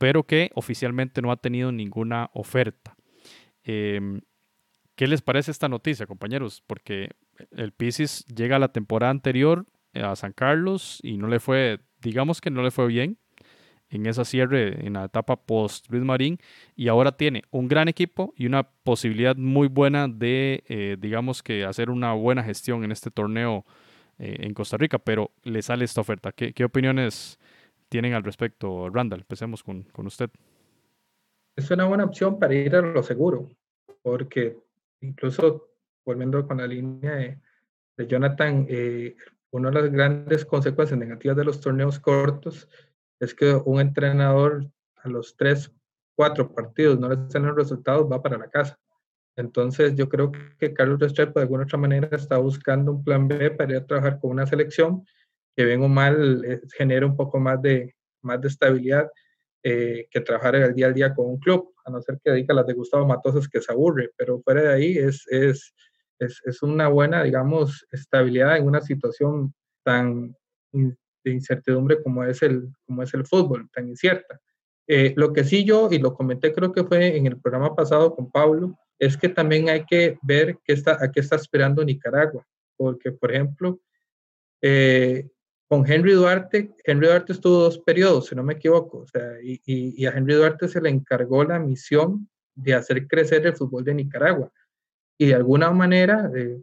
pero 0.00 0.24
que 0.24 0.50
oficialmente 0.54 1.20
no 1.20 1.30
ha 1.30 1.36
tenido 1.36 1.72
ninguna 1.72 2.30
oferta. 2.32 2.96
Em, 3.62 4.22
¿Qué 4.96 5.06
les 5.06 5.20
parece 5.20 5.50
esta 5.50 5.68
noticia, 5.68 6.06
compañeros? 6.06 6.62
Porque 6.66 7.10
el 7.50 7.72
Pisces 7.72 8.24
llega 8.24 8.56
a 8.56 8.58
la 8.58 8.72
temporada 8.72 9.10
anterior 9.10 9.66
eh, 9.92 10.00
a 10.00 10.16
San 10.16 10.32
Carlos 10.32 11.00
y 11.02 11.18
no 11.18 11.28
le 11.28 11.38
fue, 11.38 11.80
digamos 12.00 12.40
que 12.40 12.50
no 12.50 12.62
le 12.62 12.70
fue 12.70 12.86
bien 12.86 13.18
en 13.90 14.06
esa 14.06 14.24
cierre 14.24 14.86
en 14.86 14.94
la 14.94 15.04
etapa 15.04 15.36
post 15.36 15.90
Luis 15.90 16.02
Marín 16.02 16.38
y 16.74 16.88
ahora 16.88 17.12
tiene 17.12 17.42
un 17.50 17.68
gran 17.68 17.88
equipo 17.88 18.32
y 18.38 18.46
una 18.46 18.62
posibilidad 18.62 19.36
muy 19.36 19.68
buena 19.68 20.08
de, 20.08 20.64
eh, 20.68 20.96
digamos 20.98 21.42
que 21.42 21.64
hacer 21.66 21.90
una 21.90 22.14
buena 22.14 22.42
gestión 22.42 22.84
en 22.84 22.92
este 22.92 23.10
torneo 23.10 23.66
eh, 24.18 24.36
en 24.40 24.54
Costa 24.54 24.78
Rica, 24.78 24.98
pero 24.98 25.30
le 25.42 25.60
sale 25.60 25.84
esta 25.84 26.00
oferta. 26.00 26.32
¿Qué, 26.32 26.64
opiniones 26.64 27.38
tienen 27.90 28.14
al 28.14 28.24
respecto, 28.24 28.88
Randall? 28.88 29.20
Empecemos 29.20 29.62
con, 29.62 29.82
con 29.82 30.06
usted. 30.06 30.30
Es 31.56 31.70
una 31.70 31.84
buena 31.84 32.04
opción 32.04 32.38
para 32.38 32.54
ir 32.54 32.74
a 32.74 32.80
lo 32.80 33.02
seguro, 33.02 33.50
porque 34.00 34.56
incluso 35.02 35.68
volviendo 36.06 36.46
con 36.46 36.58
la 36.58 36.66
línea 36.66 37.16
de, 37.16 37.38
Jonathan, 38.08 38.64
eh, 38.70 39.14
una 39.50 39.70
de 39.70 39.82
las 39.82 39.92
grandes 39.92 40.46
consecuencias 40.46 40.98
negativas 40.98 41.36
de 41.36 41.44
los 41.44 41.60
torneos 41.60 41.98
cortos 41.98 42.66
es 43.18 43.34
que 43.34 43.52
un 43.52 43.78
entrenador 43.78 44.70
a 44.96 45.08
los 45.10 45.36
tres, 45.36 45.70
cuatro 46.14 46.54
partidos 46.54 46.98
no 46.98 47.10
le 47.10 47.30
salen 47.30 47.54
resultados, 47.54 48.10
va 48.10 48.22
para 48.22 48.38
la 48.38 48.48
casa. 48.48 48.78
Entonces 49.36 49.94
yo 49.96 50.08
creo 50.08 50.32
que 50.58 50.72
Carlos 50.72 50.98
Restrepo 50.98 51.40
de 51.40 51.42
alguna 51.42 51.64
otra 51.64 51.78
manera 51.78 52.08
está 52.12 52.38
buscando 52.38 52.92
un 52.92 53.04
plan 53.04 53.28
B 53.28 53.50
para 53.50 53.72
ir 53.72 53.78
a 53.78 53.86
trabajar 53.86 54.18
con 54.18 54.30
una 54.30 54.46
selección 54.46 55.04
que 55.56 55.64
bien 55.64 55.82
o 55.82 55.88
mal 55.88 56.44
eh, 56.44 56.60
genere 56.76 57.06
un 57.06 57.16
poco 57.16 57.38
más 57.38 57.60
de, 57.60 57.94
más 58.22 58.40
de 58.40 58.48
estabilidad 58.48 59.10
eh, 59.62 60.06
que 60.10 60.20
trabajar 60.20 60.56
el 60.56 60.74
día 60.74 60.86
al 60.86 60.94
día 60.94 61.14
con 61.14 61.26
un 61.26 61.38
club, 61.38 61.74
a 61.84 61.90
no 61.90 62.00
ser 62.00 62.18
que 62.22 62.30
dedica 62.30 62.54
las 62.54 62.66
de 62.66 62.74
Gustavo 62.74 63.06
Matosas 63.06 63.48
que 63.48 63.60
se 63.60 63.72
aburre, 63.72 64.10
pero 64.16 64.40
fuera 64.40 64.62
de 64.62 64.72
ahí 64.72 64.98
es, 64.98 65.26
es, 65.28 65.74
es, 66.18 66.40
es 66.44 66.62
una 66.62 66.88
buena, 66.88 67.22
digamos, 67.22 67.86
estabilidad 67.90 68.56
en 68.56 68.66
una 68.66 68.80
situación 68.80 69.54
tan 69.82 70.34
de 70.72 71.30
incertidumbre 71.30 72.02
como 72.02 72.24
es 72.24 72.42
el, 72.42 72.68
como 72.86 73.02
es 73.02 73.12
el 73.14 73.26
fútbol, 73.26 73.68
tan 73.72 73.88
incierta. 73.88 74.40
Eh, 74.86 75.14
lo 75.16 75.32
que 75.32 75.44
sí 75.44 75.64
yo, 75.64 75.88
y 75.90 75.98
lo 75.98 76.14
comenté 76.14 76.52
creo 76.52 76.72
que 76.72 76.84
fue 76.84 77.16
en 77.16 77.26
el 77.26 77.40
programa 77.40 77.74
pasado 77.74 78.14
con 78.14 78.30
Pablo, 78.30 78.78
es 78.98 79.16
que 79.16 79.28
también 79.28 79.68
hay 79.68 79.84
que 79.84 80.18
ver 80.22 80.58
qué 80.64 80.72
está, 80.72 80.98
a 81.02 81.10
qué 81.10 81.20
está 81.20 81.36
esperando 81.36 81.84
Nicaragua, 81.84 82.46
porque 82.76 83.12
por 83.12 83.32
ejemplo, 83.32 83.80
eh, 84.62 85.28
con 85.70 85.88
Henry 85.88 86.14
Duarte, 86.14 86.74
Henry 86.82 87.06
Duarte 87.06 87.32
estuvo 87.32 87.58
dos 87.58 87.78
periodos, 87.78 88.26
si 88.26 88.34
no 88.34 88.42
me 88.42 88.54
equivoco, 88.54 88.98
o 88.98 89.06
sea, 89.06 89.34
y, 89.40 90.04
a 90.04 90.10
Henry 90.10 90.34
Duarte 90.34 90.66
se 90.66 90.80
le 90.80 90.90
encargó 90.90 91.44
la 91.44 91.60
misión 91.60 92.28
de 92.56 92.74
hacer 92.74 93.06
crecer 93.06 93.46
el 93.46 93.54
fútbol 93.54 93.84
de 93.84 93.94
Nicaragua. 93.94 94.50
Y 95.16 95.26
de 95.26 95.36
alguna 95.36 95.70
manera, 95.70 96.28
eh, 96.34 96.60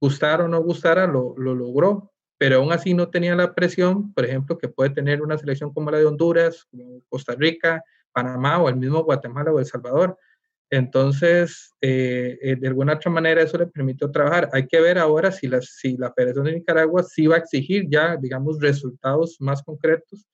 gustara 0.00 0.46
o 0.46 0.48
no 0.48 0.60
gustara, 0.60 1.06
lo, 1.06 1.36
lo, 1.38 1.54
logró, 1.54 2.10
pero 2.36 2.56
aún 2.56 2.72
así 2.72 2.94
no 2.94 3.10
tenía 3.10 3.36
la 3.36 3.54
presión, 3.54 4.12
por 4.12 4.24
ejemplo, 4.24 4.58
que 4.58 4.66
puede 4.66 4.90
tener 4.90 5.22
una 5.22 5.38
selección 5.38 5.72
como 5.72 5.92
la 5.92 5.98
de 5.98 6.06
Honduras, 6.06 6.66
Costa 7.08 7.36
Rica, 7.36 7.84
Panamá 8.10 8.60
o 8.60 8.68
el 8.68 8.74
mismo 8.74 9.04
Guatemala 9.04 9.52
o 9.52 9.60
El 9.60 9.66
Salvador, 9.66 10.18
entonces, 10.70 11.74
eh, 11.80 12.38
eh, 12.42 12.56
de 12.56 12.68
alguna 12.68 12.94
otra 12.94 13.10
manera 13.10 13.42
eso 13.42 13.56
le 13.56 13.66
permitió 13.66 14.10
trabajar. 14.10 14.50
Hay 14.52 14.66
que 14.66 14.80
ver 14.80 14.98
ahora 14.98 15.32
si 15.32 15.46
la, 15.48 15.62
si 15.62 15.96
la 15.96 16.12
Federación 16.12 16.44
de 16.44 16.52
Nicaragua 16.52 17.02
sí 17.02 17.26
va 17.26 17.36
a 17.36 17.38
exigir 17.38 17.86
ya, 17.88 18.16
digamos, 18.16 18.60
resultados 18.60 19.36
más 19.40 19.62
concretos 19.62 20.26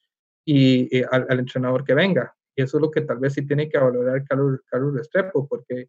y, 0.45 0.97
eh, 0.97 1.07
al, 1.11 1.39
entrenador 1.39 1.85
que 1.85 1.95
venga. 1.95 2.35
Y 2.57 2.63
eso 2.63 2.79
es 2.79 2.83
lo 2.83 2.91
que 2.91 3.03
tal 3.03 3.19
vez 3.19 3.35
sí 3.35 3.47
tiene 3.47 3.69
que 3.69 3.79
valorar 3.79 4.25
Carlos, 4.25 4.61
Carlos 4.67 4.95
Restrepo, 4.95 5.47
porque 5.47 5.89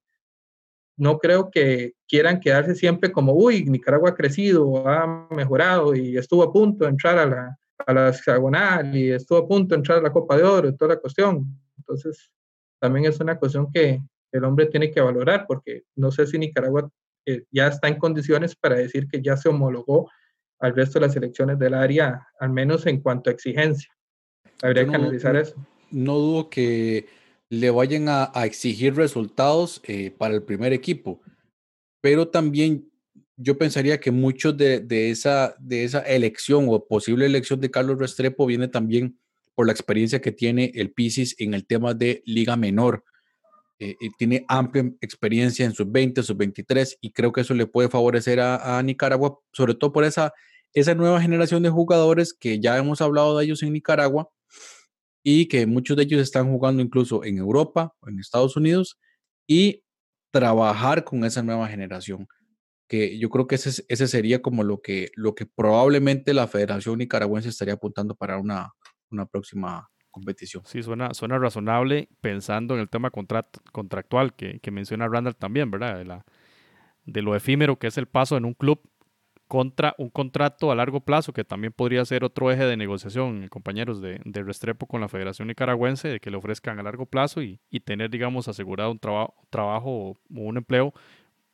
no 0.97 1.17
creo 1.17 1.49
que 1.49 1.93
quieran 2.07 2.39
quedarse 2.39 2.75
siempre 2.75 3.11
como, 3.11 3.33
uy, 3.33 3.65
Nicaragua 3.65 4.11
ha 4.11 4.15
crecido, 4.15 4.87
ha 4.87 5.27
mejorado 5.31 5.95
y 5.95 6.17
estuvo 6.17 6.43
a 6.43 6.53
punto 6.53 6.85
de 6.85 6.91
entrar 6.91 7.17
a 7.17 7.25
la, 7.25 7.57
a 7.79 7.93
la 7.93 8.09
hexagonal 8.09 8.95
y 8.95 9.11
estuvo 9.11 9.39
a 9.39 9.47
punto 9.47 9.73
de 9.73 9.79
entrar 9.79 9.97
a 9.97 10.01
la 10.01 10.11
Copa 10.11 10.37
de 10.37 10.43
Oro 10.43 10.69
y 10.69 10.77
toda 10.77 10.95
la 10.95 11.01
cuestión. 11.01 11.59
Entonces, 11.77 12.31
también 12.79 13.05
es 13.05 13.19
una 13.19 13.37
cuestión 13.37 13.71
que, 13.71 13.99
el 14.35 14.43
hombre 14.43 14.65
tiene 14.65 14.91
que 14.91 15.01
valorar, 15.01 15.45
porque 15.47 15.83
no 15.95 16.11
sé 16.11 16.27
si 16.27 16.37
Nicaragua 16.37 16.89
eh, 17.25 17.43
ya 17.51 17.67
está 17.67 17.87
en 17.87 17.97
condiciones 17.97 18.55
para 18.55 18.75
decir 18.75 19.07
que 19.07 19.21
ya 19.21 19.37
se 19.37 19.49
homologó 19.49 20.09
al 20.59 20.75
resto 20.75 20.99
de 20.99 21.07
las 21.07 21.15
elecciones 21.15 21.57
del 21.57 21.73
área, 21.73 22.27
al 22.39 22.49
menos 22.49 22.85
en 22.85 23.01
cuanto 23.01 23.29
a 23.29 23.33
exigencia. 23.33 23.89
Habría 24.61 24.87
que 24.87 24.95
analizar 24.95 25.35
eso. 25.35 25.55
No 25.91 26.17
dudo 26.17 26.49
que 26.49 27.07
le 27.49 27.69
vayan 27.69 28.07
a, 28.09 28.31
exigir 28.45 28.95
resultados 28.95 29.81
eh, 29.85 30.11
para 30.11 30.33
el 30.33 30.43
primer 30.43 30.73
equipo, 30.73 31.21
pero 32.01 32.27
también 32.27 32.89
yo 33.37 33.57
pensaría 33.57 33.99
que 33.99 34.11
muchos 34.11 34.55
de, 34.57 34.79
de, 34.79 35.11
esa, 35.11 35.55
de 35.59 35.83
esa 35.83 35.99
elección 36.01 36.67
o 36.69 36.85
posible 36.85 37.25
elección 37.25 37.59
de 37.61 37.71
Carlos 37.71 37.99
Restrepo 37.99 38.45
viene 38.45 38.67
también 38.67 39.17
por 39.55 39.65
la 39.65 39.71
experiencia 39.71 40.21
que 40.21 40.31
tiene 40.31 40.71
el 40.75 40.91
Pisis 40.91 41.35
en 41.39 41.53
el 41.53 41.65
tema 41.65 41.93
de 41.93 42.21
Liga 42.25 42.55
Menor. 42.55 43.03
Eh, 43.77 43.95
tiene 44.17 44.45
amplia 44.47 44.89
experiencia 45.01 45.65
en 45.65 45.73
sus 45.73 45.91
20, 45.91 46.23
sus 46.23 46.37
23 46.37 46.97
y 47.01 47.11
creo 47.11 47.33
que 47.33 47.41
eso 47.41 47.53
le 47.53 47.67
puede 47.67 47.89
favorecer 47.89 48.39
a, 48.39 48.81
Nicaragua, 48.81 49.37
sobre 49.51 49.75
todo 49.75 49.91
por 49.91 50.05
esa, 50.05 50.33
esa 50.73 50.95
nueva 50.95 51.21
generación 51.21 51.61
de 51.61 51.69
jugadores 51.69 52.33
que 52.33 52.61
ya 52.61 52.77
hemos 52.77 53.01
hablado 53.01 53.37
de 53.37 53.43
ellos 53.45 53.63
en 53.63 53.73
Nicaragua 53.73 54.29
y 55.23 55.47
que 55.47 55.65
muchos 55.65 55.97
de 55.97 56.03
ellos 56.03 56.21
están 56.21 56.49
jugando 56.49 56.81
incluso 56.81 57.25
en 57.25 57.37
Europa 57.37 57.93
en 58.07 58.19
Estados 58.19 58.55
Unidos 58.55 58.97
y 59.45 59.83
trabajar 60.31 61.03
con 61.03 61.25
esa 61.25 61.43
nueva 61.43 61.67
generación 61.67 62.27
que 62.87 63.17
yo 63.19 63.29
creo 63.29 63.47
que 63.47 63.55
ese, 63.55 63.83
ese 63.87 64.07
sería 64.07 64.41
como 64.41 64.63
lo 64.63 64.81
que, 64.81 65.09
lo 65.15 65.35
que 65.35 65.45
probablemente 65.45 66.33
la 66.33 66.47
Federación 66.47 66.99
Nicaragüense 66.99 67.49
estaría 67.49 67.73
apuntando 67.73 68.15
para 68.15 68.37
una, 68.37 68.71
una 69.09 69.25
próxima 69.25 69.89
competición. 70.15 70.63
Sí, 70.65 70.81
suena, 70.81 71.13
suena 71.13 71.37
razonable 71.37 72.07
pensando 72.21 72.73
en 72.73 72.79
el 72.79 72.87
tema 72.87 73.11
contractual 73.11 74.33
que, 74.33 74.71
menciona 74.71 75.09
Randall 75.09 75.35
también, 75.35 75.69
¿verdad? 75.69 76.23
De, 77.03 77.21
lo 77.21 77.35
efímero 77.35 77.77
que 77.77 77.87
es 77.87 77.97
el 77.97 78.05
paso 78.07 78.37
en 78.37 78.45
un 78.45 78.53
club 78.53 78.79
contra 79.49 79.93
un 79.97 80.09
contrato 80.09 80.71
a 80.71 80.75
largo 80.75 81.01
plazo, 81.01 81.33
que 81.33 81.43
también 81.43 81.73
podría 81.73 82.03
ser 82.05 82.23
otro 82.23 82.49
eje 82.49 82.63
de 82.63 82.77
negociación, 82.77 83.49
compañeros, 83.49 83.99
de, 84.01 84.19
Restrepo 84.23 84.87
con 84.87 85.01
la 85.01 85.09
Federación 85.09 85.49
Nicaragüense, 85.49 86.07
de 86.07 86.19
que 86.21 86.31
le 86.31 86.37
ofrezcan 86.37 86.79
a 86.79 86.83
largo 86.83 87.05
plazo 87.05 87.41
y, 87.41 87.59
tener, 87.83 88.09
digamos, 88.09 88.47
asegurado 88.47 88.91
un 88.91 88.99
trabajo 88.99 89.35
trabajo 89.49 89.89
o 90.11 90.17
un 90.29 90.55
empleo 90.55 90.93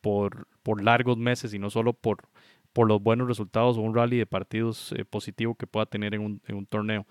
por, 0.01 0.47
por 0.61 0.83
largos 0.83 1.17
meses 1.17 1.51
y 1.55 1.59
no 1.59 1.71
solo 1.71 1.93
por, 1.93 2.29
por 2.73 2.87
los 2.87 3.01
buenos 3.01 3.27
resultados 3.27 3.77
o 3.77 3.81
un 3.81 3.95
rally 3.95 4.17
de 4.19 4.27
partidos 4.27 4.91
eh, 4.91 5.03
positivo 5.03 5.55
que 5.55 5.65
pueda 5.65 5.87
tener 5.87 6.13
en 6.13 6.41
un 6.47 6.65
torneo. 6.67 7.07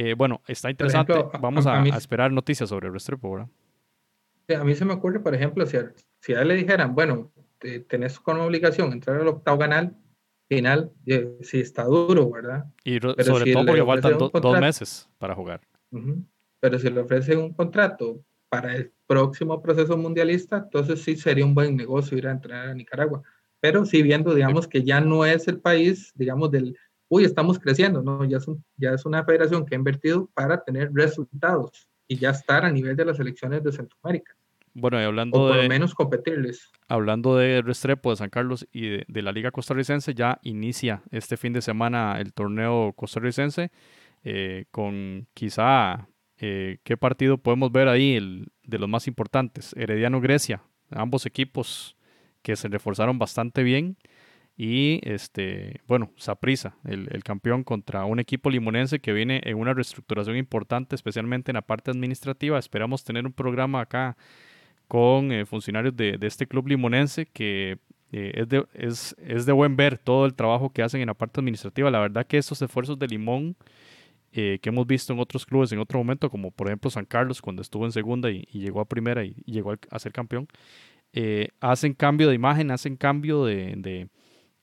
Eh, 0.00 0.14
bueno, 0.14 0.40
está 0.46 0.70
interesante. 0.70 1.12
Vamos 1.40 1.66
a, 1.66 1.82
esperar 1.88 2.30
noticias 2.30 2.68
sobre 2.68 2.88
Restrepo, 2.88 3.32
¿verdad? 3.32 3.48
A 4.56 4.62
mí 4.62 4.76
se 4.76 4.84
me 4.84 4.92
ocurre, 4.92 5.18
por 5.18 5.34
ejemplo, 5.34 5.66
si 5.66 5.76
a, 5.76 5.92
si 6.20 6.34
a 6.34 6.42
él 6.42 6.48
le 6.48 6.54
dijeran, 6.54 6.94
bueno, 6.94 7.32
tenés 7.88 8.20
con 8.20 8.38
obligación 8.38 8.92
entrar 8.92 9.20
al 9.20 9.26
octavo 9.26 9.58
canal 9.58 9.96
final, 10.48 10.92
si 11.40 11.58
está 11.58 11.82
duro, 11.82 12.30
¿verdad? 12.30 12.66
Y 12.84 13.00
sobre 13.00 13.52
todo 13.52 13.66
porque 13.66 13.84
faltan 13.84 14.18
dos 14.18 14.60
meses 14.60 15.08
para 15.18 15.34
jugar. 15.34 15.62
Pero 16.60 16.78
si 16.78 16.90
le 16.90 17.00
ofrecen 17.00 17.38
un 17.38 17.52
contrato 17.52 18.22
para 18.48 18.76
el 18.76 18.92
próximo 19.08 19.60
proceso 19.60 19.96
mundialista, 19.96 20.58
entonces 20.58 21.02
sí 21.02 21.16
sería 21.16 21.44
un 21.44 21.56
buen 21.56 21.76
negocio 21.76 22.16
ir 22.16 22.28
a 22.28 22.30
entrenar 22.30 22.68
a 22.68 22.74
Nicaragua. 22.74 23.24
Pero 23.58 23.84
sí 23.84 24.02
viendo, 24.02 24.32
digamos, 24.32 24.68
que 24.68 24.84
ya 24.84 25.00
no 25.00 25.24
es 25.24 25.48
el 25.48 25.58
país, 25.58 26.12
digamos, 26.14 26.52
del, 26.52 26.78
uy, 27.08 27.24
estamos 27.24 27.58
creciendo, 27.58 28.02
no, 28.02 28.24
ya 28.24 28.38
es, 28.38 28.46
ya 28.76 28.90
es 28.92 29.04
una 29.06 29.24
federación 29.24 29.64
que 29.64 29.74
ha 29.74 29.78
invertido 29.78 30.28
para 30.34 30.62
tener 30.62 30.90
resultados 30.92 31.88
y 32.06 32.16
ya 32.16 32.30
estar 32.30 32.64
a 32.64 32.70
nivel 32.70 32.96
de 32.96 33.04
las 33.04 33.18
elecciones 33.20 33.62
de 33.62 33.72
Centroamérica. 33.72 34.34
Bueno, 34.74 35.00
y 35.00 35.04
hablando 35.04 35.38
o 35.38 35.48
por 35.48 35.56
lo 35.56 35.68
menos 35.68 35.94
competirles. 35.94 36.70
Hablando 36.86 37.36
de 37.36 37.62
Restrepo, 37.62 38.10
de 38.10 38.16
San 38.16 38.30
Carlos 38.30 38.66
y 38.72 39.02
de, 39.06 39.22
la 39.22 39.32
Liga 39.32 39.50
Costarricense, 39.50 40.14
ya 40.14 40.38
inicia 40.42 41.02
este 41.10 41.36
fin 41.36 41.52
de 41.52 41.62
semana 41.62 42.20
el 42.20 42.32
torneo 42.32 42.92
costarricense 42.94 43.72
eh, 44.22 44.66
con 44.70 45.26
quizá 45.34 46.08
eh, 46.38 46.78
qué 46.84 46.96
partido 46.96 47.38
podemos 47.38 47.72
ver 47.72 47.88
ahí 47.88 48.14
el, 48.14 48.48
de 48.62 48.78
los 48.78 48.88
más 48.88 49.08
importantes. 49.08 49.74
Herediano 49.76 50.20
Grecia, 50.20 50.62
ambos 50.90 51.26
equipos 51.26 51.96
que 52.42 52.54
se 52.54 52.68
reforzaron 52.68 53.18
bastante 53.18 53.62
bien. 53.62 53.96
Y 54.60 55.00
este, 55.04 55.80
bueno, 55.86 56.10
Saprisa, 56.16 56.74
el, 56.84 57.08
el, 57.12 57.22
campeón 57.22 57.62
contra 57.62 58.04
un 58.04 58.18
equipo 58.18 58.50
limonense 58.50 58.98
que 58.98 59.12
viene 59.12 59.40
en 59.44 59.56
una 59.56 59.72
reestructuración 59.72 60.36
importante, 60.36 60.96
especialmente 60.96 61.52
en 61.52 61.54
la 61.54 61.62
parte 61.62 61.92
administrativa. 61.92 62.58
Esperamos 62.58 63.04
tener 63.04 63.24
un 63.24 63.32
programa 63.32 63.80
acá 63.80 64.16
con 64.88 65.30
eh, 65.30 65.46
funcionarios 65.46 65.94
de, 65.94 66.18
este 66.22 66.46
club 66.46 66.66
limonense 66.66 67.26
que 67.26 67.78
eh, 68.10 68.32
es, 68.34 68.48
de, 68.48 68.66
es, 68.72 69.14
es, 69.18 69.46
de 69.46 69.52
buen 69.52 69.76
ver 69.76 69.98
todo 69.98 70.24
el 70.26 70.34
trabajo 70.34 70.70
que 70.70 70.82
hacen 70.82 71.02
en 71.02 71.06
la 71.06 71.14
parte 71.14 71.40
administrativa. 71.40 71.90
La 71.90 72.00
verdad 72.00 72.26
que 72.26 72.38
estos 72.38 72.60
esfuerzos 72.62 72.98
de 72.98 73.06
Limón 73.06 73.54
eh, 74.32 74.58
que 74.60 74.70
hemos 74.70 74.86
visto 74.86 75.12
en 75.12 75.20
otros 75.20 75.46
clubes 75.46 75.72
en 75.72 75.78
otro 75.78 75.98
momento, 75.98 76.30
como 76.30 76.50
por 76.50 76.66
ejemplo 76.66 76.90
San 76.90 77.04
Carlos 77.04 77.40
cuando 77.40 77.62
estuvo 77.62 77.84
en 77.84 77.92
segunda 77.92 78.30
y, 78.30 78.44
llegó 78.52 78.80
a 78.80 78.86
primera 78.86 79.24
y, 79.24 79.34
llegó 79.44 79.74
a, 79.90 79.98
ser 79.98 80.12
campeón, 80.12 80.48
hacen 81.60 81.94
cambio 81.94 82.28
de 82.28 82.34
imagen, 82.34 82.70
hacen 82.70 82.96
cambio 82.96 83.44
de, 83.44 83.74
de, 83.76 84.08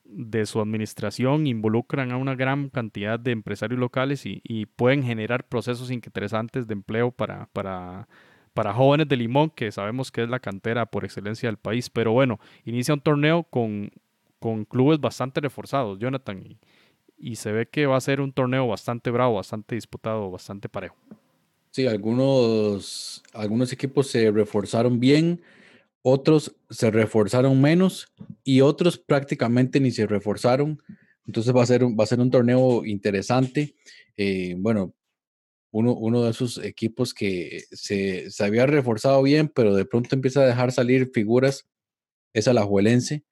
de, 0.06 0.46
su 0.46 0.62
administración, 0.62 1.48
involucran 1.48 2.12
a 2.12 2.18
una 2.18 2.36
gran 2.36 2.70
cantidad 2.70 3.20
de 3.20 3.32
empresarios 3.32 3.80
locales 3.80 4.26
y, 4.26 4.42
y 4.44 4.66
pueden 4.66 5.04
generar 5.04 5.48
procesos 5.48 5.92
interesantes 5.92 6.68
de 6.68 6.74
empleo 6.74 7.12
para, 7.12 7.48
para 7.54 8.08
para 8.56 8.74
jóvenes 8.74 9.10
de 9.10 9.18
Limón, 9.18 9.50
que 9.50 9.70
sabemos 9.70 10.14
que 10.14 10.24
es 10.24 10.30
la 10.30 10.40
cantera 10.40 10.86
por 10.86 11.04
excelencia 11.04 11.50
del 11.50 11.58
país. 11.58 11.90
Pero 11.90 12.14
bueno, 12.14 12.40
inicia 12.64 12.94
un 12.94 13.02
torneo 13.02 13.44
con, 13.44 13.92
con 14.40 14.64
clubes 14.64 15.00
bastante 15.00 15.42
reforzados, 15.42 16.00
Jonathan, 16.00 16.58
y, 17.18 17.36
se 17.36 17.52
ve 17.52 17.68
que 17.68 17.86
va 17.86 17.98
a 17.98 18.02
ser 18.02 18.22
un 18.22 18.32
torneo 18.32 18.66
bastante 18.66 19.12
bravo, 19.12 19.36
bastante 19.36 19.76
disputado, 19.76 20.32
bastante 20.32 20.70
parejo. 20.70 20.96
Sí, 21.72 21.86
algunos, 21.86 23.22
algunos 23.34 23.74
equipos 23.74 24.08
se 24.08 24.32
reforzaron 24.32 25.02
bien, 25.02 25.42
otros 26.08 26.56
se 26.70 26.92
reforzaron 26.92 27.60
menos 27.60 28.14
y 28.44 28.62
otros 28.62 29.00
prácticamente 29.00 29.80
ni 29.80 29.90
se 29.90 30.06
reforzaron. 30.06 30.80
Entonces 31.26 31.56
va 31.56 31.64
a 31.64 31.66
ser 31.66 31.84
un, 31.84 31.98
va 32.00 32.04
a 32.04 32.08
ser 32.08 32.20
un 32.20 32.30
torneo 32.30 32.86
interesante. 32.86 33.74
Eh, 34.16 34.54
bueno, 34.56 34.94
uno, 35.72 36.24
de 36.24 36.30
esos 36.30 36.60
equipos 36.60 37.16
que 37.16 37.64
se, 37.72 38.28
había 38.40 38.68
reforzado 38.68 39.24
bien, 39.24 39.48
pero 39.48 39.76
de 39.76 39.86
pronto 39.86 40.14
empieza 40.14 40.42
a 40.42 40.46
dejar 40.46 40.72
salir 40.72 41.10
figuras, 41.12 41.68
es 42.34 42.48
Alajuelense, 42.48 43.24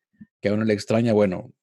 que 0.41 0.49
a 0.49 0.53
uno 0.53 0.65
le 0.65 0.73
extraña, 0.73 1.13
bueno, 1.13 1.53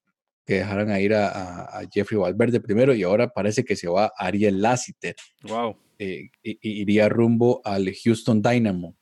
que 0.47 0.55
dejaran 0.55 0.91
a 0.91 1.01
ir 1.01 1.13
a, 1.15 1.83
Jeffrey 1.93 2.21
Valverde 2.21 2.61
primero 2.61 2.95
y 2.95 3.03
ahora 3.03 3.31
parece 3.31 3.65
que 3.65 3.75
se 3.75 3.89
va 3.89 4.13
Ariel 4.17 4.63
Lassiter. 4.63 5.17
Wow. 5.43 5.77
Eh, 5.99 6.31
iría 6.43 7.09
rumbo 7.09 7.61
al 7.65 7.93
Houston 7.93 8.41
Dynamo 8.41 8.97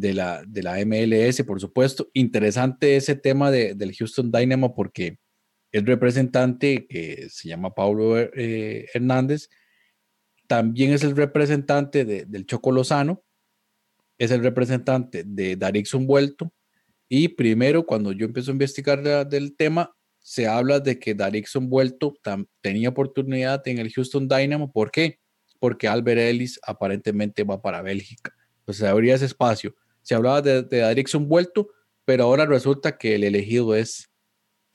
de 0.00 0.14
la, 0.14 0.42
de 0.46 0.62
la 0.62 0.84
MLS, 0.84 1.42
por 1.44 1.60
supuesto. 1.60 2.08
Interesante 2.14 2.96
ese 2.96 3.14
tema 3.14 3.50
del 3.50 3.94
Houston 3.94 4.32
Dynamo 4.32 4.74
porque 4.74 5.18
el 5.72 5.86
representante 5.86 6.86
que 6.88 7.28
se 7.30 7.48
llama 7.48 7.74
Pablo 7.74 8.18
eh, 8.18 8.86
Hernández 8.92 9.48
también 10.46 10.92
es 10.92 11.04
el 11.04 11.14
representante 11.14 12.04
del 12.04 12.46
Choco 12.46 12.72
Lozano, 12.72 13.22
es 14.18 14.32
el 14.32 14.42
representante 14.42 15.22
de 15.24 15.54
Darixon 15.54 16.06
Vuelto. 16.06 16.52
Y 17.08 17.28
primero, 17.28 17.86
cuando 17.86 18.12
yo 18.12 18.26
empiezo 18.26 18.50
a 18.50 18.54
investigar 18.54 19.28
del 19.28 19.56
tema, 19.56 19.94
se 20.18 20.46
habla 20.46 20.80
de 20.80 20.98
que 20.98 21.14
Darixon 21.14 21.68
Vuelto 21.70 22.14
tenía 22.60 22.88
oportunidad 22.88 23.66
en 23.68 23.78
el 23.78 23.92
Houston 23.92 24.28
Dynamo. 24.28 24.72
¿Por 24.72 24.90
qué? 24.90 25.20
Porque 25.60 25.86
Albert 25.86 26.20
Ellis 26.20 26.58
aparentemente 26.66 27.44
va 27.44 27.62
para 27.62 27.82
Bélgica. 27.82 28.34
Entonces 28.60 28.84
habría 28.84 29.14
ese 29.14 29.26
espacio. 29.26 29.74
Se 30.02 30.14
hablaba 30.14 30.42
de, 30.42 30.62
de 30.62 31.04
Vuelto, 31.20 31.68
pero 32.04 32.24
ahora 32.24 32.46
resulta 32.46 32.98
que 32.98 33.14
el 33.14 33.24
elegido 33.24 33.74
es 33.74 34.10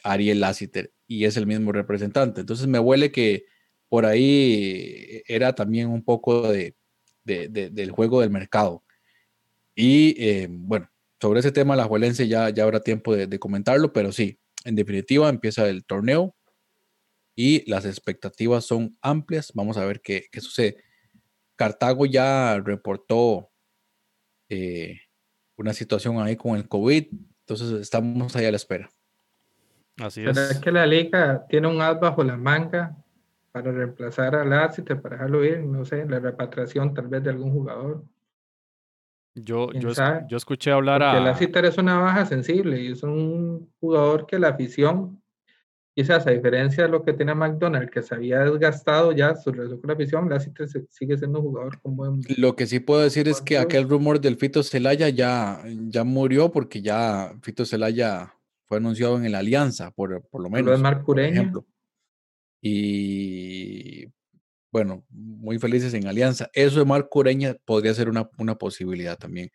Ariel 0.03 0.39
Lassiter 0.39 0.91
y 1.07 1.25
es 1.25 1.37
el 1.37 1.47
mismo 1.47 1.71
representante. 1.71 2.41
Entonces 2.41 2.67
me 2.67 2.79
huele 2.79 3.11
que 3.11 3.45
por 3.89 4.05
ahí 4.05 5.23
era 5.27 5.53
también 5.53 5.89
un 5.89 6.03
poco 6.03 6.51
de, 6.51 6.75
del 7.23 7.91
juego 7.91 8.21
del 8.21 8.29
mercado. 8.29 8.83
Y 9.75 10.15
eh, 10.17 10.47
bueno, 10.49 10.89
sobre 11.19 11.39
ese 11.39 11.51
tema, 11.51 11.75
la 11.75 11.85
Juelense 11.85 12.27
ya, 12.27 12.49
ya 12.49 12.63
habrá 12.63 12.79
tiempo 12.81 13.15
de, 13.15 13.39
comentarlo, 13.39 13.91
pero 13.93 14.11
sí, 14.11 14.39
en 14.63 14.75
definitiva 14.75 15.29
empieza 15.29 15.67
el 15.67 15.85
torneo 15.85 16.35
y 17.35 17.69
las 17.69 17.85
expectativas 17.85 18.65
son 18.65 18.97
amplias. 19.01 19.51
Vamos 19.53 19.77
a 19.77 19.85
ver 19.85 20.01
qué, 20.01 20.27
qué 20.31 20.41
sucede. 20.41 20.77
Cartago 21.55 22.05
ya 22.05 22.59
reportó 22.59 23.49
eh, 24.49 24.99
una 25.57 25.73
situación 25.73 26.19
ahí 26.19 26.35
con 26.35 26.55
el 26.55 26.67
COVID, 26.67 27.07
entonces 27.41 27.71
estamos 27.81 28.35
ahí 28.35 28.45
a 28.45 28.51
la 28.51 28.57
espera. 28.57 28.89
Así 29.97 30.25
es. 30.25 30.37
es 30.37 30.59
que 30.59 30.71
la 30.71 30.85
liga 30.85 31.45
tiene 31.47 31.67
un 31.67 31.81
as 31.81 31.99
bajo 31.99 32.23
la 32.23 32.35
manga 32.35 32.95
para 33.51 33.71
reemplazar 33.71 34.35
al 34.35 34.49
Lassiter, 34.49 35.01
para 35.01 35.15
dejarlo 35.15 35.45
ir, 35.45 35.59
no 35.61 35.85
sé, 35.85 36.05
la 36.05 36.19
repatriación 36.19 36.93
tal 36.93 37.07
vez 37.07 37.23
de 37.23 37.29
algún 37.29 37.53
jugador. 37.53 38.03
Yo, 39.33 39.71
yo, 39.73 39.91
yo, 40.27 40.37
escuché 40.37 40.71
hablar 40.71 41.01
Porque 41.01 41.17
a... 41.17 41.21
Lassiter 41.21 41.65
es 41.65 41.77
una 41.77 41.99
baja 41.99 42.25
sensible 42.25 42.81
y 42.81 42.91
es 42.91 43.03
un 43.03 43.69
jugador 43.79 44.25
que 44.25 44.39
la 44.39 44.49
afición, 44.49 45.21
quizás 45.95 46.27
a 46.27 46.31
diferencia 46.31 46.83
de 46.83 46.89
lo 46.89 47.03
que 47.03 47.13
tiene 47.13 47.33
McDonald, 47.33 47.89
que 47.89 48.01
se 48.01 48.13
había 48.13 48.39
desgastado 48.39 49.13
ya 49.13 49.33
su 49.33 49.51
relación 49.51 49.79
con 49.79 49.87
la 49.87 49.93
afición, 49.93 50.29
Lassiter 50.29 50.67
sigue 50.89 51.17
siendo 51.17 51.39
un 51.39 51.45
jugador 51.45 51.79
con 51.81 51.95
buen... 51.95 52.21
Lo 52.37 52.57
que 52.57 52.67
sí 52.67 52.81
puedo 52.81 53.01
decir 53.01 53.29
es 53.29 53.41
que 53.41 53.57
aquel 53.57 53.87
rumor 53.87 54.19
del 54.19 54.35
Fito 54.35 54.61
Celaya 54.61 55.07
ya, 55.07 55.63
ya 55.87 56.03
murió 56.03 56.51
porque 56.51 56.81
ya 56.81 57.33
Fito 57.41 57.65
Celaya 57.65 58.33
fue 58.67 58.77
anunciado 58.77 59.23
en 59.23 59.31
la 59.31 59.39
alianza, 59.39 59.91
por, 59.91 60.21
por 60.27 60.43
lo 60.43 60.49
menos. 60.49 60.77
Lo 60.77 61.05
por 61.05 61.19
ejemplo. 61.21 61.65
Y 62.61 64.07
bueno, 64.69 65.05
muy 65.09 65.59
felices 65.59 65.93
en 65.93 66.07
alianza. 66.07 66.49
Eso 66.51 66.79
de 66.79 66.85
Marco 66.85 67.19
Ureña 67.19 67.55
podría 67.63 67.93
ser 67.93 68.09
una, 68.09 68.29
una 68.37 68.55
posibilidad 68.55 69.17
también. 69.17 69.49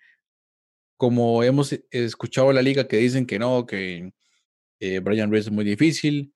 Como 0.97 1.43
hemos 1.43 1.79
escuchado 1.91 2.49
en 2.49 2.57
la 2.57 2.63
liga 2.63 2.89
que 2.89 2.97
dicen 2.97 3.27
que 3.27 3.39
no, 3.39 3.67
que 3.67 4.15
eh, 4.81 4.99
Brian 4.99 5.31
Reese 5.31 5.51
es 5.51 5.55
muy 5.55 5.65
difícil, 5.65 6.35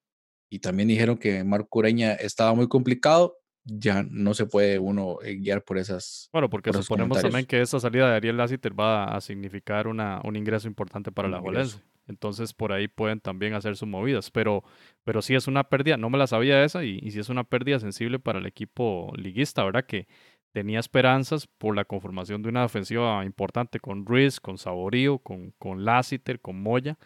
y 0.50 0.60
también 0.60 0.88
dijeron 0.88 1.16
que 1.16 1.42
Marco 1.42 1.80
Ureña 1.80 2.12
estaba 2.12 2.54
muy 2.54 2.68
complicado, 2.68 3.38
ya 3.64 4.04
no 4.08 4.34
se 4.34 4.46
puede 4.46 4.78
uno 4.78 5.18
eh, 5.22 5.36
guiar 5.36 5.64
por 5.64 5.78
esas. 5.78 6.28
Bueno, 6.32 6.50
porque 6.50 6.72
suponemos 6.72 7.20
también 7.20 7.46
que 7.46 7.60
esa 7.60 7.80
salida 7.80 8.10
de 8.10 8.16
Ariel 8.16 8.36
Lassiter 8.36 8.78
va 8.78 9.16
a 9.16 9.20
significar 9.20 9.88
una, 9.88 10.20
un 10.22 10.36
ingreso 10.36 10.68
importante 10.68 11.10
para 11.10 11.28
la 11.28 11.40
Juelense. 11.40 11.78
Entonces 12.06 12.52
por 12.52 12.72
ahí 12.72 12.86
pueden 12.86 13.20
también 13.20 13.54
hacer 13.54 13.76
sus 13.76 13.88
movidas. 13.88 14.30
Pero, 14.30 14.62
pero 15.02 15.22
sí 15.22 15.34
es 15.34 15.48
una 15.48 15.64
pérdida, 15.64 15.96
no 15.96 16.10
me 16.10 16.18
la 16.18 16.26
sabía 16.26 16.62
esa, 16.62 16.84
y, 16.84 17.00
y 17.02 17.10
sí 17.12 17.20
es 17.20 17.30
una 17.30 17.44
pérdida 17.44 17.80
sensible 17.80 18.18
para 18.18 18.38
el 18.38 18.44
equipo 18.44 19.10
liguista, 19.16 19.64
¿verdad? 19.64 19.86
Que 19.86 20.06
tenía 20.52 20.78
esperanzas 20.78 21.46
por 21.46 21.74
la 21.74 21.86
conformación 21.86 22.42
de 22.42 22.50
una 22.50 22.66
ofensiva 22.66 23.24
importante 23.24 23.80
con 23.80 24.04
Ruiz, 24.04 24.38
con 24.40 24.58
Saborío, 24.58 25.18
con, 25.18 25.52
con 25.52 25.86
Lassiter, 25.86 26.38
con 26.38 26.62
Moya. 26.62 26.98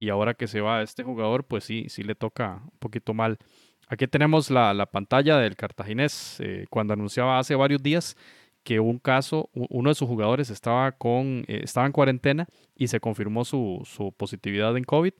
Y 0.00 0.08
ahora 0.08 0.34
que 0.34 0.48
se 0.48 0.60
va 0.60 0.82
este 0.82 1.04
jugador, 1.04 1.44
pues 1.44 1.62
sí, 1.62 1.86
sí 1.88 2.02
le 2.02 2.16
toca 2.16 2.62
un 2.64 2.78
poquito 2.80 3.14
mal. 3.14 3.38
Aquí 3.86 4.06
tenemos 4.08 4.50
la, 4.50 4.74
la 4.74 4.86
pantalla 4.86 5.38
del 5.38 5.56
cartaginés 5.56 6.40
eh, 6.40 6.66
cuando 6.70 6.94
anunciaba 6.94 7.38
hace 7.38 7.54
varios 7.54 7.82
días 7.82 8.16
que 8.62 8.78
un 8.80 8.98
caso, 8.98 9.50
uno 9.54 9.90
de 9.90 9.94
sus 9.94 10.08
jugadores 10.08 10.50
estaba, 10.50 10.92
con, 10.92 11.44
eh, 11.48 11.60
estaba 11.64 11.86
en 11.86 11.92
cuarentena 11.92 12.46
y 12.76 12.88
se 12.88 13.00
confirmó 13.00 13.44
su, 13.44 13.82
su, 13.84 14.12
positividad 14.12 14.76
en 14.76 14.84
COVID, 14.84 15.12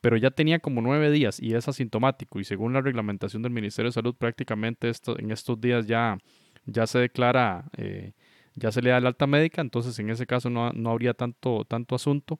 pero 0.00 0.16
ya 0.16 0.30
tenía 0.30 0.60
como 0.60 0.80
nueve 0.80 1.10
días 1.10 1.40
y 1.40 1.54
es 1.54 1.66
asintomático. 1.68 2.38
Y 2.40 2.44
según 2.44 2.72
la 2.72 2.80
reglamentación 2.80 3.42
del 3.42 3.52
Ministerio 3.52 3.88
de 3.88 3.94
Salud, 3.94 4.14
prácticamente 4.14 4.88
esto, 4.88 5.18
en 5.18 5.32
estos 5.32 5.60
días 5.60 5.86
ya, 5.86 6.18
ya 6.66 6.86
se 6.86 7.00
declara, 7.00 7.64
eh, 7.76 8.12
ya 8.54 8.70
se 8.70 8.80
le 8.80 8.90
da 8.90 8.98
el 8.98 9.06
alta 9.06 9.26
médica, 9.26 9.60
entonces 9.60 9.98
en 9.98 10.10
ese 10.10 10.26
caso 10.26 10.48
no, 10.48 10.70
no 10.72 10.90
habría 10.90 11.14
tanto, 11.14 11.64
tanto 11.64 11.96
asunto. 11.96 12.38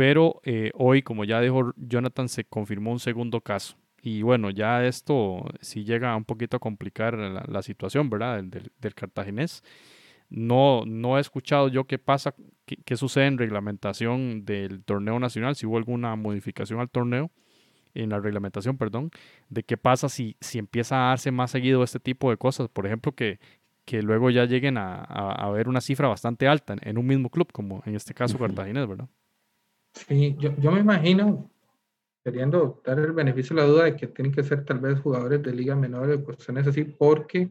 Pero 0.00 0.40
eh, 0.44 0.70
hoy, 0.76 1.02
como 1.02 1.24
ya 1.24 1.42
dijo 1.42 1.74
Jonathan, 1.76 2.30
se 2.30 2.44
confirmó 2.44 2.90
un 2.90 3.00
segundo 3.00 3.42
caso. 3.42 3.76
Y 4.00 4.22
bueno, 4.22 4.48
ya 4.48 4.86
esto 4.86 5.44
sí 5.60 5.84
llega 5.84 6.16
un 6.16 6.24
poquito 6.24 6.56
a 6.56 6.58
complicar 6.58 7.18
la, 7.18 7.60
situación, 7.60 8.08
¿verdad? 8.08 8.42
Del, 8.42 8.72
del, 8.78 8.94
cartaginés. 8.94 9.62
No, 10.30 10.84
no 10.86 11.18
he 11.18 11.20
escuchado 11.20 11.68
yo 11.68 11.84
qué 11.84 11.98
pasa, 11.98 12.34
qué, 12.64 12.96
sucede 12.96 13.26
en 13.26 13.36
reglamentación 13.36 14.46
del 14.46 14.82
torneo 14.84 15.18
nacional, 15.18 15.54
si 15.54 15.66
hubo 15.66 15.76
alguna 15.76 16.16
modificación 16.16 16.80
al 16.80 16.88
torneo, 16.88 17.30
en 17.92 18.08
la 18.08 18.20
reglamentación, 18.20 18.78
perdón, 18.78 19.10
de 19.50 19.64
qué 19.64 19.76
pasa 19.76 20.08
si, 20.08 20.34
si 20.40 20.58
empieza 20.58 20.96
a 20.96 21.08
darse 21.10 21.30
más 21.30 21.50
seguido 21.50 21.84
este 21.84 22.00
tipo 22.00 22.30
de 22.30 22.38
cosas. 22.38 22.70
Por 22.70 22.86
ejemplo, 22.86 23.12
que, 23.12 23.38
que 23.84 24.00
luego 24.00 24.30
ya 24.30 24.46
lleguen 24.46 24.78
a, 24.78 25.02
a, 25.02 25.50
ver 25.50 25.68
una 25.68 25.82
cifra 25.82 26.08
bastante 26.08 26.48
alta 26.48 26.74
en, 26.80 26.96
un 26.96 27.06
mismo 27.06 27.28
club, 27.28 27.52
como 27.52 27.82
en 27.84 27.96
este 27.96 28.14
caso 28.14 28.38
Cartaginés, 28.38 28.88
¿verdad? 28.88 29.10
Sí, 29.94 30.36
yo, 30.38 30.54
yo 30.56 30.70
me 30.70 30.80
imagino, 30.80 31.50
queriendo 32.24 32.80
dar 32.84 32.98
el 32.98 33.12
beneficio 33.12 33.54
de 33.56 33.62
la 33.62 33.68
duda 33.68 33.84
de 33.84 33.96
que 33.96 34.06
tienen 34.06 34.32
que 34.32 34.42
ser 34.42 34.64
tal 34.64 34.78
vez 34.78 35.00
jugadores 35.00 35.42
de 35.42 35.52
liga 35.52 35.74
menor 35.74 36.10
o 36.10 36.24
cuestiones 36.24 36.66
así, 36.66 36.84
porque 36.84 37.50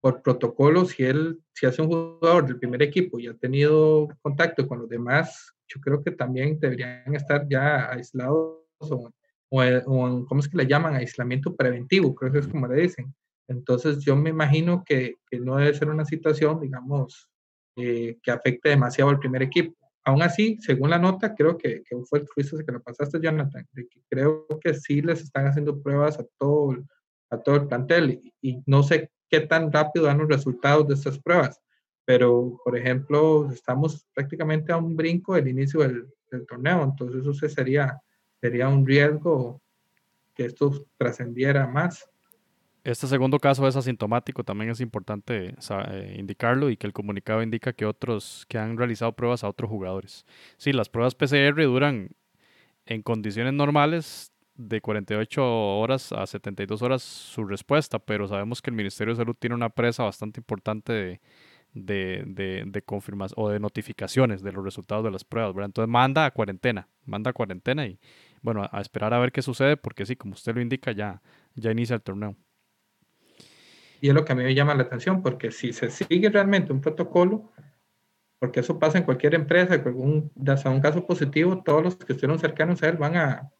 por 0.00 0.22
protocolo, 0.22 0.86
si 0.86 1.02
él, 1.04 1.40
si 1.52 1.66
hace 1.66 1.82
un 1.82 1.88
jugador 1.88 2.46
del 2.46 2.58
primer 2.58 2.82
equipo 2.82 3.18
y 3.18 3.26
ha 3.26 3.34
tenido 3.34 4.08
contacto 4.22 4.66
con 4.66 4.78
los 4.78 4.88
demás, 4.88 5.54
yo 5.68 5.80
creo 5.80 6.02
que 6.02 6.10
también 6.12 6.58
deberían 6.58 7.14
estar 7.14 7.46
ya 7.48 7.90
aislados 7.90 8.60
o, 8.78 9.10
o, 9.50 10.26
¿cómo 10.26 10.40
es 10.40 10.48
que 10.48 10.56
le 10.56 10.66
llaman? 10.66 10.94
Aislamiento 10.94 11.54
preventivo, 11.54 12.14
creo 12.14 12.32
que 12.32 12.38
es 12.38 12.48
como 12.48 12.66
le 12.66 12.80
dicen. 12.80 13.14
Entonces 13.46 14.02
yo 14.02 14.16
me 14.16 14.30
imagino 14.30 14.82
que, 14.84 15.18
que 15.30 15.38
no 15.38 15.56
debe 15.56 15.74
ser 15.74 15.90
una 15.90 16.04
situación, 16.04 16.60
digamos, 16.60 17.28
eh, 17.76 18.16
que 18.22 18.30
afecte 18.30 18.70
demasiado 18.70 19.10
al 19.10 19.18
primer 19.18 19.42
equipo 19.42 19.79
aún 20.04 20.22
así, 20.22 20.58
según 20.60 20.90
la 20.90 20.98
nota, 20.98 21.34
creo 21.34 21.56
que, 21.56 21.82
que 21.82 21.96
fue 22.04 22.20
el 22.20 22.28
fuiste 22.28 22.64
que 22.64 22.72
lo 22.72 22.82
pasaste, 22.82 23.20
Jonathan, 23.20 23.66
de 23.72 23.88
que 23.88 24.00
creo 24.08 24.46
que 24.62 24.74
sí 24.74 25.02
les 25.02 25.22
están 25.22 25.46
haciendo 25.46 25.80
pruebas 25.82 26.18
a 26.18 26.24
todo, 26.38 26.76
a 27.30 27.38
todo 27.38 27.56
el 27.56 27.66
plantel 27.66 28.32
y, 28.40 28.62
no 28.66 28.82
sé 28.82 29.10
qué 29.28 29.40
tan 29.40 29.70
rápido 29.70 30.06
dan 30.06 30.18
los 30.18 30.28
resultados 30.28 30.88
de 30.88 30.94
estas 30.94 31.18
pruebas, 31.18 31.60
pero 32.04 32.58
por 32.64 32.76
ejemplo, 32.76 33.50
estamos 33.52 34.06
prácticamente 34.14 34.72
a 34.72 34.76
un 34.76 34.96
brinco 34.96 35.34
del 35.34 35.48
inicio 35.48 35.80
del, 35.80 36.06
del 36.30 36.46
torneo, 36.46 36.82
entonces 36.82 37.26
eso 37.26 37.48
sería, 37.48 38.00
sería 38.40 38.68
un 38.68 38.86
riesgo 38.86 39.60
que 40.34 40.46
esto 40.46 40.86
trascendiera 40.96 41.66
más. 41.66 42.08
Este 42.82 43.06
segundo 43.06 43.38
caso 43.38 43.66
es 43.68 43.76
asintomático, 43.76 44.42
también 44.42 44.70
es 44.70 44.80
importante 44.80 45.54
eh, 45.70 46.16
indicarlo 46.18 46.70
y 46.70 46.78
que 46.78 46.86
el 46.86 46.94
comunicado 46.94 47.42
indica 47.42 47.74
que 47.74 47.84
otros 47.84 48.46
que 48.48 48.56
han 48.56 48.78
realizado 48.78 49.12
pruebas 49.12 49.44
a 49.44 49.48
otros 49.48 49.68
jugadores. 49.68 50.24
Sí, 50.56 50.72
las 50.72 50.88
pruebas 50.88 51.14
PCR 51.14 51.62
duran 51.64 52.10
en 52.86 53.02
condiciones 53.02 53.52
normales 53.52 54.32
de 54.54 54.80
48 54.80 55.42
horas 55.78 56.12
a 56.12 56.26
72 56.26 56.80
horas 56.82 57.02
su 57.02 57.44
respuesta, 57.44 57.98
pero 57.98 58.28
sabemos 58.28 58.62
que 58.62 58.70
el 58.70 58.76
Ministerio 58.76 59.14
de 59.14 59.18
Salud 59.18 59.36
tiene 59.38 59.54
una 59.56 59.70
presa 59.70 60.04
bastante 60.04 60.40
importante 60.40 60.92
de, 60.92 61.20
de, 61.74 62.24
de, 62.26 62.64
de 62.66 62.82
confirmación 62.82 63.34
o 63.42 63.50
de 63.50 63.60
notificaciones 63.60 64.42
de 64.42 64.52
los 64.52 64.64
resultados 64.64 65.04
de 65.04 65.10
las 65.10 65.24
pruebas, 65.24 65.54
¿verdad? 65.54 65.66
Entonces 65.66 65.90
manda 65.90 66.24
a 66.26 66.30
cuarentena, 66.30 66.88
manda 67.04 67.30
a 67.30 67.34
cuarentena 67.34 67.86
y 67.86 67.98
bueno, 68.42 68.66
a 68.70 68.80
esperar 68.80 69.12
a 69.14 69.18
ver 69.18 69.32
qué 69.32 69.42
sucede, 69.42 69.76
porque 69.76 70.06
sí, 70.06 70.16
como 70.16 70.34
usted 70.34 70.54
lo 70.54 70.62
indica, 70.62 70.92
ya, 70.92 71.22
ya 71.54 71.70
inicia 71.70 71.94
el 71.96 72.02
torneo. 72.02 72.36
Y 74.00 74.08
es 74.08 74.14
lo 74.14 74.24
que 74.24 74.32
a 74.32 74.34
mí 74.34 74.42
me 74.42 74.54
llama 74.54 74.74
la 74.74 74.82
atención, 74.82 75.22
porque 75.22 75.50
si 75.50 75.72
se 75.72 75.90
sigue 75.90 76.30
realmente 76.30 76.72
un 76.72 76.80
protocolo, 76.80 77.50
porque 78.38 78.60
eso 78.60 78.78
pasa 78.78 78.98
en 78.98 79.04
cualquier 79.04 79.34
empresa, 79.34 79.82
que 79.82 79.90
un, 79.90 80.32
un 80.34 80.80
caso 80.80 81.06
positivo, 81.06 81.62
todos 81.62 81.82
los 81.82 81.96
que 81.96 82.14
estuvieron 82.14 82.38
cercanos 82.38 82.82
a 82.82 82.88
él 82.88 82.96
van 82.96 83.16
a, 83.16 83.50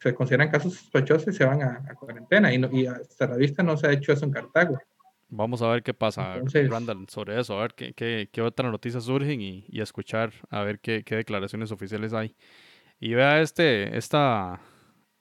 se 0.00 0.12
consideran 0.14 0.50
casos 0.50 0.74
sospechosos 0.74 1.28
y 1.28 1.36
se 1.36 1.44
van 1.44 1.62
a, 1.62 1.94
cuarentena. 1.94 2.52
Y, 2.52 2.60
y, 2.72 2.86
hasta 2.86 3.28
la 3.28 3.36
vista 3.36 3.62
no 3.62 3.76
se 3.76 3.86
ha 3.86 3.92
hecho 3.92 4.12
eso 4.12 4.24
en 4.24 4.32
Cartago. 4.32 4.78
Vamos 5.28 5.62
a 5.62 5.68
ver 5.68 5.82
qué 5.82 5.94
pasa, 5.94 6.34
Randall, 6.68 7.08
sobre 7.08 7.40
eso, 7.40 7.58
a 7.58 7.62
ver 7.62 7.74
qué, 7.74 7.94
qué, 7.94 8.28
qué 8.30 8.42
otras 8.42 8.70
noticias 8.70 9.04
surgen 9.04 9.40
y, 9.40 9.64
y, 9.68 9.80
escuchar, 9.80 10.32
a 10.50 10.62
ver 10.62 10.80
qué, 10.80 11.04
qué, 11.04 11.14
declaraciones 11.14 11.70
oficiales 11.70 12.12
hay. 12.12 12.34
Y 13.00 13.14
vea 13.14 13.40
este, 13.40 13.96
esta, 13.96 14.60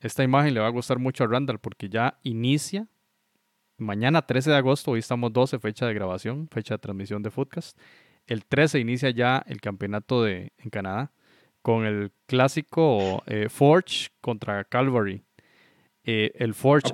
esta 0.02 0.24
imagen, 0.24 0.54
le 0.54 0.60
va 0.60 0.68
a 0.68 0.72
gustar 0.72 1.00
mucho 1.00 1.24
a 1.24 1.28
Randall 1.28 1.60
porque 1.60 1.88
ya 1.88 2.18
inicia 2.24 2.88
mañana 3.82 4.22
13 4.22 4.52
de 4.52 4.56
agosto, 4.56 4.92
hoy 4.92 5.00
estamos 5.00 5.34
12, 5.34 5.60
fecha 5.60 5.86
de 5.86 5.94
grabación, 5.94 6.48
fecha 6.50 6.76
de 6.76 6.80
transmisión 6.80 7.22
de 7.24 7.32
podcast. 7.32 7.78
El 8.28 8.46
13 8.46 8.80
inicia 8.80 9.10
ya 9.10 9.44
el 9.48 9.60
campeonato 9.60 10.24
de, 10.24 10.54
en 10.58 10.70
Canadá 10.70 11.12
con 11.62 11.86
el 11.86 12.12
clásico 12.28 13.24
eh, 13.26 13.50
Forge 13.50 14.10
contra 14.22 14.64
Calvary. 14.64 15.24
Eh, 16.04 16.32
el 16.36 16.54
Forge 16.54 16.92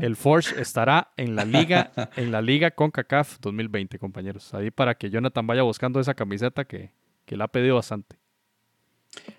el 0.00 0.16
Forge 0.16 0.60
estará 0.60 1.12
en 1.16 1.36
la 1.36 1.44
liga 1.44 1.92
en 2.16 2.32
la 2.32 2.40
liga 2.40 2.70
CONCACAF 2.70 3.38
2020, 3.40 3.98
compañeros. 3.98 4.54
Ahí 4.54 4.70
para 4.70 4.94
que 4.94 5.10
Jonathan 5.10 5.46
vaya 5.46 5.62
buscando 5.62 6.00
esa 6.00 6.14
camiseta 6.14 6.64
que, 6.64 6.92
que 7.26 7.36
la 7.36 7.44
ha 7.44 7.48
pedido 7.48 7.74
bastante. 7.74 8.16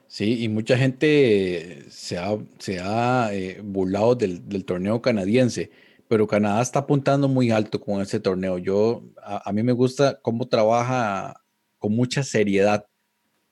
Sí, 0.07 0.43
y 0.43 0.49
mucha 0.49 0.77
gente 0.77 1.85
se 1.89 2.19
ha, 2.19 2.37
se 2.59 2.79
ha 2.79 3.33
eh, 3.33 3.59
burlado 3.63 4.13
del, 4.13 4.47
del, 4.47 4.63
torneo 4.63 5.01
canadiense 5.01 5.71
pero 6.13 6.27
Canadá 6.27 6.61
está 6.61 6.77
apuntando 6.77 7.27
muy 7.27 7.49
alto 7.49 7.81
con 7.81 7.99
ese 7.99 8.19
torneo. 8.19 8.59
Yo, 8.59 9.01
a, 9.23 9.51
mí 9.51 9.63
me 9.63 9.71
gusta 9.71 10.19
cómo 10.21 10.47
trabaja 10.47 11.41
con 11.79 11.95
mucha 11.95 12.21
seriedad 12.21 12.85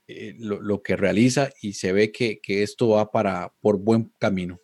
eh, 0.07 0.36
lo, 0.38 0.84
que 0.84 0.95
realiza 0.95 1.49
y 1.59 1.74
se 1.74 1.91
ve 1.91 2.12
que, 2.12 2.39
esto 2.45 2.89
va 2.89 3.09
para 3.09 3.51
por 3.62 3.80
buen 3.80 4.14
camino. 4.20 4.59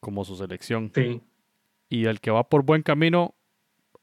Como 0.00 0.24
su 0.24 0.34
selección. 0.34 0.90
Sí. 0.94 1.20
Y 1.90 2.06
el 2.06 2.20
que 2.20 2.30
va 2.30 2.48
por 2.48 2.62
buen 2.62 2.82
camino, 2.82 3.34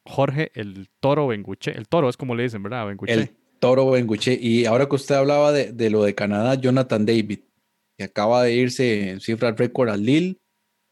Jorge, 0.04 0.52
el 0.54 0.88
toro 1.00 1.26
Benguche. 1.26 1.76
El 1.76 1.88
toro 1.88 2.08
es 2.08 2.18
como 2.18 2.36
le 2.36 2.44
dicen, 2.44 2.62
¿verdad? 2.62 2.86
Benguche. 2.86 3.14
El 3.14 3.36
toro 3.60 3.90
Benguche. 3.90 4.38
Y 4.40 4.66
ahora 4.66 4.88
que 4.88 4.94
usted 4.94 5.16
hablaba 5.16 5.52
de, 5.52 5.72
de 5.72 5.90
lo 5.90 6.04
de 6.04 6.14
Canadá, 6.14 6.54
Jonathan 6.54 7.04
David, 7.04 7.40
que 7.98 8.04
acaba 8.04 8.44
de 8.44 8.54
irse 8.54 9.10
en 9.10 9.22
cifra 9.22 9.54
récord 9.54 9.90
al 9.90 10.04
Lille 10.04 10.40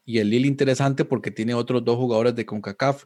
y 0.04 0.18
el 0.18 0.30
Lille 0.30 0.48
interesante 0.48 1.04
porque 1.04 1.30
tiene 1.30 1.54
otros 1.54 1.84
dos 1.84 1.96
jugadores 1.96 2.34
de 2.34 2.46
CONCACAF, 2.46 3.04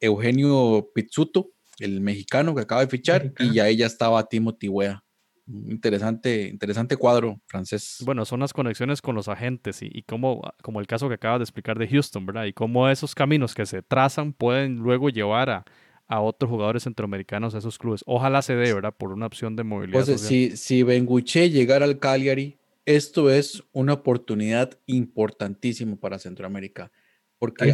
Eugenio 0.00 0.90
Pizzuto, 0.94 1.52
el 1.78 2.00
mexicano 2.00 2.54
que 2.54 2.62
acaba 2.62 2.82
de 2.82 2.88
fichar, 2.88 3.32
y 3.38 3.54
ya 3.54 3.68
ella 3.68 3.86
estaba 3.86 4.28
Timothy 4.28 4.68
Wea. 4.68 5.02
Interesante, 5.46 6.48
interesante 6.48 6.96
cuadro 6.96 7.38
francés. 7.46 7.98
Bueno, 8.00 8.24
son 8.24 8.40
las 8.40 8.52
conexiones 8.52 9.02
con 9.02 9.14
los 9.14 9.28
agentes 9.28 9.80
y, 9.82 10.02
como, 10.02 10.40
como 10.62 10.80
el 10.80 10.86
caso 10.86 11.08
que 11.08 11.14
acaba 11.14 11.38
de 11.38 11.44
explicar 11.44 11.78
de 11.78 11.88
Houston, 11.88 12.24
¿verdad? 12.24 12.44
Y 12.46 12.54
cómo 12.54 12.88
esos 12.88 13.14
caminos 13.14 13.54
que 13.54 13.66
se 13.66 13.82
trazan 13.82 14.32
pueden 14.32 14.76
luego 14.76 15.10
llevar 15.10 15.50
a, 15.50 15.64
a 16.06 16.20
otros 16.20 16.50
jugadores 16.50 16.84
centroamericanos 16.84 17.54
a 17.54 17.58
esos 17.58 17.76
clubes. 17.78 18.02
Ojalá 18.06 18.40
se 18.40 18.54
dé, 18.54 18.72
¿verdad? 18.72 18.94
Por 18.96 19.12
una 19.12 19.26
opción 19.26 19.54
de 19.54 19.64
movilidad. 19.64 20.04
Pues 20.04 20.20
si, 20.20 20.56
si 20.56 20.82
Benguche 20.82 21.50
llegara 21.50 21.84
al 21.84 21.98
Cagliari, 21.98 22.56
esto 22.86 23.30
es 23.30 23.64
una 23.72 23.94
oportunidad 23.94 24.78
importantísima 24.86 25.96
para 25.96 26.18
Centroamérica, 26.18 26.90
porque 27.38 27.64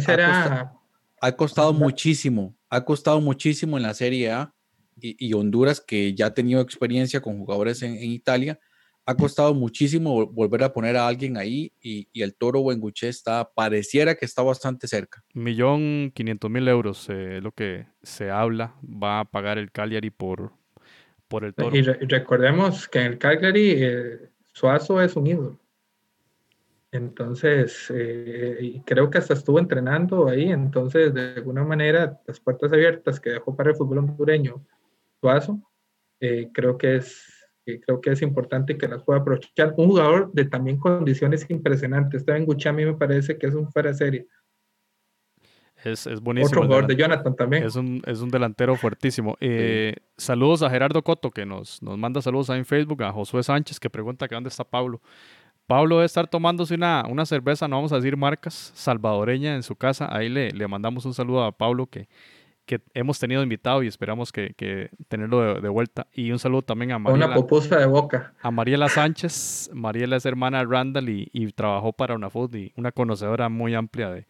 ha, 1.21 1.35
costado, 1.35 1.73
muchísimo, 1.73 2.55
ha 2.69 2.83
costado 2.83 3.21
muchísimo 3.21 3.77
en 3.77 3.83
la 3.83 3.93
Serie 3.93 4.31
A 4.31 4.53
y, 4.95 5.33
Honduras, 5.33 5.81
que 5.81 6.13
ya 6.13 6.27
ha 6.27 6.33
tenido 6.33 6.61
experiencia 6.61 7.21
con 7.21 7.37
jugadores 7.37 7.81
en, 7.81 7.97
Italia, 8.03 8.59
ha 9.05 9.15
costado 9.15 9.53
muchísimo 9.53 10.27
volver 10.27 10.63
a 10.63 10.71
poner 10.71 10.95
a 10.95 11.07
alguien 11.07 11.35
ahí 11.37 11.73
y, 11.81 12.07
el 12.21 12.35
Toro 12.35 12.61
Wenguche 12.61 13.09
está, 13.09 13.49
pareciera 13.53 14.15
que 14.15 14.25
está 14.25 14.43
bastante 14.43 14.87
cerca. 14.87 15.23
Millón 15.33 16.11
quinientos 16.13 16.49
mil 16.49 16.67
euros, 16.67 17.07
eh, 17.09 17.39
lo 17.41 17.51
que 17.51 17.87
se 18.03 18.29
habla, 18.29 18.75
va 18.81 19.21
a 19.21 19.25
pagar 19.25 19.57
el 19.57 19.71
Cagliari 19.71 20.11
por, 20.11 20.53
por 21.27 21.43
el 21.43 21.53
Toro. 21.53 21.75
Y, 21.75 21.81
recordemos 21.81 22.87
que 22.87 22.99
en 22.99 23.05
el 23.05 23.17
Cagliari... 23.17 23.71
Eh, 23.77 24.30
Suazo 24.53 25.01
es 25.01 25.15
un 25.15 25.27
ídolo. 25.27 25.59
Entonces, 26.91 27.87
eh, 27.89 28.81
creo 28.85 29.09
que 29.09 29.17
hasta 29.17 29.33
estuvo 29.33 29.59
entrenando 29.59 30.27
ahí, 30.27 30.51
entonces 30.51 31.13
de 31.13 31.35
alguna 31.35 31.63
manera 31.63 32.19
las 32.27 32.39
puertas 32.41 32.73
abiertas 32.73 33.19
que 33.19 33.29
dejó 33.29 33.55
para 33.55 33.69
el 33.69 33.77
fútbol 33.77 33.99
hondureño 33.99 34.65
Suazo, 35.21 35.61
eh, 36.19 36.49
creo, 36.53 36.77
que 36.77 36.97
es, 36.97 37.49
creo 37.63 38.01
que 38.01 38.11
es 38.11 38.21
importante 38.21 38.77
que 38.77 38.89
las 38.89 39.03
pueda 39.03 39.21
aprovechar. 39.21 39.73
Un 39.77 39.87
jugador 39.87 40.33
de 40.33 40.45
también 40.45 40.77
condiciones 40.77 41.49
impresionantes. 41.49 42.21
Este 42.21 42.33
Bengucha 42.33 42.71
a 42.71 42.73
mí 42.73 42.83
me 42.85 42.93
parece 42.95 43.37
que 43.37 43.47
es 43.47 43.55
un 43.55 43.71
fuera 43.71 43.93
serie. 43.93 44.27
Es, 45.83 46.05
es 46.07 46.21
buenísimo. 46.21 46.61
Otro 46.61 46.63
jugador 46.63 46.87
de. 46.87 46.95
Jonathan 46.95 47.35
también. 47.35 47.63
Es 47.63 47.75
un, 47.75 48.01
es 48.05 48.21
un 48.21 48.29
delantero 48.29 48.75
fuertísimo. 48.75 49.35
Eh, 49.39 49.95
Saludos 50.17 50.61
a 50.61 50.69
Gerardo 50.69 51.01
Coto, 51.01 51.31
que 51.31 51.45
nos, 51.45 51.81
nos 51.81 51.97
manda 51.97 52.21
saludos 52.21 52.49
ahí 52.49 52.59
en 52.59 52.65
Facebook, 52.65 53.01
a 53.03 53.11
Josué 53.11 53.41
Sánchez, 53.43 53.79
que 53.79 53.89
pregunta 53.89 54.27
que 54.27 54.35
dónde 54.35 54.49
está 54.49 54.63
Pablo. 54.63 55.01
Pablo 55.67 55.95
debe 55.95 56.05
estar 56.05 56.27
tomándose 56.27 56.75
una, 56.75 57.05
una 57.09 57.25
cerveza, 57.25 57.67
no 57.67 57.77
vamos 57.77 57.93
a 57.93 57.95
decir 57.95 58.17
marcas, 58.17 58.71
salvadoreña 58.75 59.55
en 59.55 59.63
su 59.63 59.75
casa. 59.75 60.13
Ahí 60.15 60.27
le, 60.27 60.51
le 60.51 60.67
mandamos 60.67 61.05
un 61.05 61.13
saludo 61.13 61.43
a 61.45 61.51
Pablo, 61.53 61.87
que, 61.87 62.09
que 62.65 62.81
hemos 62.93 63.17
tenido 63.19 63.41
invitado 63.41 63.81
y 63.81 63.87
esperamos 63.87 64.31
que, 64.31 64.53
que 64.55 64.89
tenerlo 65.07 65.55
de, 65.55 65.61
de 65.61 65.69
vuelta. 65.69 66.07
Y 66.13 66.31
un 66.31 66.39
saludo 66.39 66.61
también 66.61 66.91
a 66.91 66.97
Una 66.97 67.09
Mariela, 67.11 67.33
pupusa 67.35 67.79
de 67.79 67.85
boca. 67.85 68.33
a 68.41 68.51
Mariela 68.51 68.89
Sánchez. 68.89 69.71
Mariela 69.73 70.17
es 70.17 70.25
hermana 70.25 70.59
de 70.59 70.65
Randall 70.65 71.09
y, 71.09 71.29
y 71.31 71.51
trabajó 71.53 71.93
para 71.93 72.15
una 72.15 72.27
y 72.53 72.73
una 72.75 72.91
conocedora 72.91 73.47
muy 73.47 73.73
amplia 73.73 74.09
de, 74.09 74.27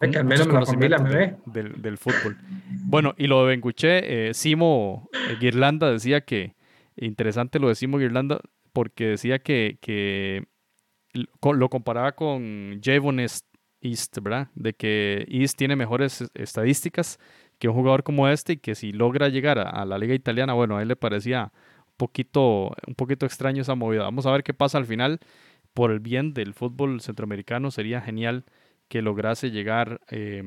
Que 0.00 0.16
al 0.18 0.24
menos 0.24 0.46
la 0.46 0.64
familia 0.64 0.98
me 0.98 1.10
ve. 1.10 1.36
de- 1.46 1.62
del, 1.62 1.82
del 1.82 1.98
fútbol. 1.98 2.36
Bueno, 2.84 3.14
y 3.18 3.26
lo 3.26 3.42
de 3.42 3.48
Benguché, 3.48 4.28
eh, 4.30 4.34
Simo 4.34 5.08
eh, 5.12 5.36
Guirlanda 5.38 5.90
decía 5.90 6.22
que, 6.22 6.54
interesante 6.96 7.58
lo 7.58 7.68
de 7.68 7.74
Simo 7.74 7.98
Guirlanda, 7.98 8.40
porque 8.72 9.06
decía 9.08 9.40
que, 9.40 9.78
que 9.82 10.46
lo 11.52 11.68
comparaba 11.68 12.12
con 12.12 12.80
Javon 12.82 13.20
East, 13.20 14.18
¿verdad? 14.22 14.48
De 14.54 14.72
que 14.72 15.26
East 15.28 15.58
tiene 15.58 15.76
mejores 15.76 16.22
es- 16.22 16.30
estadísticas 16.34 17.18
que 17.58 17.68
un 17.68 17.74
jugador 17.74 18.02
como 18.02 18.26
este 18.28 18.54
y 18.54 18.56
que 18.56 18.74
si 18.74 18.92
logra 18.92 19.28
llegar 19.28 19.58
a, 19.58 19.68
a 19.68 19.84
la 19.84 19.98
liga 19.98 20.14
italiana, 20.14 20.54
bueno, 20.54 20.78
a 20.78 20.82
él 20.82 20.88
le 20.88 20.96
parecía 20.96 21.52
un 21.88 21.94
poquito, 21.98 22.74
un 22.86 22.94
poquito 22.94 23.26
extraño 23.26 23.60
esa 23.60 23.74
movida. 23.74 24.04
Vamos 24.04 24.24
a 24.24 24.30
ver 24.32 24.42
qué 24.44 24.54
pasa 24.54 24.78
al 24.78 24.86
final. 24.86 25.20
Por 25.74 25.90
el 25.90 26.00
bien 26.00 26.32
del 26.32 26.54
fútbol 26.54 27.00
centroamericano 27.02 27.70
sería 27.70 28.00
genial 28.00 28.44
que 28.90 29.02
lograse 29.02 29.52
llegar 29.52 30.00
eh, 30.10 30.42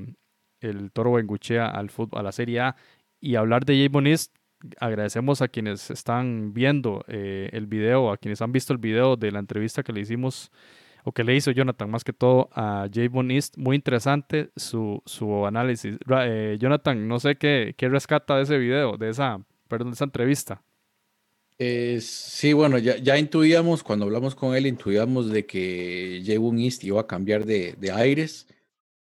el 0.60 0.92
Toro 0.92 1.14
Benguchea 1.14 1.66
al 1.66 1.90
fútbol, 1.90 2.20
a 2.20 2.24
la 2.24 2.34
Serie 2.34 2.60
A 2.60 2.76
y 3.20 3.36
hablar 3.36 3.64
de 3.66 3.82
Javon 3.82 4.06
East. 4.06 4.36
Agradecemos 4.80 5.42
a 5.42 5.48
quienes 5.48 5.90
están 5.90 6.54
viendo 6.54 7.06
eh, 7.08 7.50
el 7.54 7.68
video, 7.68 8.12
a 8.12 8.18
quienes 8.18 8.42
han 8.42 8.52
visto 8.52 8.74
el 8.74 8.80
video 8.80 9.16
de 9.16 9.32
la 9.32 9.40
entrevista 9.40 9.82
que 9.82 9.94
le 9.94 10.02
hicimos 10.02 10.52
o 11.06 11.14
que 11.14 11.24
le 11.24 11.36
hizo 11.36 11.52
Jonathan 11.52 11.90
más 11.90 12.04
que 12.04 12.12
todo 12.12 12.50
a 12.54 12.88
Javon 12.94 13.32
East. 13.32 13.58
Muy 13.58 13.78
interesante 13.78 14.52
su, 14.58 15.02
su 15.06 15.46
análisis. 15.46 15.98
Eh, 16.10 16.58
Jonathan, 16.60 17.08
no 17.08 17.20
sé 17.20 17.36
qué, 17.38 17.76
qué 17.78 17.88
rescata 17.88 18.36
de 18.36 18.44
ese 18.44 18.58
video, 18.58 18.98
de 18.98 19.10
esa, 19.10 19.40
perdón, 19.70 19.92
de 19.92 19.94
esa 19.94 20.06
entrevista. 20.06 20.62
Eh, 21.60 22.00
sí, 22.02 22.54
bueno, 22.54 22.78
ya, 22.80 23.18
intuíamos, 23.18 23.84
cuando 23.84 24.06
hablamos 24.06 24.36
con 24.36 24.56
él, 24.56 24.66
intuíamos 24.66 25.30
de 25.30 25.46
que 25.46 26.22
Jayvon 26.26 26.60
East 26.60 26.84
iba 26.84 27.02
a 27.02 27.08
cambiar 27.08 27.46
de, 27.46 27.76
de 27.80 27.92
aires 27.92 28.48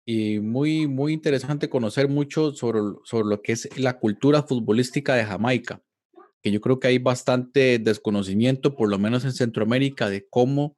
y 0.05 0.39
muy, 0.39 0.87
muy 0.87 1.13
interesante 1.13 1.69
conocer 1.69 2.09
mucho 2.09 2.53
sobre, 2.53 2.81
sobre 3.05 3.27
lo 3.27 3.43
que 3.43 3.53
es 3.53 3.77
la 3.77 3.99
cultura 3.99 4.45
futbolística 4.45 5.17
de 5.17 5.25
Jamaica, 5.25 5.83
que 6.41 6.53
yo 6.53 6.61
creo 6.61 6.79
que 6.79 6.87
hay 6.89 6.99
bastante 6.99 7.81
desconocimiento, 7.81 8.77
por 8.77 8.89
lo 8.89 8.99
menos 8.99 9.25
en 9.25 9.33
Centroamérica, 9.33 10.09
de 10.09 10.25
cómo, 10.29 10.77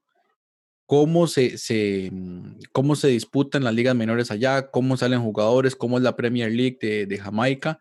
cómo 0.86 1.26
se, 1.26 1.58
se, 1.58 2.08
mm, 2.10 2.60
cómo 2.72 2.96
se 2.96 3.08
disputan 3.08 3.64
las 3.64 3.74
ligas 3.74 3.94
menores 3.94 4.30
allá, 4.30 4.70
cómo 4.70 4.96
salen 4.96 5.20
jugadores, 5.20 5.76
cómo 5.76 5.98
es 5.98 6.02
la 6.02 6.16
Premier 6.16 6.50
League 6.50 6.78
de, 6.80 7.04
de 7.04 7.18
Jamaica. 7.18 7.80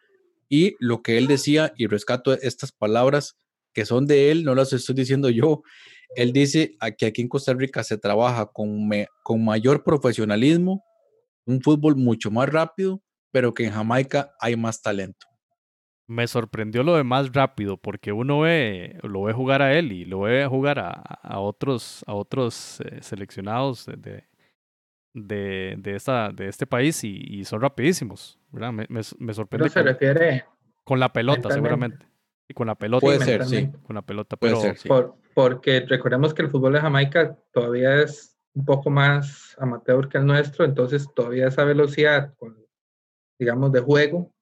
Y 0.49 0.75
lo 0.79 1.01
que 1.01 1.17
él 1.17 1.27
decía, 1.27 1.73
y 1.77 1.87
rescato 1.87 2.33
estas 2.33 2.73
palabras 2.73 3.37
que 3.77 3.85
son 3.85 4.07
de 4.07 4.31
él, 4.31 4.43
no 4.43 4.55
las 4.55 4.73
estoy 4.73 4.95
diciendo 4.95 5.29
yo. 5.29 5.61
Él 6.15 6.33
dice 6.33 6.75
a- 6.79 6.89
que 6.89 7.05
aquí 7.05 7.21
en 7.21 7.27
Costa 7.29 7.53
Rica 7.53 7.83
se 7.83 7.99
trabaja 7.99 8.47
con, 8.47 8.87
me- 8.87 9.05
con 9.23 9.45
mayor 9.45 9.83
profesionalismo, 9.83 10.83
un 11.45 11.61
fútbol 11.61 11.95
mucho 11.95 12.31
más 12.31 12.49
rápido, 12.49 13.03
pero 13.31 13.53
que 13.53 13.65
en 13.65 13.73
Jamaica 13.73 14.31
hay 14.39 14.55
más 14.55 14.81
talento. 14.81 15.27
Me 16.07 16.25
sorprendió 16.25 16.81
lo 16.81 16.95
de 16.95 17.03
más 17.03 17.31
rápido, 17.31 17.77
porque 17.77 18.11
uno 18.11 18.39
ve, 18.39 18.97
lo 19.03 19.21
ve 19.21 19.33
jugar 19.33 19.61
a 19.61 19.77
él 19.77 19.91
y 19.91 20.05
lo 20.05 20.21
ve 20.21 20.47
jugar 20.47 20.79
a, 20.79 20.89
a 20.93 21.39
otros, 21.39 22.03
a 22.07 22.15
otros 22.15 22.79
eh, 22.81 22.97
seleccionados 23.03 23.85
de, 23.85 24.23
de, 25.13 25.75
de, 25.77 25.95
esta, 25.95 26.31
de 26.31 26.47
este 26.47 26.65
país 26.65 27.03
y, 27.03 27.15
y 27.29 27.45
son 27.45 27.61
rapidísimos, 27.61 28.39
¿verdad? 28.51 28.71
Me, 28.73 28.87
me, 28.89 29.01
me 29.01 29.01
Pero 29.01 29.33
sorprende 29.35 29.69
se 29.69 29.79
con, 29.81 29.85
refiere 29.85 30.45
con 30.83 30.99
la 30.99 31.13
pelota, 31.13 31.51
seguramente. 31.51 32.07
Y 32.47 32.53
con 32.53 32.67
la 32.67 32.75
pelota. 32.75 33.01
Puede 33.01 33.19
ser, 33.19 33.45
sí. 33.45 33.69
Con 33.83 33.95
la 33.95 34.01
pelota, 34.01 34.37
Puede 34.37 34.53
pero 34.53 34.61
ser, 34.61 34.77
sí. 34.77 34.87
por, 34.87 35.15
porque 35.33 35.81
recordemos 35.81 36.33
que 36.33 36.41
el 36.43 36.49
fútbol 36.49 36.73
de 36.73 36.81
Jamaica 36.81 37.37
todavía 37.51 38.01
es 38.01 38.37
un 38.53 38.65
poco 38.65 38.89
más 38.89 39.55
amateur 39.59 40.07
que 40.09 40.17
el 40.17 40.25
nuestro, 40.25 40.65
entonces 40.65 41.07
todavía 41.13 41.47
esa 41.47 41.63
velocidad, 41.63 42.33
digamos, 43.37 43.71
de 43.71 43.81
juego, 43.81 44.33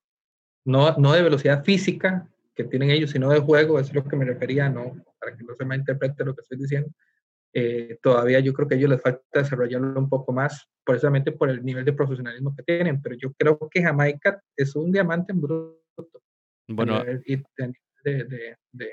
no, 0.65 0.95
no 0.97 1.11
de 1.13 1.21
velocidad 1.23 1.63
física 1.65 2.29
que 2.55 2.63
tienen 2.63 2.91
ellos, 2.91 3.11
sino 3.11 3.29
de 3.29 3.39
juego, 3.39 3.77
eso 3.79 3.89
es 3.89 3.95
lo 3.95 4.05
que 4.05 4.15
me 4.15 4.23
refería, 4.23 4.69
no, 4.69 4.95
para 5.19 5.35
que 5.35 5.43
no 5.43 5.53
se 5.55 5.65
malinterprete 5.65 6.23
lo 6.23 6.33
que 6.33 6.41
estoy 6.41 6.57
diciendo. 6.59 6.89
eh, 7.53 7.97
todavía 8.01 8.39
yo 8.39 8.53
creo 8.53 8.67
que 8.67 8.75
a 8.75 8.77
ellos 8.77 8.89
les 8.91 9.01
falta 9.01 9.21
desarrollarlo 9.33 9.99
un 9.99 10.09
poco 10.09 10.31
más, 10.31 10.69
precisamente 10.85 11.31
por 11.33 11.49
el 11.49 11.63
nivel 11.63 11.83
de 11.85 11.93
profesionalismo 11.93 12.53
que 12.55 12.63
tienen, 12.63 13.01
pero 13.01 13.15
yo 13.15 13.33
creo 13.33 13.57
que 13.69 13.81
Jamaica 13.83 14.41
es 14.55 14.75
un 14.75 14.91
diamante 14.91 15.33
en 15.33 15.41
bruto 15.41 15.81
bueno, 16.67 16.97
y- 17.25 17.37
nivel 17.37 17.75
de, 18.05 18.23
de, 18.23 18.57
de, 18.71 18.89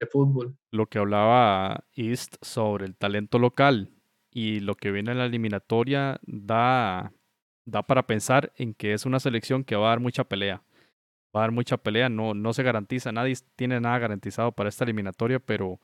de 0.00 0.06
fútbol. 0.06 0.56
lo 0.70 0.86
que 0.86 0.98
hablaba 0.98 1.84
East 1.94 2.36
sobre 2.42 2.86
el 2.86 2.96
talento 2.96 3.38
local 3.38 3.90
y 4.30 4.60
lo 4.60 4.76
que 4.76 4.90
viene 4.92 5.12
en 5.12 5.18
la 5.18 5.26
eliminatoria 5.26 6.20
da, 6.22 7.12
da 7.64 7.82
para 7.82 8.06
pensar 8.06 8.52
en 8.56 8.74
que 8.74 8.92
es 8.92 9.06
una 9.06 9.20
selección 9.20 9.64
que 9.64 9.76
va 9.76 9.86
a 9.86 9.90
dar 9.90 10.00
mucha 10.00 10.24
pelea. 10.24 10.62
Va 11.34 11.40
a 11.40 11.44
dar 11.44 11.52
mucha 11.52 11.76
pelea, 11.78 12.08
no, 12.08 12.34
no 12.34 12.52
se 12.52 12.62
garantiza, 12.64 13.12
nadie 13.12 13.36
tiene 13.56 13.80
nada 13.80 13.98
garantizado 13.98 14.52
para 14.52 14.68
esta 14.68 14.84
eliminatoria, 14.84 15.40
pero, 15.40 15.80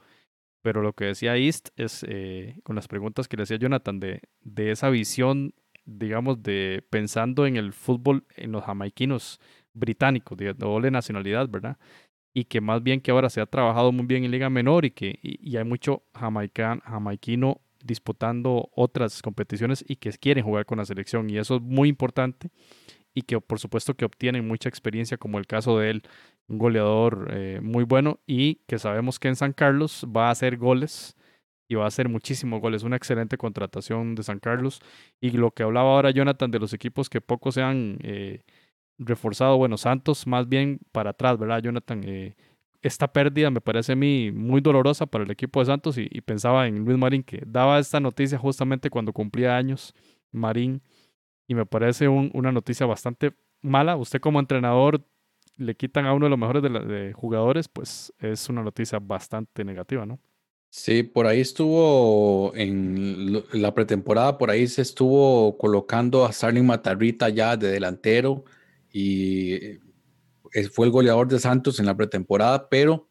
pero 0.62 0.82
lo 0.82 0.92
que 0.94 1.06
decía 1.06 1.36
East 1.36 1.68
es, 1.76 2.04
eh, 2.08 2.58
con 2.64 2.76
las 2.76 2.88
preguntas 2.88 3.28
que 3.28 3.36
le 3.36 3.44
hacía 3.44 3.56
Jonathan, 3.58 4.00
de, 4.00 4.22
de 4.40 4.72
esa 4.72 4.90
visión, 4.90 5.54
digamos, 5.84 6.42
de 6.42 6.84
pensando 6.90 7.46
en 7.46 7.56
el 7.56 7.72
fútbol, 7.72 8.26
en 8.36 8.52
los 8.52 8.64
jamaiquinos 8.64 9.40
británicos, 9.72 10.36
de 10.38 10.54
doble 10.54 10.90
nacionalidad, 10.90 11.48
¿verdad? 11.48 11.78
Y 12.36 12.44
que 12.44 12.60
más 12.60 12.82
bien 12.82 13.00
que 13.00 13.12
ahora 13.12 13.30
se 13.30 13.40
ha 13.40 13.46
trabajado 13.46 13.92
muy 13.92 14.04
bien 14.04 14.22
en 14.24 14.30
Liga 14.30 14.50
Menor 14.50 14.84
y 14.84 14.90
que 14.90 15.18
y, 15.22 15.56
hay 15.56 15.64
mucho 15.64 16.02
jamaican, 16.14 16.80
jamaiquino 16.80 17.62
disputando 17.82 18.68
otras 18.74 19.22
competiciones 19.22 19.82
y 19.88 19.96
que 19.96 20.10
quieren 20.10 20.44
jugar 20.44 20.66
con 20.66 20.76
la 20.76 20.84
selección 20.84 21.30
y 21.30 21.38
eso 21.38 21.56
es 21.56 21.62
muy 21.62 21.88
importante 21.88 22.50
y 23.14 23.22
que 23.22 23.40
por 23.40 23.58
supuesto 23.58 23.94
que 23.94 24.04
obtienen 24.04 24.46
mucha 24.46 24.68
experiencia 24.68 25.16
como 25.16 25.38
el 25.38 25.46
caso 25.46 25.78
de 25.78 25.88
él, 25.88 26.02
un 26.46 26.58
goleador 26.58 27.28
eh, 27.32 27.60
muy 27.62 27.84
bueno 27.84 28.20
y 28.26 28.56
que 28.66 28.78
sabemos 28.78 29.18
que 29.18 29.28
en 29.28 29.36
San 29.36 29.54
Carlos 29.54 30.06
va 30.14 30.28
a 30.28 30.32
hacer 30.32 30.58
goles 30.58 31.16
y 31.68 31.76
va 31.76 31.84
a 31.84 31.88
hacer 31.88 32.10
muchísimos 32.10 32.60
goles, 32.60 32.82
una 32.82 32.96
excelente 32.96 33.38
contratación 33.38 34.14
de 34.14 34.22
San 34.22 34.40
Carlos 34.40 34.82
y 35.22 35.30
lo 35.30 35.52
que 35.52 35.62
hablaba 35.62 35.88
ahora 35.88 36.10
Jonathan 36.10 36.50
de 36.50 36.58
los 36.58 36.74
equipos 36.74 37.08
que 37.08 37.22
poco 37.22 37.50
se 37.50 37.62
han 37.62 37.96
eh, 38.02 38.42
reforzado, 38.98 39.56
bueno, 39.56 39.76
Santos 39.76 40.26
más 40.26 40.48
bien 40.48 40.80
para 40.92 41.10
atrás, 41.10 41.38
¿verdad, 41.38 41.62
Jonathan? 41.62 42.02
Eh, 42.04 42.34
esta 42.82 43.12
pérdida 43.12 43.50
me 43.50 43.60
parece 43.60 43.92
a 43.92 43.96
mí 43.96 44.30
muy 44.32 44.60
dolorosa 44.60 45.06
para 45.06 45.24
el 45.24 45.30
equipo 45.30 45.60
de 45.60 45.66
Santos 45.66 45.98
y, 45.98 46.08
pensaba 46.20 46.66
en 46.66 46.84
Luis 46.84 46.98
Marín 46.98 47.22
que 47.22 47.42
daba 47.46 47.78
esta 47.78 48.00
noticia 48.00 48.38
justamente 48.38 48.90
cuando 48.90 49.12
cumplía 49.12 49.56
años 49.56 49.94
Marín 50.30 50.82
y 51.48 51.54
me 51.54 51.66
parece 51.66 52.08
un- 52.08 52.30
una 52.34 52.52
noticia 52.52 52.86
bastante 52.86 53.32
mala. 53.62 53.96
Usted 53.96 54.20
como 54.20 54.40
entrenador 54.40 55.04
le 55.56 55.74
quitan 55.74 56.06
a 56.06 56.12
uno 56.12 56.26
de 56.26 56.30
los 56.30 56.38
mejores 56.38 56.62
de, 56.62 57.12
jugadores, 57.12 57.68
pues 57.68 58.12
es 58.18 58.48
una 58.48 58.62
noticia 58.62 58.98
bastante 58.98 59.64
negativa, 59.64 60.04
¿no? 60.04 60.18
Sí, 60.70 61.02
por 61.02 61.26
ahí 61.26 61.40
estuvo 61.40 62.52
en 62.54 63.42
la 63.52 63.72
pretemporada, 63.72 64.36
por 64.36 64.50
ahí 64.50 64.66
se 64.66 64.82
estuvo 64.82 65.56
colocando 65.56 66.26
a 66.26 66.32
Starling 66.32 66.66
Matarrita 66.66 67.30
ya 67.30 67.56
de 67.56 67.68
delantero 67.68 68.44
y 68.98 69.52
eh, 70.54 70.68
fue 70.72 70.86
el 70.86 70.92
goleador 70.92 71.28
de 71.28 71.38
Santos 71.38 71.78
en 71.80 71.86
la 71.86 71.94
pretemporada, 71.96 72.68
pero 72.70 73.08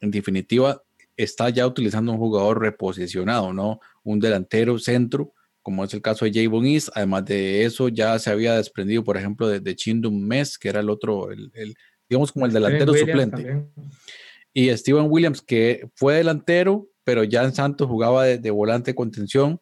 en 0.00 0.10
definitiva 0.10 0.82
está 1.16 1.50
ya 1.50 1.66
utilizando 1.66 2.12
un 2.12 2.18
jugador 2.18 2.60
reposicionado, 2.62 3.52
¿no? 3.52 3.80
Un 4.04 4.20
delantero 4.20 4.78
centro, 4.78 5.34
como 5.60 5.84
es 5.84 5.92
el 5.92 6.00
caso 6.00 6.24
de 6.24 6.32
Javon 6.32 6.64
East. 6.64 6.88
Además 6.94 7.26
de 7.26 7.64
eso, 7.64 7.88
ya 7.88 8.18
se 8.18 8.30
había 8.30 8.54
desprendido, 8.54 9.04
por 9.04 9.16
ejemplo, 9.18 9.48
de, 9.48 9.60
de 9.60 9.76
Chindum 9.76 10.18
Mes, 10.18 10.56
que 10.56 10.68
era 10.70 10.80
el 10.80 10.88
otro, 10.88 11.30
el, 11.30 11.50
el- 11.54 11.74
digamos 12.08 12.32
como 12.32 12.46
el 12.46 12.52
delantero 12.52 12.94
Steven 12.94 13.08
suplente. 13.10 13.36
también. 13.36 13.70
Y 14.54 14.74
Steven 14.74 15.08
Williams, 15.10 15.42
que 15.42 15.90
fue 15.94 16.14
delantero, 16.14 16.88
pero 17.04 17.22
ya 17.24 17.44
en 17.44 17.52
Santos 17.54 17.86
jugaba 17.86 18.24
de, 18.24 18.38
de 18.38 18.50
volante 18.50 18.92
de 18.92 18.94
contención. 18.94 19.60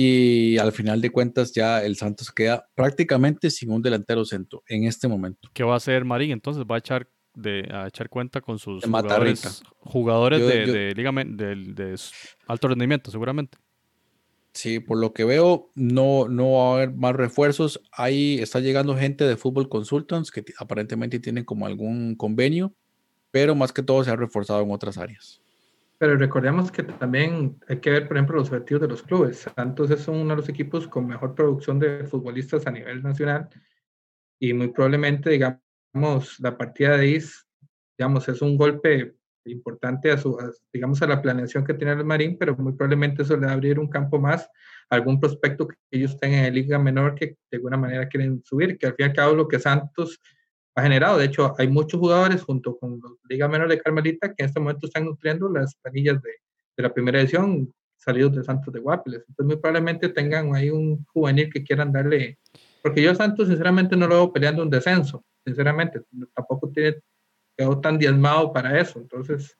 Y 0.00 0.56
al 0.58 0.70
final 0.70 1.00
de 1.00 1.10
cuentas 1.10 1.52
ya 1.52 1.82
el 1.82 1.96
Santos 1.96 2.30
queda 2.30 2.68
prácticamente 2.76 3.50
sin 3.50 3.72
un 3.72 3.82
delantero 3.82 4.24
centro 4.24 4.62
en 4.68 4.84
este 4.84 5.08
momento. 5.08 5.50
¿Qué 5.52 5.64
va 5.64 5.74
a 5.74 5.78
hacer 5.78 6.04
Marín? 6.04 6.30
Entonces 6.30 6.62
va 6.70 6.76
a 6.76 6.78
echar 6.78 7.08
de 7.34 7.68
a 7.72 7.88
echar 7.88 8.08
cuenta 8.08 8.40
con 8.40 8.60
sus 8.60 8.82
De 8.82 8.86
jugadores, 8.88 9.60
jugadores 9.80 10.38
Yo- 10.38 10.46
de, 10.46 10.66
yo- 10.68 10.72
de 10.72 10.94
liga 10.94 11.12
alto 12.46 12.68
rendimiento, 12.68 13.10
seguramente. 13.10 13.58
Sí, 14.52 14.78
por 14.78 14.98
lo 14.98 15.12
que 15.12 15.24
veo, 15.24 15.72
no, 15.74 16.28
no 16.28 16.52
va 16.52 16.70
a 16.70 16.74
haber 16.76 16.92
más 16.94 17.16
refuerzos. 17.16 17.80
Ahí 17.90 18.38
está 18.38 18.60
llegando 18.60 18.96
gente 18.96 19.24
de 19.24 19.36
Fútbol 19.36 19.68
Consultants 19.68 20.30
que 20.30 20.44
aparentemente 20.60 21.18
tienen 21.18 21.44
como 21.44 21.66
algún 21.66 22.14
convenio, 22.14 22.72
pero 23.32 23.56
más 23.56 23.72
que 23.72 23.82
todo 23.82 24.04
se 24.04 24.12
ha 24.12 24.16
reforzado 24.16 24.62
en 24.62 24.70
otras 24.70 24.96
áreas. 24.96 25.42
Pero 25.98 26.16
recordemos 26.16 26.70
que 26.70 26.84
también 26.84 27.58
hay 27.68 27.80
que 27.80 27.90
ver, 27.90 28.06
por 28.06 28.16
ejemplo, 28.16 28.36
los 28.36 28.48
objetivos 28.50 28.82
de 28.82 28.88
los 28.88 29.02
clubes. 29.02 29.46
Santos 29.54 29.90
es 29.90 30.06
uno 30.06 30.30
de 30.30 30.36
los 30.36 30.48
equipos 30.48 30.86
con 30.86 31.08
mejor 31.08 31.34
producción 31.34 31.80
de 31.80 32.04
futbolistas 32.06 32.66
a 32.66 32.70
nivel 32.70 33.02
nacional 33.02 33.48
y 34.40 34.52
muy 34.52 34.68
probablemente, 34.68 35.30
digamos, 35.30 36.38
la 36.38 36.56
partida 36.56 36.96
de 36.96 37.08
IS, 37.08 37.46
digamos, 37.98 38.28
es 38.28 38.40
un 38.40 38.56
golpe 38.56 39.16
importante 39.44 40.10
a 40.12 40.18
su, 40.18 40.36
digamos, 40.72 41.02
a 41.02 41.06
la 41.06 41.20
planeación 41.20 41.64
que 41.64 41.74
tiene 41.74 41.94
el 41.94 42.04
Marín, 42.04 42.36
pero 42.38 42.56
muy 42.56 42.74
probablemente 42.74 43.22
eso 43.22 43.36
le 43.36 43.46
va 43.46 43.52
a 43.52 43.54
abrir 43.54 43.80
un 43.80 43.88
campo 43.88 44.20
más 44.20 44.48
a 44.90 44.94
algún 44.94 45.18
prospecto 45.18 45.66
que 45.66 45.76
ellos 45.90 46.16
tengan 46.18 46.44
en 46.44 46.54
Liga 46.54 46.78
Menor 46.78 47.14
que 47.14 47.38
de 47.50 47.56
alguna 47.56 47.76
manera 47.76 48.08
quieren 48.08 48.42
subir, 48.44 48.78
que 48.78 48.86
al 48.86 48.94
fin 48.94 49.06
y 49.06 49.08
al 49.08 49.16
cabo 49.16 49.34
lo 49.34 49.48
que 49.48 49.58
Santos 49.58 50.20
ha 50.78 50.82
generado. 50.82 51.18
De 51.18 51.26
hecho, 51.26 51.54
hay 51.58 51.68
muchos 51.68 52.00
jugadores 52.00 52.42
junto 52.42 52.76
con 52.78 53.00
Liga 53.28 53.48
Menor 53.48 53.68
de 53.68 53.80
Carmelita 53.80 54.28
que 54.34 54.42
en 54.42 54.46
este 54.46 54.60
momento 54.60 54.86
están 54.86 55.04
nutriendo 55.04 55.48
las 55.48 55.74
planillas 55.76 56.20
de, 56.22 56.30
de 56.76 56.82
la 56.82 56.92
primera 56.92 57.20
edición 57.20 57.72
salidos 57.96 58.36
de 58.36 58.44
Santos 58.44 58.72
de 58.72 58.80
Guapiles. 58.80 59.24
Entonces, 59.28 59.46
muy 59.46 59.56
probablemente 59.56 60.08
tengan 60.08 60.54
ahí 60.54 60.70
un 60.70 61.04
juvenil 61.06 61.52
que 61.52 61.64
quieran 61.64 61.92
darle, 61.92 62.38
porque 62.82 63.02
yo 63.02 63.14
Santos 63.14 63.48
sinceramente 63.48 63.96
no 63.96 64.06
lo 64.06 64.14
veo 64.14 64.32
peleando 64.32 64.62
un 64.62 64.70
descenso, 64.70 65.24
sinceramente, 65.44 66.00
tampoco 66.34 66.70
tiene 66.70 66.96
quedó 67.58 67.80
tan 67.80 67.98
diezmado 67.98 68.52
para 68.52 68.78
eso. 68.78 69.00
Entonces, 69.00 69.58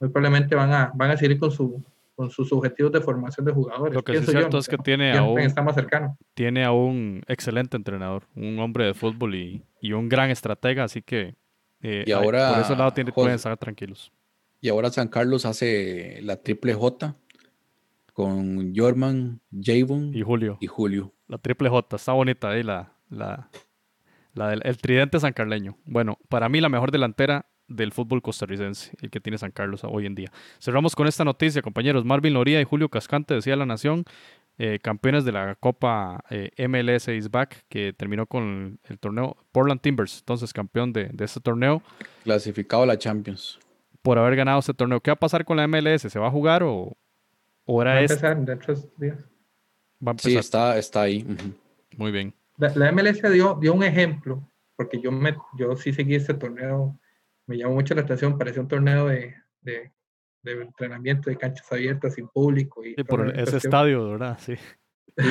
muy 0.00 0.10
probablemente 0.10 0.54
van 0.54 0.72
a, 0.72 0.92
van 0.94 1.12
a 1.12 1.16
seguir 1.16 1.38
con, 1.38 1.52
su, 1.52 1.82
con 2.16 2.30
sus 2.30 2.50
objetivos 2.52 2.90
de 2.90 3.00
formación 3.00 3.44
de 3.46 3.52
jugadores. 3.52 3.94
Lo 3.94 4.02
que 4.02 4.16
es 4.16 4.26
cierto 4.26 4.58
es 4.58 4.66
que 4.66 4.78
tiene 4.78 5.16
a, 5.16 5.22
un, 5.22 5.38
está 5.38 5.62
más 5.62 5.74
cercano. 5.74 6.16
tiene 6.34 6.64
a 6.64 6.72
un 6.72 7.22
excelente 7.28 7.76
entrenador, 7.76 8.24
un 8.34 8.58
hombre 8.58 8.86
de 8.86 8.94
fútbol 8.94 9.34
y, 9.34 9.62
y 9.80 9.92
un 9.92 10.08
gran 10.08 10.30
estratega, 10.30 10.84
así 10.84 11.02
que 11.02 11.36
eh, 11.82 12.04
y 12.06 12.12
ahora, 12.12 12.54
por 12.54 12.62
ese 12.62 12.74
lado 12.74 12.90
tiene, 12.92 13.12
pueden 13.12 13.34
estar 13.34 13.56
tranquilos. 13.58 14.10
Y 14.60 14.70
ahora 14.70 14.90
San 14.90 15.08
Carlos 15.08 15.44
hace 15.44 16.20
la 16.22 16.36
triple 16.42 16.74
J 16.74 17.14
con 18.12 18.74
Jorman, 18.74 19.40
Javon 19.62 20.14
y 20.14 20.22
Julio. 20.22 20.56
Y 20.60 20.66
Julio. 20.66 21.12
La 21.28 21.36
triple 21.38 21.68
J, 21.68 21.96
está 21.96 22.12
bonita 22.12 22.48
ahí 22.48 22.62
la, 22.62 22.94
la, 23.10 23.50
la 24.32 24.48
del, 24.48 24.62
el 24.64 24.78
tridente 24.78 25.20
sancarleño. 25.20 25.76
Bueno, 25.84 26.18
para 26.28 26.48
mí 26.48 26.60
la 26.60 26.70
mejor 26.70 26.90
delantera 26.90 27.46
del 27.68 27.92
fútbol 27.92 28.22
costarricense, 28.22 28.92
el 29.00 29.10
que 29.10 29.20
tiene 29.20 29.38
San 29.38 29.50
Carlos 29.50 29.82
hoy 29.84 30.06
en 30.06 30.14
día. 30.14 30.30
Cerramos 30.60 30.94
con 30.94 31.06
esta 31.06 31.24
noticia, 31.24 31.62
compañeros. 31.62 32.04
Marvin 32.04 32.34
Loría 32.34 32.60
y 32.60 32.64
Julio 32.64 32.88
Cascante, 32.88 33.34
decía 33.34 33.56
La 33.56 33.66
Nación, 33.66 34.04
eh, 34.58 34.78
campeones 34.82 35.24
de 35.24 35.32
la 35.32 35.54
Copa 35.56 36.24
eh, 36.30 36.50
MLS 36.68 37.08
is 37.08 37.30
back, 37.30 37.64
que 37.68 37.92
terminó 37.92 38.26
con 38.26 38.78
el 38.84 38.98
torneo 38.98 39.36
Portland 39.52 39.80
Timbers, 39.80 40.20
entonces 40.20 40.52
campeón 40.52 40.92
de, 40.92 41.10
de 41.12 41.24
este 41.24 41.40
torneo. 41.40 41.82
Clasificado 42.24 42.84
a 42.84 42.86
la 42.86 42.96
Champions. 42.98 43.58
Por 44.02 44.18
haber 44.18 44.36
ganado 44.36 44.60
este 44.60 44.72
torneo. 44.72 45.00
¿Qué 45.00 45.10
va 45.10 45.14
a 45.14 45.18
pasar 45.18 45.44
con 45.44 45.56
la 45.56 45.66
MLS? 45.66 46.02
¿Se 46.02 46.18
va 46.18 46.28
a 46.28 46.30
jugar 46.30 46.62
o, 46.62 46.96
o 47.64 47.82
era 47.82 47.94
Va 47.94 47.98
a 47.98 48.02
este? 48.02 48.14
empezar 48.14 48.44
dentro 48.44 48.74
de 48.74 48.82
días. 48.98 49.18
Va 50.06 50.12
a 50.12 50.18
Sí, 50.18 50.36
está, 50.36 50.78
está 50.78 51.02
ahí. 51.02 51.26
Muy 51.96 52.12
bien. 52.12 52.32
La, 52.56 52.72
la 52.76 52.92
MLS 52.92 53.20
dio, 53.30 53.58
dio 53.60 53.74
un 53.74 53.82
ejemplo, 53.82 54.42
porque 54.76 55.00
yo, 55.00 55.10
me, 55.12 55.36
yo 55.58 55.76
sí 55.76 55.92
seguí 55.92 56.14
este 56.14 56.32
torneo, 56.34 56.98
me 57.46 57.56
llamó 57.58 57.74
mucho 57.74 57.94
la 57.94 58.02
atención, 58.02 58.36
parecía 58.38 58.62
un 58.62 58.68
torneo 58.68 59.06
de, 59.06 59.34
de, 59.60 59.92
de 60.42 60.52
entrenamiento 60.62 61.30
de 61.30 61.36
canchas 61.36 61.70
abiertas 61.72 62.14
sin 62.14 62.28
público. 62.28 62.84
Y 62.84 62.94
Sí, 62.94 63.04
por 63.04 63.20
toda 63.20 63.24
la 63.26 63.42
ese 63.42 63.50
cuestión. 63.52 63.70
estadio, 63.72 64.10
¿verdad? 64.10 64.38
Sí. 64.40 64.54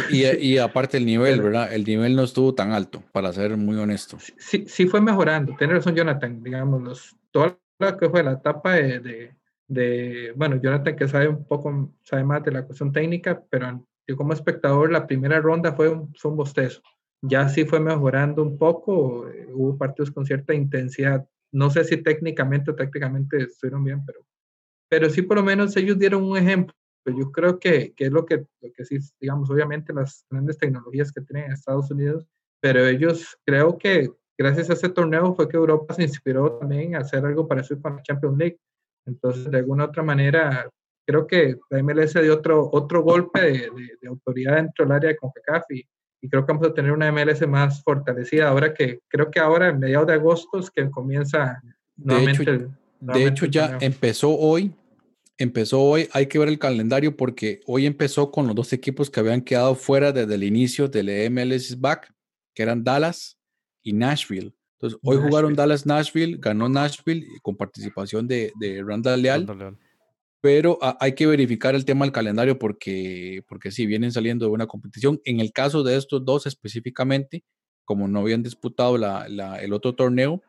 Y, 0.09 0.23
y- 0.25 0.53
y 0.53 0.57
aparte 0.57 0.97
el 0.97 1.05
nivel, 1.05 1.41
¿verdad? 1.41 1.71
El 1.71 1.83
nivel 1.83 2.15
no 2.15 2.23
estuvo 2.23 2.55
tan 2.55 2.71
alto, 2.71 3.03
para 3.11 3.31
ser 3.33 3.55
muy 3.55 3.75
honesto. 3.77 4.17
sí, 4.19 4.65
sí 4.67 4.87
fue 4.87 4.99
mejorando. 5.01 5.55
Tiene 5.57 5.73
razón 5.75 5.93
Jonathan, 5.95 6.41
digamos, 6.43 6.81
los, 6.81 7.15
todo 7.31 7.59
lo 7.79 7.97
que 7.97 8.09
fue 8.09 8.23
la 8.23 8.31
etapa 8.33 8.73
de, 8.73 8.99
de, 8.99 9.35
de- 9.67 10.33
bueno, 10.35 10.59
Jonathan 10.59 10.95
que 10.95 11.07
sabe 11.07 11.27
un 11.27 11.45
poco, 11.45 11.91
sabe 12.01 12.23
más 12.23 12.43
de 12.43 12.51
la 12.51 12.63
cuestión 12.65 12.91
técnica, 12.91 13.43
pero 13.49 13.85
yo 14.07 14.15
como 14.17 14.33
espectador 14.33 14.91
la 14.91 15.05
primera 15.05 15.39
ronda 15.39 15.73
fue 15.73 15.89
un, 15.89 16.13
fue 16.15 16.31
un 16.31 16.37
bostezo. 16.37 16.81
Ya 17.21 17.47
sí 17.49 17.65
fue 17.65 17.79
mejorando 17.79 18.41
un 18.41 18.57
poco, 18.57 19.27
eh, 19.29 19.47
hubo 19.53 19.77
partidos 19.77 20.09
con 20.11 20.25
cierta 20.25 20.53
intensidad. 20.53 21.27
No 21.51 21.69
sé 21.69 21.83
si 21.83 21.97
técnicamente 21.97 22.71
o 22.71 22.75
tácticamente 22.75 23.43
estuvieron 23.43 23.83
bien, 23.83 24.05
pero, 24.05 24.25
pero 24.89 25.09
sí 25.09 25.21
por 25.21 25.37
lo 25.37 25.43
menos 25.43 25.75
ellos 25.77 25.97
dieron 25.97 26.23
un 26.23 26.37
ejemplo. 26.37 26.75
Yo 27.05 27.31
creo 27.31 27.59
que, 27.59 27.93
que 27.93 28.05
es 28.05 28.11
lo 28.11 28.25
que, 28.25 28.45
lo 28.61 28.73
que 28.73 28.83
sí, 28.85 28.97
digamos, 29.19 29.49
obviamente 29.49 29.93
las 29.93 30.25
grandes 30.29 30.57
tecnologías 30.57 31.11
que 31.11 31.21
tienen 31.21 31.51
Estados 31.51 31.91
Unidos, 31.91 32.25
pero 32.59 32.85
ellos 32.85 33.37
creo 33.45 33.77
que 33.77 34.09
gracias 34.37 34.69
a 34.69 34.73
ese 34.73 34.89
torneo 34.89 35.35
fue 35.35 35.47
que 35.47 35.57
Europa 35.57 35.93
se 35.93 36.03
inspiró 36.03 36.57
también 36.57 36.95
a 36.95 36.99
hacer 36.99 37.23
algo 37.23 37.47
parecido 37.47 37.81
con 37.81 37.95
la 37.97 38.01
Champions 38.01 38.37
League. 38.37 38.59
Entonces, 39.05 39.51
de 39.51 39.57
alguna 39.59 39.85
otra 39.85 40.01
manera, 40.01 40.67
creo 41.05 41.27
que 41.27 41.57
la 41.69 41.83
MLS 41.83 42.13
dio 42.15 42.33
otro, 42.33 42.69
otro 42.71 43.03
golpe 43.03 43.39
de 43.39 44.07
autoridad 44.07 44.55
dentro 44.55 44.85
del 44.85 44.93
área 44.93 45.09
de 45.09 45.17
CONCACAF 45.17 45.71
y, 45.71 45.87
y 46.21 46.29
creo 46.29 46.45
que 46.45 46.53
vamos 46.53 46.67
a 46.67 46.73
tener 46.73 46.91
una 46.91 47.11
MLS 47.11 47.47
más 47.47 47.83
fortalecida. 47.83 48.49
Ahora 48.49 48.73
que, 48.73 48.99
creo 49.07 49.29
que 49.29 49.39
ahora, 49.39 49.69
en 49.69 49.79
mediados 49.79 50.07
de 50.07 50.13
agosto, 50.13 50.59
es 50.59 50.71
que 50.71 50.89
comienza 50.89 51.61
nuevamente 51.97 52.41
hecho, 52.43 52.51
el- 52.51 52.69
De 53.01 53.25
hecho, 53.27 53.45
ya 53.45 53.77
empezó 53.81 54.31
hoy. 54.35 54.73
Empezó 55.37 55.81
hoy, 55.81 56.07
hay 56.13 56.27
que 56.27 56.39
ver 56.39 56.47
el 56.47 56.57
calendario 56.57 57.15
porque 57.17 57.59
hoy 57.67 57.85
empezó 57.85 58.31
con 58.31 58.47
los 58.47 58.55
dos 58.55 58.71
equipos 58.71 59.09
que 59.09 59.19
habían 59.19 59.41
quedado 59.41 59.75
fuera 59.75 60.13
desde 60.13 60.33
el 60.35 60.43
inicio 60.43 60.87
del 60.87 61.09
MLS 61.29 61.75
Back, 61.79 62.13
que 62.53 62.63
eran 62.63 62.83
Dallas 62.85 63.37
y 63.83 63.91
Nashville. 63.91 64.53
Entonces, 64.79 64.97
hoy 65.03 65.17
jugaron 65.17 65.51
Nashville. 65.51 65.55
Dallas-Nashville, 65.57 66.37
ganó 66.39 66.69
Nashville 66.69 67.27
con 67.41 67.55
participación 67.57 68.27
de, 68.27 68.53
de 68.59 68.81
Randall 68.81 69.21
Leal, 69.21 69.39
Randall 69.47 69.57
Leal. 69.59 69.77
Pero 70.45 70.77
ah, 70.79 70.95
hay 71.01 71.13
que 71.15 71.25
verificar 71.25 71.73
el 71.73 71.85
tema 71.85 72.05
del 72.05 72.11
calendario 72.11 72.59
porque, 72.59 73.41
porque 73.47 73.71
sí, 73.71 73.87
vienen 73.87 74.11
saliendo 74.11 74.45
de 74.45 74.51
una 74.51 74.67
competición. 74.67 75.19
En 75.25 75.39
el 75.39 75.51
caso 75.51 75.81
de 75.81 75.95
estos 75.97 76.23
dos 76.23 76.45
específicamente, 76.45 77.43
como 77.83 78.07
no 78.07 78.19
habían 78.19 78.43
disputado 78.43 78.95
la- 78.95 79.27
la- 79.27 79.57
el 79.59 79.73
otro 79.73 79.95
torneo, 79.95 80.43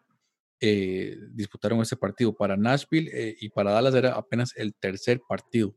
eh, 0.61 1.16
disputaron 1.32 1.80
ese 1.80 1.97
partido. 1.97 2.34
Para 2.36 2.59
Nashville 2.59 3.11
eh, 3.11 3.36
y 3.40 3.49
para 3.49 3.72
Dallas 3.72 3.94
era 3.94 4.12
apenas 4.12 4.53
el 4.57 4.74
tercer 4.74 5.22
partido 5.26 5.74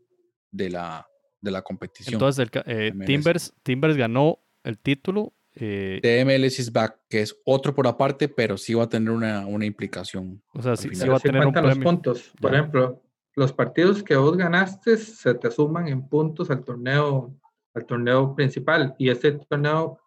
de 0.52 0.70
la, 0.70 1.08
de 1.40 1.52
la 1.52 1.62
competición. 1.62 2.16
Entonces, 2.16 2.46
el, 2.52 2.62
eh. 2.66 2.92
Timbers, 3.06 3.54
Timbers 3.64 3.96
ganó 3.96 4.40
el 4.66 4.78
título. 4.80 5.32
eh, 5.56 6.02
de 6.04 6.20
MLS 6.26 6.62
is 6.62 6.74
back, 6.74 7.00
que 7.10 7.22
es 7.22 7.38
otro 7.46 7.74
por 7.74 7.88
aparte, 7.88 8.28
pero 8.28 8.58
sí 8.58 8.74
va 8.74 8.84
a 8.84 8.90
tener 8.90 9.12
una, 9.12 9.48
una 9.48 9.66
implicación. 9.66 10.44
o 10.54 10.62
sea, 10.62 10.76
sí, 10.76 10.90
sí 10.94 11.08
va 11.08 11.16
a 11.16 11.20
tener 11.22 11.40
un 11.40 11.54
cuentan 11.54 11.64
los 11.64 11.72
premio. 11.76 11.90
puntos. 11.90 12.34
Por 12.42 12.52
Ya. 12.52 12.58
ejemplo, 12.58 13.02
los 13.40 13.54
partidos 13.54 14.04
que 14.04 14.18
vos 14.18 14.36
ganaste 14.36 14.98
se 14.98 15.34
te 15.34 15.50
suman 15.50 15.88
en 15.88 16.06
puntos 16.06 16.52
al 16.52 16.62
torneo, 16.62 17.34
al 17.74 17.86
torneo 17.86 18.36
principal. 18.36 18.94
Y 18.98 19.10
este 19.10 19.32
torneo 19.32 19.98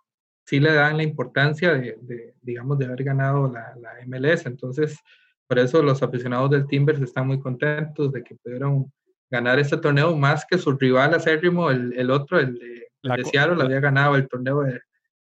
sí 0.45 0.61
le 0.61 0.75
dan 0.75 0.99
la 0.99 1.03
importancia 1.03 1.73
de, 1.73 1.97
de, 2.03 2.35
digamos, 2.43 2.79
de 2.79 2.85
haber 2.85 3.03
ganado 3.03 3.51
la, 3.51 3.75
la 3.81 3.93
MLS. 4.07 4.45
Entonces, 4.45 4.99
por 5.49 5.59
eso 5.59 5.83
los 5.83 6.03
aficionados 6.03 6.51
del 6.51 6.67
Timbers 6.67 7.01
están 7.01 7.27
muy 7.27 7.41
contentos 7.41 8.13
de 8.13 8.23
que 8.23 8.35
pudieron 8.35 8.93
ganar 9.31 9.59
este 9.59 9.79
torneo 9.79 10.15
más 10.15 10.45
que 10.45 10.59
su 10.59 10.73
rival 10.73 11.15
acérrimo, 11.15 11.71
el, 11.71 11.95
el 11.95 12.11
otro, 12.11 12.39
el 12.39 12.59
de, 12.59 12.75
el 12.75 13.09
La 13.09 13.17
de 13.17 13.25
Seattle, 13.25 13.63
había 13.63 13.81
ganado 13.81 14.15
el 14.15 14.29
torneo 14.29 14.61
de, 14.61 14.79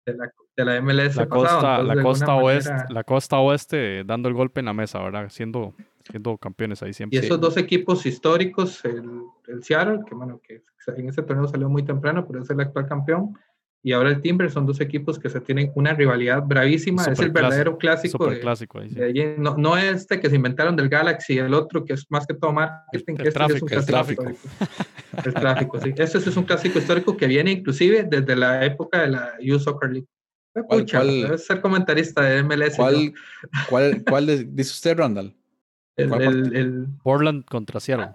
de 0.06 0.14
la, 0.16 0.32
de 0.56 0.64
la 0.64 0.80
MLS. 0.80 1.16
La 1.16 1.26
pasado. 1.26 1.42
costa, 1.42 1.80
Entonces, 1.80 1.96
la 1.96 2.02
costa 2.02 2.34
oeste, 2.36 2.70
manera- 2.70 2.88
la 2.90 3.04
costa 3.04 3.38
oeste 3.38 4.04
dando 4.04 4.28
el 4.28 4.34
golpe 4.34 4.60
en 4.60 4.66
la 4.66 4.72
mesa, 4.72 5.02
¿verdad? 5.02 5.28
Siendo, 5.28 5.74
siendo 6.08 6.38
campeones 6.38 6.82
ahí 6.82 6.90
Y 6.90 6.94
siempre. 6.94 7.18
esos 7.18 7.40
dos 7.40 7.56
equipos 7.56 8.06
históricos, 8.06 8.84
el, 8.84 9.02
el 9.48 9.62
Seattle, 9.64 10.00
que 10.06 10.14
bueno, 10.14 10.40
que 10.42 10.62
en 10.96 11.08
ese 11.08 11.22
torneo 11.22 11.48
salió 11.48 11.68
muy 11.68 11.82
temprano, 11.84 12.24
pero 12.26 12.42
es 12.42 12.50
el 12.50 12.60
actual 12.60 12.86
campeón, 12.86 13.36
y 13.82 13.92
ahora 13.92 14.08
el 14.10 14.20
Timber, 14.20 14.50
son 14.50 14.66
dos 14.66 14.80
equipos 14.80 15.16
que 15.18 15.28
se 15.28 15.40
tienen 15.40 15.70
una 15.76 15.92
rivalidad 15.94 16.42
bravísima, 16.44 17.04
es 17.04 17.18
el 17.20 17.30
verdadero 17.30 17.76
clásico. 17.78 18.18
Super 18.18 18.34
de- 18.34 18.40
clásico 18.40 18.78
ahí, 18.80 18.88
sí. 18.90 18.94
de 18.96 19.36
no, 19.38 19.56
no 19.56 19.76
este 19.76 20.18
que 20.20 20.28
se 20.30 20.36
inventaron 20.36 20.74
del 20.76 20.88
Galaxy, 20.88 21.38
el 21.38 21.54
otro 21.54 21.84
que 21.84 21.92
es 21.94 22.06
más 22.10 22.26
que 22.26 22.34
todo 22.34 22.52
marketing, 22.52 23.14
El- 23.14 23.20
el 23.22 23.26
este 23.28 23.44
sí 23.46 23.52
es 23.56 23.62
un 23.62 23.68
tráfico, 23.68 23.74
el 23.74 23.84
clásico 23.84 24.22
tráfico. 24.22 24.38
El 25.24 25.34
tráfico, 25.34 25.80
sí. 25.80 25.92
Este 25.96 26.18
es 26.18 26.36
un 26.36 26.44
clásico 26.44 26.78
histórico 26.78 27.16
que 27.16 27.26
viene 27.26 27.50
inclusive 27.52 28.04
desde 28.04 28.36
la 28.36 28.64
época 28.64 29.02
de 29.02 29.08
la 29.08 29.32
U 29.54 29.58
Soccer 29.58 29.90
League. 29.90 30.06
¿Cuál- 30.52 30.80
Pucha, 30.80 30.98
cuál- 31.00 31.22
debes 31.22 31.44
ser 31.46 31.60
comentarista 31.60 32.22
de 32.22 32.42
MLS. 32.42 32.78
¿no? 32.78 33.12
¿Cuál, 33.68 34.04
cuál, 34.08 34.26
de- 34.26 34.44
dice 34.44 34.70
usted, 34.70 34.96
Randall? 34.98 35.34
El, 35.96 36.86
Portland 37.02 37.44
contra 37.44 37.80
Seattle. 37.80 38.10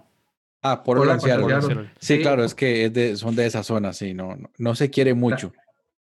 Ah, 0.62 0.82
por 0.84 0.98
Portland 0.98 1.20
contra 1.20 1.38
Seattle. 1.40 1.62
Seattle. 1.62 1.90
Sí, 1.98 2.16
Sí. 2.16 2.22
claro, 2.22 2.44
es 2.44 2.54
que 2.54 2.84
es 2.86 2.92
de- 2.92 3.16
son 3.16 3.34
de 3.34 3.46
esa 3.46 3.62
zona, 3.62 3.92
sí, 3.92 4.14
no, 4.14 4.36
no, 4.36 4.50
no 4.58 4.74
se 4.74 4.90
quiere 4.90 5.14
mucho. 5.14 5.52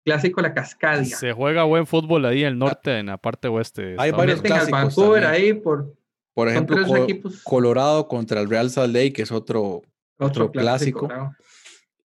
clásico 0.05 0.41
La 0.41 0.55
Cascadia. 0.55 1.15
Se 1.17 1.33
juega 1.33 1.65
buen 1.65 1.87
fútbol 1.87 2.25
ahí 2.25 2.41
en 2.43 2.49
el 2.49 2.59
norte, 2.59 2.99
en 2.99 3.07
la 3.07 3.19
parte 3.19 3.49
oeste. 3.49 3.83
de 3.83 3.97
Hay 3.99 4.11
varios 4.11 4.41
clásicos 4.41 4.71
Vancouver 4.71 5.23
también. 5.25 5.43
ahí 5.45 5.53
por 5.55 5.95
Por 6.35 6.49
ejemplo, 6.49 6.97
equipos. 6.97 7.43
Colorado 7.43 8.09
contra 8.09 8.41
el 8.41 8.49
Real 8.49 8.71
Salt 8.71 8.95
Lake, 8.95 9.13
que 9.13 9.23
es 9.23 9.31
otro, 9.33 9.83
Otro 10.21 10.47
otro 10.47 10.53
clásico. 10.53 11.09
bravo. 11.09 11.35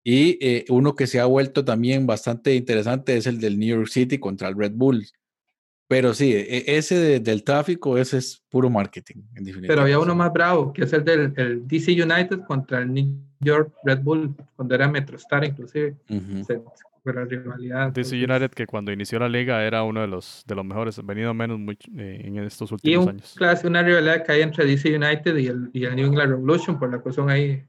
Y 0.08 0.38
eh, 0.40 0.66
uno 0.70 0.96
que 0.96 1.08
se 1.08 1.20
ha 1.20 1.26
vuelto 1.26 1.66
también 1.66 2.06
bastante 2.06 2.54
interesante 2.54 3.18
es 3.18 3.26
el 3.26 3.40
del 3.40 3.58
New 3.58 3.78
York 3.78 3.88
City 3.90 4.20
contra 4.20 4.48
el 4.50 4.56
Red 4.56 4.74
Bull. 4.76 5.04
Pero 5.88 6.14
sí, 6.14 6.32
e, 6.34 6.64
ese 6.78 7.20
del 7.20 7.44
tráfico, 7.44 7.98
ese 7.98 8.18
es 8.18 8.44
puro 8.50 8.70
marketing, 8.70 9.24
en 9.36 9.44
definitiva. 9.44 9.72
Pero 9.72 9.82
había 9.82 10.00
uno 10.00 10.14
más 10.14 10.32
bravo, 10.32 10.72
que 10.74 10.84
es 10.84 10.94
el 10.94 11.04
del 11.04 11.34
el 11.36 11.68
DC 11.68 11.92
United 11.92 12.42
contra 12.42 12.80
el 12.80 12.94
New 12.94 13.18
York 13.40 13.74
Red 13.84 14.02
Bull, 14.02 14.36
cuando 14.56 14.76
era 14.76 14.88
MetroStar 14.88 15.44
inclusive. 15.44 15.96
se, 16.46 16.62
la 17.04 17.26
rivalidad. 17.26 17.92
DC 17.92 18.16
United 18.16 18.50
que 18.50 18.66
cuando 18.66 18.92
inició 18.92 19.20
la 19.20 19.30
liga 19.30 19.64
era 19.64 19.84
uno 19.84 20.02
de 20.02 20.08
los, 20.08 20.44
de 20.48 20.56
los 20.56 20.66
mejores, 20.66 21.04
venido 21.04 21.34
menos 21.34 21.60
muy, 21.60 21.78
eh, 21.98 22.22
en 22.26 22.38
estos 22.40 22.72
últimos 22.72 23.06
y 23.06 23.10
años. 23.10 23.36
Clase, 23.38 23.68
una 23.68 23.84
rivalidad 23.84 24.24
que 24.24 24.32
hay 24.32 24.42
entre 24.42 24.66
DC 24.66 24.96
United 24.96 25.36
y 25.38 25.48
el, 25.48 25.70
y 25.74 25.86
el 25.86 25.96
New 25.96 26.08
England 26.08 26.32
Revolution 26.32 26.80
por 26.80 26.92
la 26.92 27.00
cuestión 27.00 27.30
ahí 27.30 27.64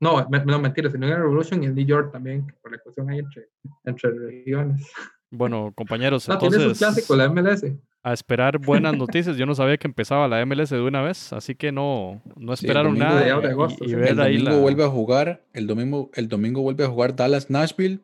no, 0.00 0.28
no 0.28 0.58
mentiras, 0.58 0.94
el 0.94 1.00
New 1.00 1.08
England 1.08 1.24
Revolution 1.24 1.62
y 1.62 1.66
el 1.66 1.74
New 1.74 1.86
York 1.86 2.12
también, 2.12 2.46
por 2.60 2.72
la 2.72 2.78
cuestión 2.78 3.10
ahí 3.10 3.18
entre, 3.18 3.48
entre 3.84 4.10
regiones. 4.10 4.86
Bueno, 5.30 5.72
compañeros, 5.74 6.28
no, 6.28 6.34
entonces, 6.34 6.78
clásico, 6.78 7.16
la 7.16 7.28
MLS. 7.28 7.64
A 8.02 8.12
esperar 8.12 8.58
buenas 8.58 8.96
noticias. 8.96 9.36
Yo 9.36 9.46
no 9.46 9.54
sabía 9.54 9.78
que 9.78 9.88
empezaba 9.88 10.28
la 10.28 10.44
MLS 10.44 10.70
de 10.70 10.80
una 10.80 11.00
vez, 11.00 11.32
así 11.32 11.54
que 11.54 11.72
no, 11.72 12.22
no 12.36 12.52
esperaron 12.52 12.98
nada. 12.98 13.22
De 13.22 13.30
agosto, 13.30 13.84
y, 13.84 13.92
el 13.92 14.16
domingo 14.16 14.60
vuelve 14.60 14.84
a 14.84 14.88
jugar, 14.88 15.42
el 15.54 15.66
domingo, 15.66 16.10
el 16.14 16.28
domingo 16.28 16.60
vuelve 16.60 16.84
a 16.84 16.88
jugar 16.88 17.16
Dallas 17.16 17.48
Nashville. 17.48 18.00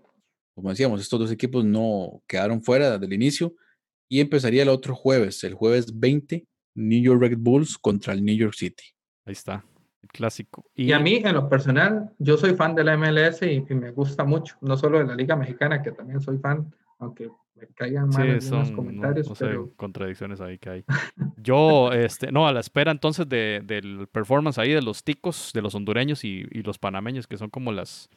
Como 0.55 0.71
decíamos, 0.71 1.01
estos 1.01 1.21
dos 1.21 1.31
equipos 1.31 1.65
no 1.65 2.23
quedaron 2.27 2.63
fuera 2.63 2.99
del 2.99 3.13
inicio. 3.13 3.55
Y 4.09 4.21
empezaría 4.21 4.63
el 4.63 4.71
otro 4.71 4.95
jueves, 4.95 5.45
el 5.45 5.55
jueves 5.55 5.99
20, 5.99 6.45
New 6.75 7.03
York 7.03 7.21
Red 7.21 7.37
Bulls 7.39 7.79
contra 7.79 8.13
el 8.13 8.25
New 8.25 8.35
York 8.35 8.55
City. 8.55 8.85
Ahí 9.25 9.33
está, 9.33 9.65
el 10.03 10.09
clásico. 10.09 10.65
Y, 10.75 10.93
a 10.93 10.99
mí, 10.99 11.17
en 11.17 11.35
lo 11.35 11.49
personal, 11.49 12.11
yo 12.19 12.37
soy 12.37 12.55
fan 12.55 12.75
de 12.75 12.85
la 12.85 12.97
MLS 12.97 13.43
y, 13.43 13.65
y, 13.69 13.75
me 13.75 13.91
gusta 13.91 14.25
mucho, 14.25 14.57
no 14.61 14.77
solo 14.77 14.99
de 14.99 15.07
la 15.07 15.15
Liga 15.15 15.37
Mexicana, 15.37 15.83
que 15.83 15.93
también 15.93 16.21
soy 16.21 16.39
fan, 16.39 16.73
aunque 16.99 17.31
me 17.61 17.67
caigan 17.75 18.09
mal 18.09 18.41
sí, 18.41 18.51
los 18.51 18.71
comentarios. 18.73 19.29
No, 19.29 19.35
pero... 19.39 19.73
contradicciones 19.77 20.41
ahí 20.41 20.59
que 20.59 20.71
hay. 20.71 20.85
Yo, 21.37 21.93
este, 21.93 22.33
no, 22.33 22.47
a 22.47 22.53
la 22.53 22.61
espera 22.61 22.91
entonces 22.91 23.29
de, 23.29 23.63
del 23.65 24.09
performance 24.09 24.59
ahí 24.59 24.73
de 24.73 24.83
los 24.83 25.05
ticos, 25.05 25.53
de 25.53 25.63
los 25.63 25.75
hondureños 25.75 26.25
y, 26.25 26.47
y, 26.51 26.63
los 26.63 26.79
panameños, 26.79 27.27
que 27.27 27.37
son 27.37 27.51
como 27.51 27.73
las, 27.73 28.09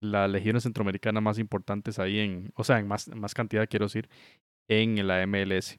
las 0.00 0.30
legiones 0.30 0.62
centroamericanas 0.62 1.22
más 1.22 1.38
importantes 1.38 1.98
ahí 1.98 2.18
en, 2.18 2.52
o 2.54 2.64
sea, 2.64 2.78
en 2.78 2.86
más, 2.86 3.08
más 3.08 3.34
cantidad, 3.34 3.68
quiero 3.68 3.86
decir, 3.86 4.08
en 4.68 5.06
la 5.06 5.26
MLS. 5.26 5.78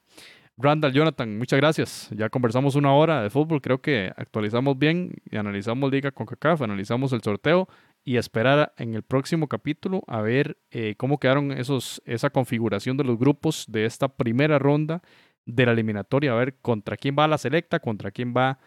Randall, 0.60 0.91
Jonathan, 0.91 1.38
muchas 1.38 1.58
gracias. 1.58 2.10
Ya 2.12 2.30
conversamos 2.30 2.76
una 2.76 2.91
hora 2.91 3.22
de 3.22 3.30
fútbol, 3.30 3.62
creo 3.62 3.80
que 3.80 4.12
actualizamos 4.18 4.78
bien 4.78 5.14
y 5.30 5.38
analizamos 5.38 5.91
Liga 5.91 6.10
con 6.12 6.26
CACAF, 6.26 6.64
analizamos 6.64 7.14
el 7.14 7.22
sorteo 7.22 7.68
y 8.03 8.18
esperar 8.18 8.74
en 8.78 8.95
el 8.95 9.03
próximo 9.03 9.47
capítulo 9.47 10.03
a 10.08 10.22
ver 10.22 10.58
eh, 10.72 10.95
cómo 10.97 11.20
quedaron 11.20 11.51
esos, 11.51 12.01
esa 12.05 12.32
configuración 12.32 12.97
de 12.97 13.03
los 13.03 13.20
grupos 13.20 13.66
de 13.68 13.86
esta 13.86 14.08
primera 14.08 14.58
ronda 14.58 15.03
de 15.45 15.66
la 15.66 15.74
eliminatoria, 15.74 16.32
a 16.32 16.36
ver 16.36 16.55
contra 16.60 16.97
quién 16.97 17.16
va 17.18 17.28
la 17.28 17.38
selecta, 17.38 17.80
contra 17.80 18.10
quién 18.10 18.34
va 18.36 18.58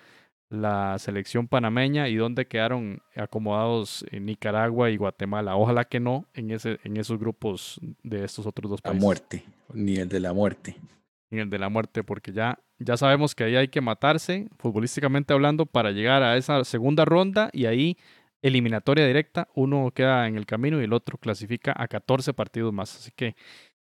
la 0.49 0.97
selección 0.99 1.49
panameña 1.49 2.09
y 2.09 2.15
dónde 2.15 2.47
quedaron 2.47 3.03
acomodados 3.17 4.05
en 4.13 4.27
Nicaragua 4.27 4.91
y 4.91 4.97
Guatemala. 4.97 5.57
Ojalá 5.57 5.85
que 5.87 5.99
no 5.99 6.27
en, 6.35 6.53
ese, 6.53 6.79
en 6.85 6.97
esos 6.97 7.19
grupos 7.19 7.81
de 8.05 8.25
estos 8.25 8.47
otros 8.47 8.71
dos 8.71 8.81
países. 8.81 9.01
La 9.01 9.05
muerte, 9.05 9.45
ni 9.75 9.97
el 9.97 10.09
de 10.09 10.21
la 10.21 10.33
muerte. 10.33 10.77
Ni 11.31 11.41
el 11.41 11.51
de 11.51 11.59
la 11.59 11.69
muerte, 11.69 12.03
porque 12.03 12.33
ya, 12.33 12.59
ya 12.79 12.97
sabemos 12.97 13.35
que 13.35 13.45
ahí 13.45 13.57
hay 13.57 13.69
que 13.69 13.81
matarse, 13.81 14.49
futbolísticamente 14.59 15.33
hablando, 15.33 15.67
para 15.67 15.93
llegar 15.93 16.23
a 16.23 16.37
esa 16.37 16.65
segunda 16.65 17.05
ronda 17.05 17.51
y 17.53 17.67
ahí 17.67 17.97
eliminatoria 18.43 19.07
directa, 19.07 19.49
uno 19.55 19.91
queda 19.95 20.27
en 20.27 20.37
el 20.37 20.47
camino 20.47 20.81
y 20.81 20.85
el 20.85 20.93
otro 20.93 21.19
clasifica 21.19 21.75
a 21.77 21.89
14 21.89 22.33
partidos 22.33 22.73
más. 22.73 22.97
Así 22.97 23.13
que. 23.15 23.37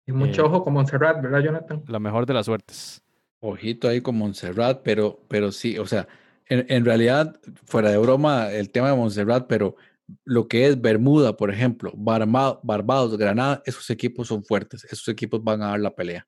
Y 0.06 0.12
mucho 0.12 0.42
eh, 0.42 0.44
ojo 0.44 0.64
con 0.64 0.74
Montserrat, 0.74 1.22
¿verdad, 1.22 1.40
Jonathan? 1.40 1.82
La 1.86 1.98
mejor 1.98 2.26
de 2.26 2.34
las 2.34 2.46
suertes. 2.46 3.02
Ojito 3.40 3.88
ahí 3.88 4.00
con 4.00 4.16
Montserrat, 4.16 4.80
pero, 4.82 5.20
pero 5.28 5.52
sí, 5.52 5.78
o 5.78 5.86
sea, 5.86 6.08
en, 6.46 6.66
en, 6.68 6.84
realidad, 6.84 7.40
fuera 7.66 7.90
de 7.90 7.98
broma, 7.98 8.50
el 8.50 8.70
tema 8.70 8.90
de 8.90 8.96
Montserrat, 8.96 9.46
pero 9.46 9.76
lo 10.24 10.48
que 10.48 10.66
es 10.66 10.80
Bermuda, 10.80 11.36
por 11.36 11.50
ejemplo, 11.50 11.92
Barbados, 11.94 13.16
Granada, 13.16 13.62
esos 13.64 13.88
equipos 13.90 14.28
son 14.28 14.42
fuertes, 14.42 14.84
esos 14.84 15.08
equipos 15.08 15.42
van 15.44 15.62
a 15.62 15.68
dar 15.68 15.80
la 15.80 15.94
pelea. 15.94 16.26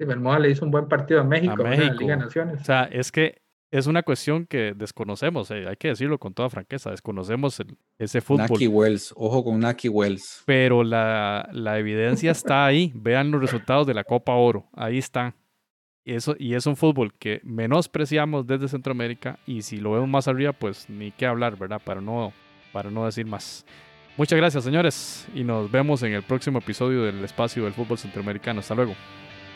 Sí, 0.00 0.06
Bermuda 0.06 0.38
le 0.38 0.48
hizo 0.48 0.64
un 0.64 0.70
buen 0.70 0.88
partido 0.88 1.20
a 1.20 1.24
México, 1.24 1.52
a 1.52 1.68
México. 1.68 1.82
en 1.82 1.88
la 1.88 2.00
Liga 2.00 2.16
de 2.16 2.22
Naciones. 2.22 2.62
O 2.62 2.64
sea, 2.64 2.84
es 2.84 3.12
que 3.12 3.42
es 3.70 3.86
una 3.86 4.02
cuestión 4.02 4.46
que 4.46 4.72
desconocemos, 4.74 5.50
eh, 5.50 5.66
hay 5.68 5.76
que 5.76 5.88
decirlo 5.88 6.18
con 6.18 6.32
toda 6.32 6.48
franqueza, 6.48 6.90
desconocemos 6.90 7.62
ese 7.98 8.22
fútbol. 8.22 8.48
Naki 8.50 8.66
Wells, 8.66 9.12
ojo 9.14 9.44
con 9.44 9.60
Naki 9.60 9.90
Wells. 9.90 10.42
Pero 10.46 10.84
la, 10.84 11.50
la 11.52 11.78
evidencia 11.78 12.30
está 12.30 12.64
ahí, 12.64 12.92
vean 12.96 13.30
los 13.30 13.42
resultados 13.42 13.86
de 13.86 13.92
la 13.92 14.04
Copa 14.04 14.32
Oro, 14.32 14.70
ahí 14.72 14.96
está. 14.96 15.36
Eso, 16.06 16.34
y 16.38 16.54
es 16.54 16.66
un 16.66 16.76
fútbol 16.76 17.12
que 17.18 17.42
menospreciamos 17.44 18.46
desde 18.46 18.68
Centroamérica 18.68 19.38
y 19.44 19.60
si 19.60 19.76
lo 19.76 19.92
vemos 19.92 20.08
más 20.08 20.28
arriba, 20.28 20.54
pues 20.54 20.88
ni 20.88 21.10
qué 21.10 21.26
hablar, 21.26 21.58
¿verdad? 21.58 21.82
Para 21.84 22.00
no, 22.00 22.32
para 22.72 22.90
no 22.90 23.04
decir 23.04 23.26
más. 23.26 23.66
Muchas 24.16 24.38
gracias, 24.38 24.64
señores, 24.64 25.28
y 25.34 25.44
nos 25.44 25.70
vemos 25.70 26.02
en 26.04 26.14
el 26.14 26.22
próximo 26.22 26.58
episodio 26.58 27.02
del 27.02 27.22
Espacio 27.22 27.64
del 27.64 27.74
Fútbol 27.74 27.98
Centroamericano. 27.98 28.60
Hasta 28.60 28.74
luego. 28.74 28.94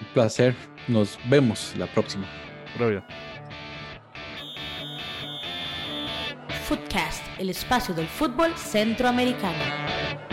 Un 0.04 0.12
placer, 0.12 0.54
nos 0.86 1.18
vemos 1.28 1.74
la 1.78 1.86
próxima. 1.86 2.26
Footcast, 6.64 7.22
el 7.38 7.48
espacio 7.50 7.94
del 7.94 8.06
fútbol 8.06 8.54
centroamericano. 8.56 10.23